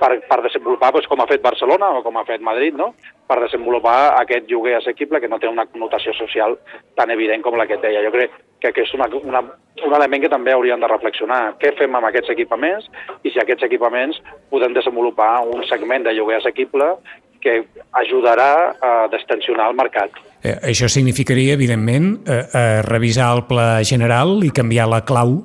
per, 0.00 0.10
per 0.26 0.38
desenvolupar, 0.46 0.92
doncs, 0.94 1.08
com 1.10 1.20
ha 1.20 1.28
fet 1.30 1.42
Barcelona 1.44 1.90
o 1.98 2.02
com 2.04 2.16
ha 2.16 2.26
fet 2.28 2.42
Madrid, 2.44 2.76
no? 2.76 2.92
per 3.30 3.38
desenvolupar 3.44 4.16
aquest 4.18 4.48
lloguer 4.50 4.74
assequible 4.80 5.20
que 5.22 5.28
no 5.30 5.38
té 5.38 5.46
una 5.46 5.66
connotació 5.70 6.14
social 6.18 6.56
tan 6.98 7.12
evident 7.14 7.44
com 7.44 7.54
la 7.58 7.68
que 7.70 7.78
deia. 7.78 8.02
Jo 8.02 8.10
crec 8.14 8.32
que, 8.58 8.72
que 8.74 8.82
és 8.82 8.94
una, 8.96 9.06
una, 9.20 9.44
un 9.86 9.94
element 9.94 10.24
que 10.24 10.32
també 10.32 10.54
hauríem 10.54 10.82
de 10.82 10.90
reflexionar. 10.90 11.40
Què 11.62 11.74
fem 11.78 11.94
amb 11.94 12.08
aquests 12.10 12.32
equipaments 12.34 12.88
i 13.22 13.30
si 13.30 13.38
aquests 13.38 13.68
equipaments 13.68 14.18
podem 14.50 14.74
desenvolupar 14.74 15.44
un 15.46 15.62
segment 15.70 16.08
de 16.08 16.16
lloguer 16.16 16.40
assequible 16.40 16.96
que 17.40 17.62
ajudarà 17.96 18.50
a 18.84 18.90
destensionar 19.12 19.70
el 19.70 19.78
mercat. 19.78 20.18
Eh, 20.42 20.56
això 20.72 20.88
significaria, 20.92 21.54
evidentment, 21.54 22.10
eh, 22.26 22.42
eh, 22.52 22.82
revisar 22.82 23.30
el 23.36 23.46
pla 23.48 23.84
general 23.84 24.40
i 24.44 24.50
canviar 24.50 24.88
la 24.90 25.04
clau 25.04 25.38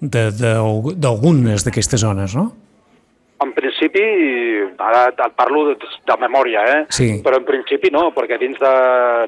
d'algunes 0.00 1.64
d'aquestes 1.66 2.00
zones, 2.00 2.34
no? 2.38 2.52
Principi, 3.78 4.02
ara 4.82 5.04
et 5.12 5.34
parlo 5.38 5.60
de, 5.68 5.76
de 5.78 6.16
memòria, 6.18 6.64
eh? 6.66 6.78
Sí. 6.90 7.08
però 7.22 7.38
en 7.38 7.44
principi 7.46 7.92
no, 7.94 8.08
perquè 8.16 8.38
dins, 8.40 8.58
de, 8.58 8.72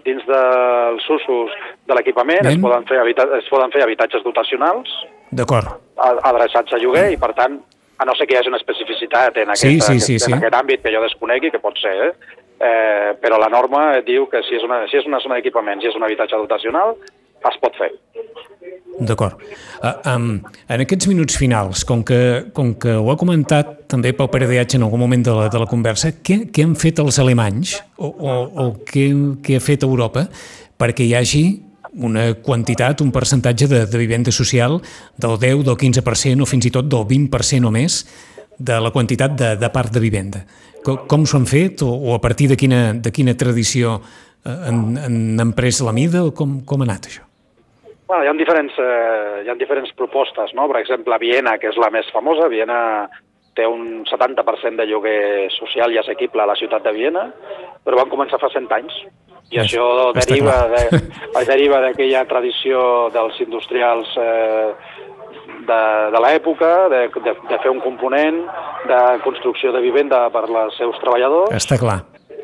dins 0.02 0.24
dels 0.26 1.06
usos 1.14 1.54
de 1.86 1.94
l'equipament 1.94 2.48
es, 2.50 2.58
poden 2.58 2.86
fer 2.88 2.98
es 3.38 3.50
poden 3.50 3.70
fer 3.70 3.84
habitatges 3.84 4.24
dotacionals 4.26 4.90
adreçats 6.26 6.74
a 6.74 6.80
lloguer 6.82 7.12
i, 7.14 7.20
per 7.20 7.30
tant, 7.38 7.60
a 8.00 8.08
no 8.08 8.14
ser 8.18 8.26
que 8.26 8.34
hi 8.34 8.40
hagi 8.40 8.50
una 8.50 8.58
especificitat 8.58 9.38
en, 9.38 9.54
Sí, 9.54 9.76
aquesta, 9.76 9.92
sí, 9.92 10.00
sí, 10.00 10.14
aquest, 10.16 10.26
sí. 10.26 10.32
en 10.32 10.38
aquest 10.40 10.58
àmbit 10.58 10.82
que 10.82 10.94
jo 10.94 11.02
desconegui, 11.04 11.52
que 11.54 11.62
pot 11.62 11.78
ser, 11.78 11.94
eh? 12.08 12.36
Eh, 12.60 13.14
però 13.22 13.38
la 13.40 13.48
norma 13.48 14.00
diu 14.04 14.26
que 14.28 14.42
si 14.44 14.58
és 14.58 14.64
una, 14.66 14.82
si 14.90 14.98
és 14.98 15.06
una 15.08 15.20
zona 15.22 15.38
d'equipaments 15.38 15.84
i 15.84 15.88
és 15.88 15.96
un 15.96 16.04
habitatge 16.04 16.36
dotacional, 16.42 16.96
es 17.48 17.58
pot 17.62 17.76
fer. 17.78 17.90
D'acord. 19.00 19.40
Uh, 19.80 19.94
um, 20.12 20.26
en 20.68 20.82
aquests 20.84 21.08
minuts 21.08 21.38
finals, 21.40 21.86
com 21.88 22.02
que, 22.04 22.50
com 22.52 22.74
que 22.76 22.92
ho 23.00 23.08
ha 23.08 23.16
comentat 23.20 23.86
també 23.88 24.12
Pau 24.16 24.28
Peredeatge 24.28 24.76
en 24.76 24.84
algun 24.84 25.00
moment 25.00 25.24
de 25.24 25.36
la, 25.36 25.46
de 25.52 25.62
la 25.62 25.68
conversa, 25.70 26.12
què, 26.20 26.42
què 26.52 26.66
han 26.66 26.76
fet 26.76 27.00
els 27.00 27.16
alemanys 27.22 27.78
o, 27.96 28.10
o, 28.10 28.34
o 28.44 28.66
què, 28.84 29.06
què 29.46 29.56
ha 29.56 29.64
fet 29.64 29.86
Europa 29.88 30.26
perquè 30.80 31.06
hi 31.06 31.14
hagi 31.16 31.44
una 32.04 32.26
quantitat, 32.44 33.00
un 33.00 33.10
percentatge 33.10 33.66
de, 33.70 33.80
de 33.88 33.98
vivenda 33.98 34.32
social 34.32 34.78
del 35.16 35.38
10, 35.40 35.64
del 35.66 35.78
15% 35.80 36.44
o 36.44 36.48
fins 36.48 36.68
i 36.68 36.74
tot 36.74 36.90
del 36.92 37.08
20% 37.08 37.66
o 37.66 37.72
més 37.74 38.02
de 38.60 38.76
la 38.84 38.92
quantitat 38.92 39.32
de, 39.32 39.54
de 39.56 39.72
part 39.72 39.92
de 39.96 40.04
vivenda. 40.04 40.44
Com, 40.84 41.06
com 41.08 41.24
s'ho 41.24 41.40
han 41.40 41.48
fet 41.48 41.82
o, 41.86 41.88
o 41.88 42.14
a 42.14 42.20
partir 42.20 42.50
de 42.52 42.60
quina, 42.60 42.92
de 42.92 43.12
quina 43.16 43.34
tradició 43.36 43.96
eh, 44.44 44.52
han, 44.52 45.40
han 45.40 45.56
pres 45.56 45.80
la 45.84 45.96
mida 45.96 46.24
o 46.28 46.36
com, 46.36 46.60
com 46.68 46.84
ha 46.84 46.88
anat 46.90 47.10
això? 47.10 47.29
Bueno, 48.10 48.24
hi 48.24 48.26
ha 48.26 48.32
diferents, 48.34 48.74
eh, 48.82 49.42
hi 49.44 49.48
ha 49.48 49.54
diferents 49.54 49.92
propostes, 49.94 50.50
no? 50.58 50.64
Per 50.66 50.80
exemple, 50.80 51.14
Viena, 51.22 51.52
que 51.62 51.68
és 51.70 51.76
la 51.78 51.92
més 51.94 52.08
famosa, 52.10 52.48
Viena 52.50 53.08
té 53.54 53.62
un 53.70 54.02
70% 54.08 54.80
de 54.82 54.86
lloguer 54.90 55.46
social 55.54 55.92
i 55.94 55.98
assequible 56.00 56.42
a 56.42 56.46
la 56.50 56.56
ciutat 56.58 56.82
de 56.82 56.90
Viena, 56.96 57.28
però 57.84 58.00
van 58.00 58.10
començar 58.10 58.40
fa 58.42 58.50
100 58.50 58.66
anys. 58.74 58.96
I 59.52 59.58
És- 59.60 59.68
això 59.68 60.10
deriva 60.18 60.56
de, 60.74 60.82
deriva 61.46 61.80
d'aquella 61.86 62.24
tradició 62.26 62.82
dels 63.14 63.38
industrials 63.46 64.10
eh, 64.18 64.74
de, 65.70 65.80
de 66.14 66.20
l'època, 66.26 66.88
de, 66.90 67.00
de, 67.14 67.34
de 67.48 67.58
fer 67.62 67.70
un 67.70 67.80
component 67.86 68.42
de 68.90 69.00
construcció 69.22 69.70
de 69.74 69.80
vivenda 69.86 70.24
per 70.34 70.48
als 70.50 70.74
seus 70.82 70.98
treballadors, 71.02 71.54
Està 71.54 71.78
clar. 71.78 72.00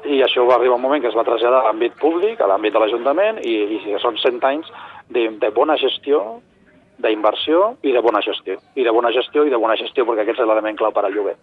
i 0.07 0.23
això 0.23 0.47
va 0.47 0.61
arribar 0.61 0.77
un 0.79 0.83
moment 0.87 1.03
que 1.03 1.09
es 1.11 1.19
va 1.19 1.25
traslladar 1.27 1.65
a 1.65 1.71
l'àmbit 1.73 1.95
públic, 1.99 2.39
a 2.41 2.47
l'àmbit 2.51 2.75
de 2.75 2.79
l'Ajuntament, 2.83 3.39
i, 3.43 3.57
i 3.91 3.99
són 4.03 4.15
100 4.23 4.45
anys 4.47 4.71
de, 5.09 5.29
de 5.41 5.51
bona 5.51 5.77
gestió, 5.77 6.41
d'inversió 6.97 7.75
i 7.85 7.93
de 7.93 8.01
bona 8.01 8.23
gestió. 8.25 8.57
I 8.75 8.85
de 8.85 8.91
bona 8.91 9.11
gestió 9.13 9.45
i 9.45 9.51
de 9.53 9.59
bona 9.61 9.77
gestió, 9.77 10.07
perquè 10.09 10.25
aquest 10.25 10.41
és 10.41 10.49
l'element 10.49 10.79
clau 10.79 10.93
per 10.97 11.05
al 11.05 11.13
lloguer. 11.13 11.35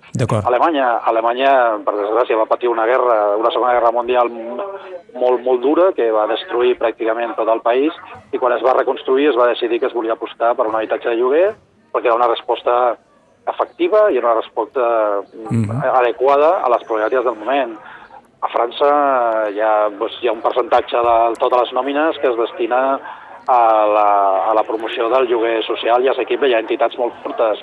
Alemanya, 0.49 0.87
Alemanya, 1.11 1.51
per 1.85 1.93
desgràcia, 1.99 2.39
va 2.39 2.47
patir 2.49 2.71
una 2.71 2.87
guerra, 2.89 3.37
una 3.37 3.51
segona 3.53 3.75
guerra 3.77 3.91
mundial 3.93 4.31
molt, 4.33 5.43
molt 5.45 5.61
dura, 5.61 5.91
que 5.93 6.09
va 6.11 6.25
destruir 6.31 6.73
pràcticament 6.81 7.35
tot 7.37 7.49
el 7.53 7.61
país, 7.61 7.93
i 8.33 8.41
quan 8.41 8.57
es 8.57 8.65
va 8.65 8.73
reconstruir 8.79 9.29
es 9.29 9.37
va 9.37 9.51
decidir 9.51 9.79
que 9.79 9.91
es 9.91 9.93
volia 9.93 10.17
apostar 10.17 10.55
per 10.57 10.67
un 10.67 10.75
habitatge 10.75 11.09
de 11.09 11.19
lloguer, 11.21 11.47
perquè 11.93 12.09
era 12.09 12.17
una 12.17 12.31
resposta 12.31 12.97
efectiva 13.45 14.09
i 14.09 14.17
una 14.17 14.33
resposta 14.33 15.21
mm 15.33 15.67
Mhm. 15.67 15.81
adequada 15.93 16.63
a 16.63 16.69
les 16.69 16.83
problemàtiques 16.87 17.25
del 17.25 17.35
moment. 17.35 17.77
A 18.41 18.47
França 18.49 19.49
hi 19.53 19.59
ha, 19.61 19.89
doncs, 19.89 20.17
hi 20.21 20.27
ha 20.27 20.33
un 20.33 20.41
percentatge 20.41 20.97
de 20.97 21.35
totes 21.39 21.59
les 21.61 21.73
nòmines 21.73 22.17
que 22.19 22.27
es 22.27 22.37
destina 22.37 22.99
a 23.47 23.59
la, 23.87 24.09
a 24.49 24.53
la 24.53 24.63
promoció 24.63 25.09
del 25.09 25.27
lloguer 25.27 25.63
social 25.67 26.03
i 26.03 26.09
assequible. 26.11 26.49
Hi 26.49 26.55
ha 26.57 26.63
entitats 26.63 26.97
molt 26.97 27.15
fortes. 27.23 27.61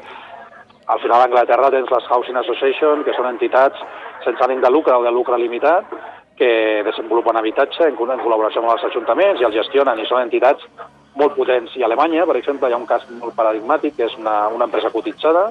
Al 0.90 1.00
final 1.00 1.20
a 1.20 1.26
Anglaterra 1.28 1.70
tens 1.70 1.90
les 1.90 2.08
Housing 2.10 2.38
Association, 2.40 3.04
que 3.06 3.14
són 3.16 3.28
entitats 3.30 3.78
sense 4.24 4.44
ànim 4.44 4.60
de 4.60 4.70
lucre 4.70 4.96
o 4.96 5.04
de 5.04 5.12
lucre 5.14 5.38
limitat, 5.38 5.86
que 6.36 6.82
desenvolupen 6.84 7.36
habitatge 7.36 7.84
en, 7.86 7.96
en 7.96 8.22
col·laboració 8.24 8.62
amb 8.62 8.72
els 8.74 8.86
ajuntaments 8.88 9.40
i 9.40 9.46
els 9.48 9.56
gestionen, 9.56 10.00
i 10.00 10.08
són 10.08 10.24
entitats 10.24 10.66
molt 11.20 11.36
potents. 11.36 11.76
I 11.76 11.84
a 11.84 11.88
Alemanya, 11.88 12.26
per 12.26 12.36
exemple, 12.40 12.68
hi 12.68 12.76
ha 12.76 12.80
un 12.80 12.88
cas 12.88 13.04
molt 13.20 13.36
paradigmàtic, 13.36 13.96
que 13.96 14.08
és 14.08 14.16
una, 14.18 14.48
una 14.48 14.68
empresa 14.68 14.92
cotitzada, 14.94 15.50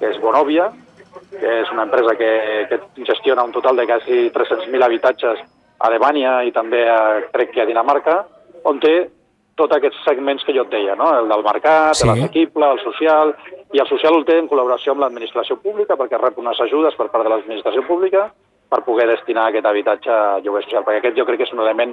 que 0.00 0.10
és 0.10 0.20
Bonovia, 0.22 0.70
que 1.30 1.56
és 1.62 1.72
una 1.72 1.86
empresa 1.86 2.14
que, 2.16 2.30
que 2.70 3.04
gestiona 3.06 3.44
un 3.44 3.52
total 3.52 3.76
de 3.76 3.86
quasi 3.86 4.28
300.000 4.34 4.84
habitatges 4.84 5.42
a 5.42 5.88
Alemanya 5.88 6.40
i 6.48 6.52
també 6.54 6.84
a, 6.88 7.02
crec 7.32 7.52
que 7.54 7.62
a 7.62 7.68
Dinamarca, 7.68 8.22
on 8.68 8.80
té 8.80 8.96
tots 9.56 9.76
aquests 9.76 9.98
segments 10.06 10.44
que 10.44 10.54
jo 10.56 10.62
et 10.64 10.70
deia, 10.72 10.94
no? 10.96 11.10
el 11.18 11.28
del 11.28 11.42
mercat, 11.44 11.94
Sí. 11.94 12.02
sí. 12.02 12.08
l'assequible, 12.08 12.70
el 12.72 12.80
social, 12.80 13.34
i 13.72 13.78
el 13.82 13.88
social 13.88 14.16
el 14.16 14.24
té 14.24 14.38
en 14.38 14.48
col·laboració 14.48 14.92
amb 14.94 15.04
l'administració 15.04 15.58
pública 15.60 15.96
perquè 15.96 16.18
rep 16.20 16.38
unes 16.38 16.60
ajudes 16.60 16.94
per 16.96 17.10
part 17.10 17.24
de 17.24 17.30
l'administració 17.30 17.84
pública 17.86 18.30
per 18.72 18.82
poder 18.84 19.06
destinar 19.10 19.48
aquest 19.50 19.66
habitatge 19.68 20.10
a 20.10 20.38
lloguer 20.40 20.62
social, 20.64 20.84
perquè 20.84 21.02
aquest 21.02 21.18
jo 21.18 21.26
crec 21.28 21.42
que 21.42 21.44
és 21.50 21.52
un 21.52 21.60
element, 21.60 21.92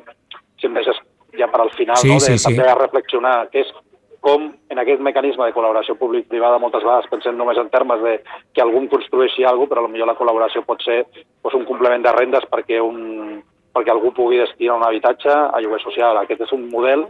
si 0.59 0.67
em 0.67 0.73
deixes 0.73 0.97
ja 1.37 1.47
per 1.51 1.61
al 1.61 1.69
final, 1.75 1.97
Sí, 1.97 2.07
no? 2.07 2.13
de, 2.15 2.19
sí, 2.19 2.37
sí. 2.37 2.55
també 2.55 2.69
a 2.69 2.75
reflexionar, 2.79 3.49
que 3.51 3.59
és 3.65 3.73
com 4.21 4.49
en 4.69 4.79
aquest 4.79 4.99
mecanisme 4.99 5.45
de 5.45 5.53
col·laboració 5.55 5.95
públic-privada 5.99 6.59
moltes 6.59 6.83
vegades 6.83 7.07
pensem 7.11 7.37
només 7.37 7.57
en 7.57 7.69
termes 7.69 8.01
de 8.03 8.17
que 8.53 8.61
algú 8.61 8.81
construeixi 8.91 9.45
alguna 9.45 9.67
cosa, 9.67 9.75
però 9.75 9.87
potser 9.87 10.07
la 10.07 10.15
col·laboració 10.17 10.63
pot 10.65 10.81
ser 10.83 11.05
doncs, 11.43 11.55
un 11.55 11.65
complement 11.65 12.03
de 12.03 12.11
rendes 12.11 12.43
perquè, 12.51 12.81
un, 12.83 13.43
perquè 13.75 13.91
algú 13.93 14.11
pugui 14.11 14.37
destinar 14.41 14.75
un 14.75 14.83
habitatge 14.83 15.31
a 15.31 15.61
lloguer 15.61 15.79
social. 15.83 16.17
Aquest 16.17 16.41
és 16.41 16.51
un 16.51 16.67
model, 16.69 17.05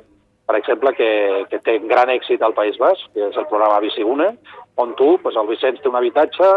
per 0.49 0.57
exemple, 0.57 0.95
que, 0.97 1.09
que 1.51 1.59
té 1.61 1.75
gran 1.85 2.09
èxit 2.09 2.41
al 2.41 2.55
País 2.57 2.77
Basc, 2.81 3.03
que 3.13 3.27
és 3.27 3.35
el 3.37 3.45
programa 3.51 3.77
Visigune, 3.83 4.31
on 4.81 4.95
tu, 4.97 5.11
doncs, 5.21 5.35
el 5.37 5.49
Vicenç 5.51 5.83
té 5.83 5.91
un 5.91 5.97
habitatge, 5.99 6.47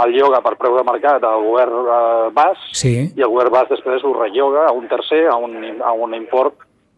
el 0.00 0.14
lloga 0.16 0.38
per 0.40 0.54
preu 0.56 0.78
de 0.78 0.84
mercat 0.88 1.24
al 1.28 1.42
govern 1.44 1.74
eh, 1.84 2.30
basc, 2.32 2.70
Sí. 2.80 2.94
i 3.12 3.20
el 3.20 3.28
govern 3.28 3.52
basc 3.52 3.74
després 3.74 4.00
ho 4.08 4.14
relloga 4.16 4.62
a 4.70 4.72
un 4.72 4.86
tercer 4.88 5.26
a 5.28 5.34
un, 5.36 5.58
a 5.84 5.92
un 5.92 6.14
import 6.16 6.54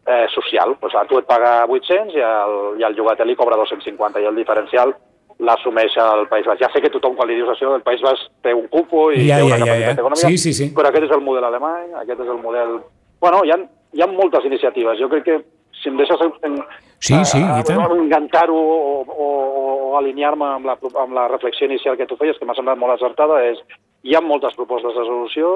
eh, 0.07 0.27
social. 0.31 0.77
Pues 0.79 0.95
a 0.95 1.03
tu 1.11 1.19
et 1.19 1.27
paga 1.27 1.65
800 1.67 2.15
i 2.15 2.23
el, 2.23 2.55
i 2.79 2.87
el 2.87 2.95
llogater 2.95 3.27
li 3.27 3.35
cobra 3.35 3.59
250 3.59 4.23
i 4.23 4.29
el 4.31 4.39
diferencial 4.39 4.95
l'assumeix 5.43 5.97
el 5.99 6.29
País 6.31 6.47
Basc. 6.47 6.61
Ja 6.63 6.71
sé 6.71 6.83
que 6.85 6.93
tothom 6.95 7.17
quan 7.19 7.27
li 7.27 7.41
dius 7.41 7.51
això 7.51 7.73
el 7.75 7.83
País 7.83 8.03
Basc 8.05 8.31
té 8.47 8.55
un 8.55 8.69
cupo 8.71 9.09
i 9.11 9.25
Ja, 9.27 9.41
té 9.41 9.49
ja, 9.49 9.49
una 9.49 9.59
ja, 9.59 9.65
capacitat 9.67 9.97
ja. 9.97 10.03
econòmica, 10.05 10.29
Sí, 10.29 10.39
sí, 10.39 10.53
sí. 10.55 10.71
però 10.77 10.93
aquest 10.93 11.09
és 11.09 11.17
el 11.19 11.25
model 11.27 11.49
alemany, 11.51 11.91
aquest 12.05 12.23
és 12.23 12.31
el 12.31 12.39
model... 12.45 12.79
Bueno, 13.19 13.43
hi 13.43 13.51
ha, 13.51 13.59
hi 13.99 14.03
ha 14.03 14.09
moltes 14.15 14.47
iniciatives. 14.47 15.01
Jo 15.03 15.09
crec 15.11 15.27
que 15.27 15.41
si 15.83 15.91
em 15.91 15.99
deixes 15.99 16.21
en, 16.23 16.59
Sí, 17.03 17.17
sí, 17.27 17.41
i 17.43 17.63
tant. 17.67 17.81
engantar-ho 17.97 18.55
o, 18.55 18.91
o, 19.11 19.29
o 19.59 19.97
alinear-me 19.99 20.47
amb, 20.47 20.69
la, 20.71 20.77
amb 21.03 21.17
la 21.17 21.27
reflexió 21.33 21.67
inicial 21.67 21.97
que 21.99 22.07
tu 22.07 22.15
feies, 22.21 22.39
que 22.39 22.47
m'ha 22.47 22.55
semblat 22.55 22.79
molt 22.79 22.95
acertada, 22.95 23.41
és 23.49 23.59
hi 24.07 24.15
ha 24.15 24.23
moltes 24.23 24.55
propostes 24.55 24.95
de 24.95 25.07
solució. 25.09 25.51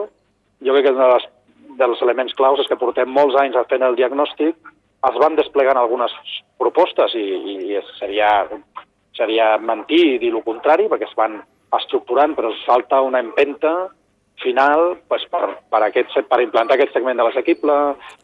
Jo 0.66 0.74
crec 0.74 0.88
que 0.88 0.94
un 0.96 0.98
dels, 0.98 1.28
dels 1.78 2.02
elements 2.02 2.34
claus 2.34 2.58
és 2.58 2.66
que 2.66 2.78
portem 2.80 3.12
molts 3.14 3.38
anys 3.38 3.58
fent 3.70 3.86
el 3.86 3.94
diagnòstic, 3.94 4.58
es 5.06 5.20
van 5.22 5.38
desplegant 5.38 5.78
algunes 5.78 6.10
propostes 6.58 7.14
i, 7.14 7.26
i 7.70 7.80
seria, 8.00 8.32
seria 9.14 9.52
mentir 9.62 10.02
i 10.16 10.18
dir 10.18 10.32
el 10.34 10.42
contrari, 10.42 10.88
perquè 10.90 11.06
es 11.06 11.14
van 11.14 11.38
estructurant, 11.78 12.34
però 12.34 12.50
es 12.50 12.66
falta 12.66 13.04
una 13.06 13.22
empenta 13.22 13.74
final 14.42 14.96
pues, 15.06 15.22
per, 15.30 15.46
per, 15.70 15.84
aquest, 15.86 16.18
per 16.26 16.42
implantar 16.42 16.74
aquest 16.74 16.96
segment 16.96 17.22
de 17.22 17.26
l'assequible, 17.28 17.76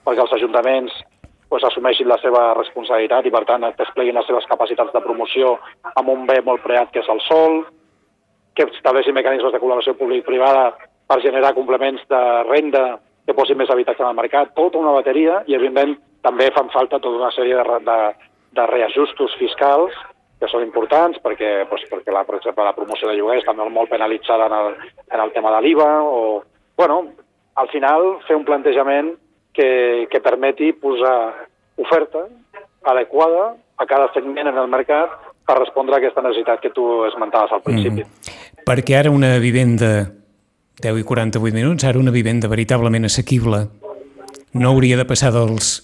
perquè 0.03 0.27
els 0.27 0.35
ajuntaments 0.41 0.99
doncs, 1.53 1.69
assumeixin 1.69 2.09
la 2.09 2.19
seva 2.23 2.53
responsabilitat 2.57 3.29
i, 3.29 3.35
per 3.35 3.45
tant, 3.49 3.67
despleguin 3.79 4.17
les 4.17 4.27
seves 4.29 4.49
capacitats 4.49 4.93
de 4.95 5.05
promoció 5.05 5.59
amb 5.93 6.09
un 6.09 6.27
bé 6.27 6.41
molt 6.45 6.65
preat 6.65 6.93
que 6.93 7.03
és 7.05 7.11
el 7.13 7.21
sol, 7.29 7.63
que 8.57 8.67
estableixin 8.69 9.17
mecanismes 9.17 9.53
de 9.53 9.61
col·laboració 9.61 9.95
públic-privada 9.99 10.73
per 11.09 11.21
generar 11.25 11.55
complements 11.57 12.03
de 12.09 12.23
renda 12.49 12.85
que 13.27 13.37
posin 13.37 13.59
més 13.61 13.71
habitatge 13.71 14.03
en 14.03 14.11
el 14.11 14.19
mercat, 14.19 14.55
tota 14.57 14.81
una 14.81 14.95
bateria, 14.97 15.43
i, 15.47 15.55
evidentment, 15.55 15.95
també 16.25 16.49
fan 16.55 16.71
falta 16.73 17.01
tota 17.03 17.21
una 17.21 17.33
sèrie 17.35 17.59
de, 17.59 17.79
de, 17.87 17.99
de 18.59 18.67
reajustos 18.71 19.35
fiscals 19.41 19.95
que 20.43 20.49
són 20.51 20.65
importants 20.65 21.21
perquè, 21.23 21.53
doncs, 21.71 21.85
perquè 21.91 22.15
la, 22.15 22.25
per 22.27 22.39
exemple, 22.41 22.65
la 22.67 22.75
promoció 22.75 23.09
de 23.09 23.15
lloguers 23.19 23.47
també 23.47 23.69
molt 23.71 23.93
penalitzada 23.93 24.49
en 24.51 24.57
el, 24.59 24.73
en 25.07 25.21
el 25.23 25.33
tema 25.37 25.53
de 25.55 25.61
l'IVA 25.63 25.91
o, 26.03 26.23
bueno, 26.79 27.03
al 27.63 27.69
final 27.71 28.17
fer 28.27 28.39
un 28.39 28.47
plantejament 28.49 29.13
que, 29.53 30.09
que 30.11 30.21
permeti 30.21 30.73
posar 30.73 31.49
oferta 31.77 32.27
adequada 32.85 33.53
a 33.77 33.87
cada 33.87 34.09
segment 34.15 34.49
en 34.49 34.59
el 34.59 34.69
mercat 34.69 35.13
per 35.47 35.59
respondre 35.59 35.97
a 35.97 36.01
aquesta 36.01 36.23
necessitat 36.23 36.63
que 36.63 36.71
tu 36.71 37.05
esmentaves 37.09 37.53
al 37.53 37.63
principi. 37.63 38.05
Mm. 38.05 38.65
Perquè 38.67 38.99
ara 38.99 39.11
una 39.11 39.37
vivenda 39.43 40.07
10 40.83 40.99
i 41.03 41.07
48 41.07 41.55
minuts, 41.55 41.85
ara 41.85 42.01
una 42.01 42.15
vivenda 42.15 42.51
veritablement 42.51 43.07
assequible 43.07 43.67
no 44.53 44.69
hauria 44.69 44.99
de 45.01 45.07
passar 45.09 45.33
dels 45.33 45.81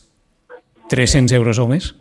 300 0.93 1.33
euros 1.37 1.59
o 1.59 1.67
més? 1.69 1.93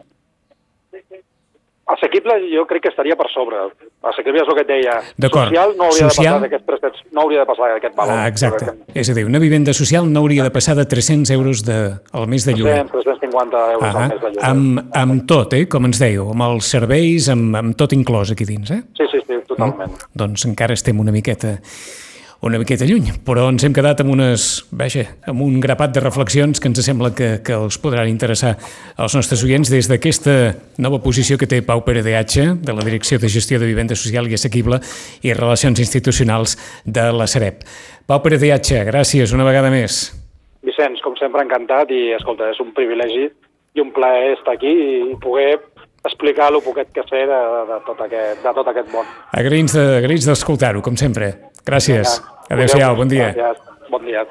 Assequible 1.88 2.35
jo 2.51 2.65
crec 2.67 2.83
que 2.83 2.89
estaria 2.91 3.15
per 3.15 3.29
sobre. 3.31 3.61
Assequible 4.09 4.41
és 4.41 4.49
el 4.49 4.55
que 4.57 4.63
et 4.65 4.69
deia. 4.69 4.95
Social 5.23 5.71
no 5.77 5.85
hauria 5.88 6.09
social... 6.09 6.41
de 6.43 6.49
passar 6.49 6.79
d'aquests 6.81 7.05
no 7.15 7.23
hauria 7.23 7.39
de 7.39 7.47
passar 7.47 7.69
d'aquest 7.71 7.95
valor. 7.95 8.17
Ah, 8.17 8.25
exacte. 8.27 8.65
Que... 8.65 8.99
És 9.03 9.11
a 9.11 9.15
dir, 9.15 9.23
una 9.29 9.39
vivenda 9.39 9.71
social 9.77 10.09
no 10.11 10.25
hauria 10.25 10.43
de 10.43 10.51
passar 10.51 10.75
de 10.75 10.83
300 10.85 11.31
euros 11.38 11.63
de, 11.63 11.77
al 12.11 12.27
mes 12.27 12.43
de 12.43 12.57
lloguer. 12.57 12.81
300, 12.91 13.07
350 13.07 13.61
euros 13.77 13.88
ah, 13.88 13.93
al 13.93 14.11
mes 14.11 14.19
de 14.19 14.33
lloguer. 14.33 14.49
Amb, 14.49 14.81
amb 15.03 15.23
tot, 15.31 15.55
eh, 15.55 15.63
com 15.71 15.88
ens 15.88 16.01
dèieu, 16.03 16.27
amb 16.35 16.47
els 16.49 16.73
serveis, 16.75 17.29
amb, 17.31 17.55
amb 17.61 17.79
tot 17.79 17.95
inclòs 17.95 18.35
aquí 18.35 18.49
dins, 18.49 18.73
eh? 18.75 18.81
Sí, 18.99 19.07
sí, 19.13 19.23
sí, 19.23 19.39
totalment. 19.47 19.95
Mm? 19.95 20.11
Doncs 20.25 20.43
encara 20.51 20.75
estem 20.75 20.99
una 20.99 21.15
miqueta 21.15 21.55
una 22.41 22.59
miqueta 22.61 22.85
lluny, 22.85 23.09
però 23.25 23.47
ens 23.49 23.63
hem 23.65 23.73
quedat 23.73 24.03
amb 24.03 24.13
unes, 24.13 24.43
vaja, 24.77 25.03
amb 25.27 25.41
un 25.41 25.57
grapat 25.63 25.95
de 25.95 26.03
reflexions 26.03 26.61
que 26.61 26.69
ens 26.69 26.83
sembla 26.85 27.09
que, 27.17 27.29
que 27.45 27.55
els 27.57 27.79
podran 27.81 28.09
interessar 28.11 28.53
als 28.95 29.15
nostres 29.17 29.41
oients 29.47 29.71
des 29.73 29.89
d'aquesta 29.89 30.35
nova 30.83 30.99
posició 31.01 31.39
que 31.41 31.49
té 31.49 31.63
Pau 31.65 31.81
Pere 31.88 32.03
DH, 32.05 32.59
de 32.61 32.75
la 32.77 32.85
Direcció 32.85 33.17
de 33.17 33.31
Gestió 33.33 33.59
de 33.59 33.69
Vivenda 33.69 33.97
Social 33.97 34.29
i 34.29 34.38
Assequible 34.38 34.79
i 35.25 35.33
Relacions 35.33 35.81
Institucionals 35.81 36.57
de 36.85 37.09
la 37.11 37.27
Sareb. 37.27 37.65
Pau 38.05 38.21
Pere 38.21 38.38
DH, 38.38 38.85
gràcies 38.91 39.33
una 39.33 39.47
vegada 39.47 39.73
més. 39.73 40.05
Vicenç, 40.67 41.01
com 41.01 41.17
sempre, 41.17 41.41
encantat 41.41 41.89
i, 41.95 42.11
escolta, 42.17 42.51
és 42.53 42.61
un 42.61 42.69
privilegi 42.77 43.25
i 43.77 43.81
un 43.81 43.89
plaer 43.93 44.35
estar 44.38 44.53
aquí 44.57 44.71
i 45.09 45.17
poder 45.21 45.57
explicar 46.07 46.51
el 46.53 46.61
poquet 46.63 46.93
que 46.93 47.03
sé 47.09 47.25
de, 47.27 47.41
de, 47.67 47.79
tot, 47.85 47.99
aquest, 48.05 48.43
de 48.43 48.53
tot 48.55 48.71
aquest 48.71 48.89
món. 48.93 49.09
Agraïts 49.35 50.29
d'escoltar-ho, 50.29 50.81
com 50.85 50.97
sempre. 50.99 51.33
Gràcies. 51.68 52.18
Adéu-siau, 52.49 52.95
bon 52.95 53.09
dia. 53.11 53.32
Gràcies. 53.36 53.89
Bon 53.91 54.03
dia. 54.07 54.24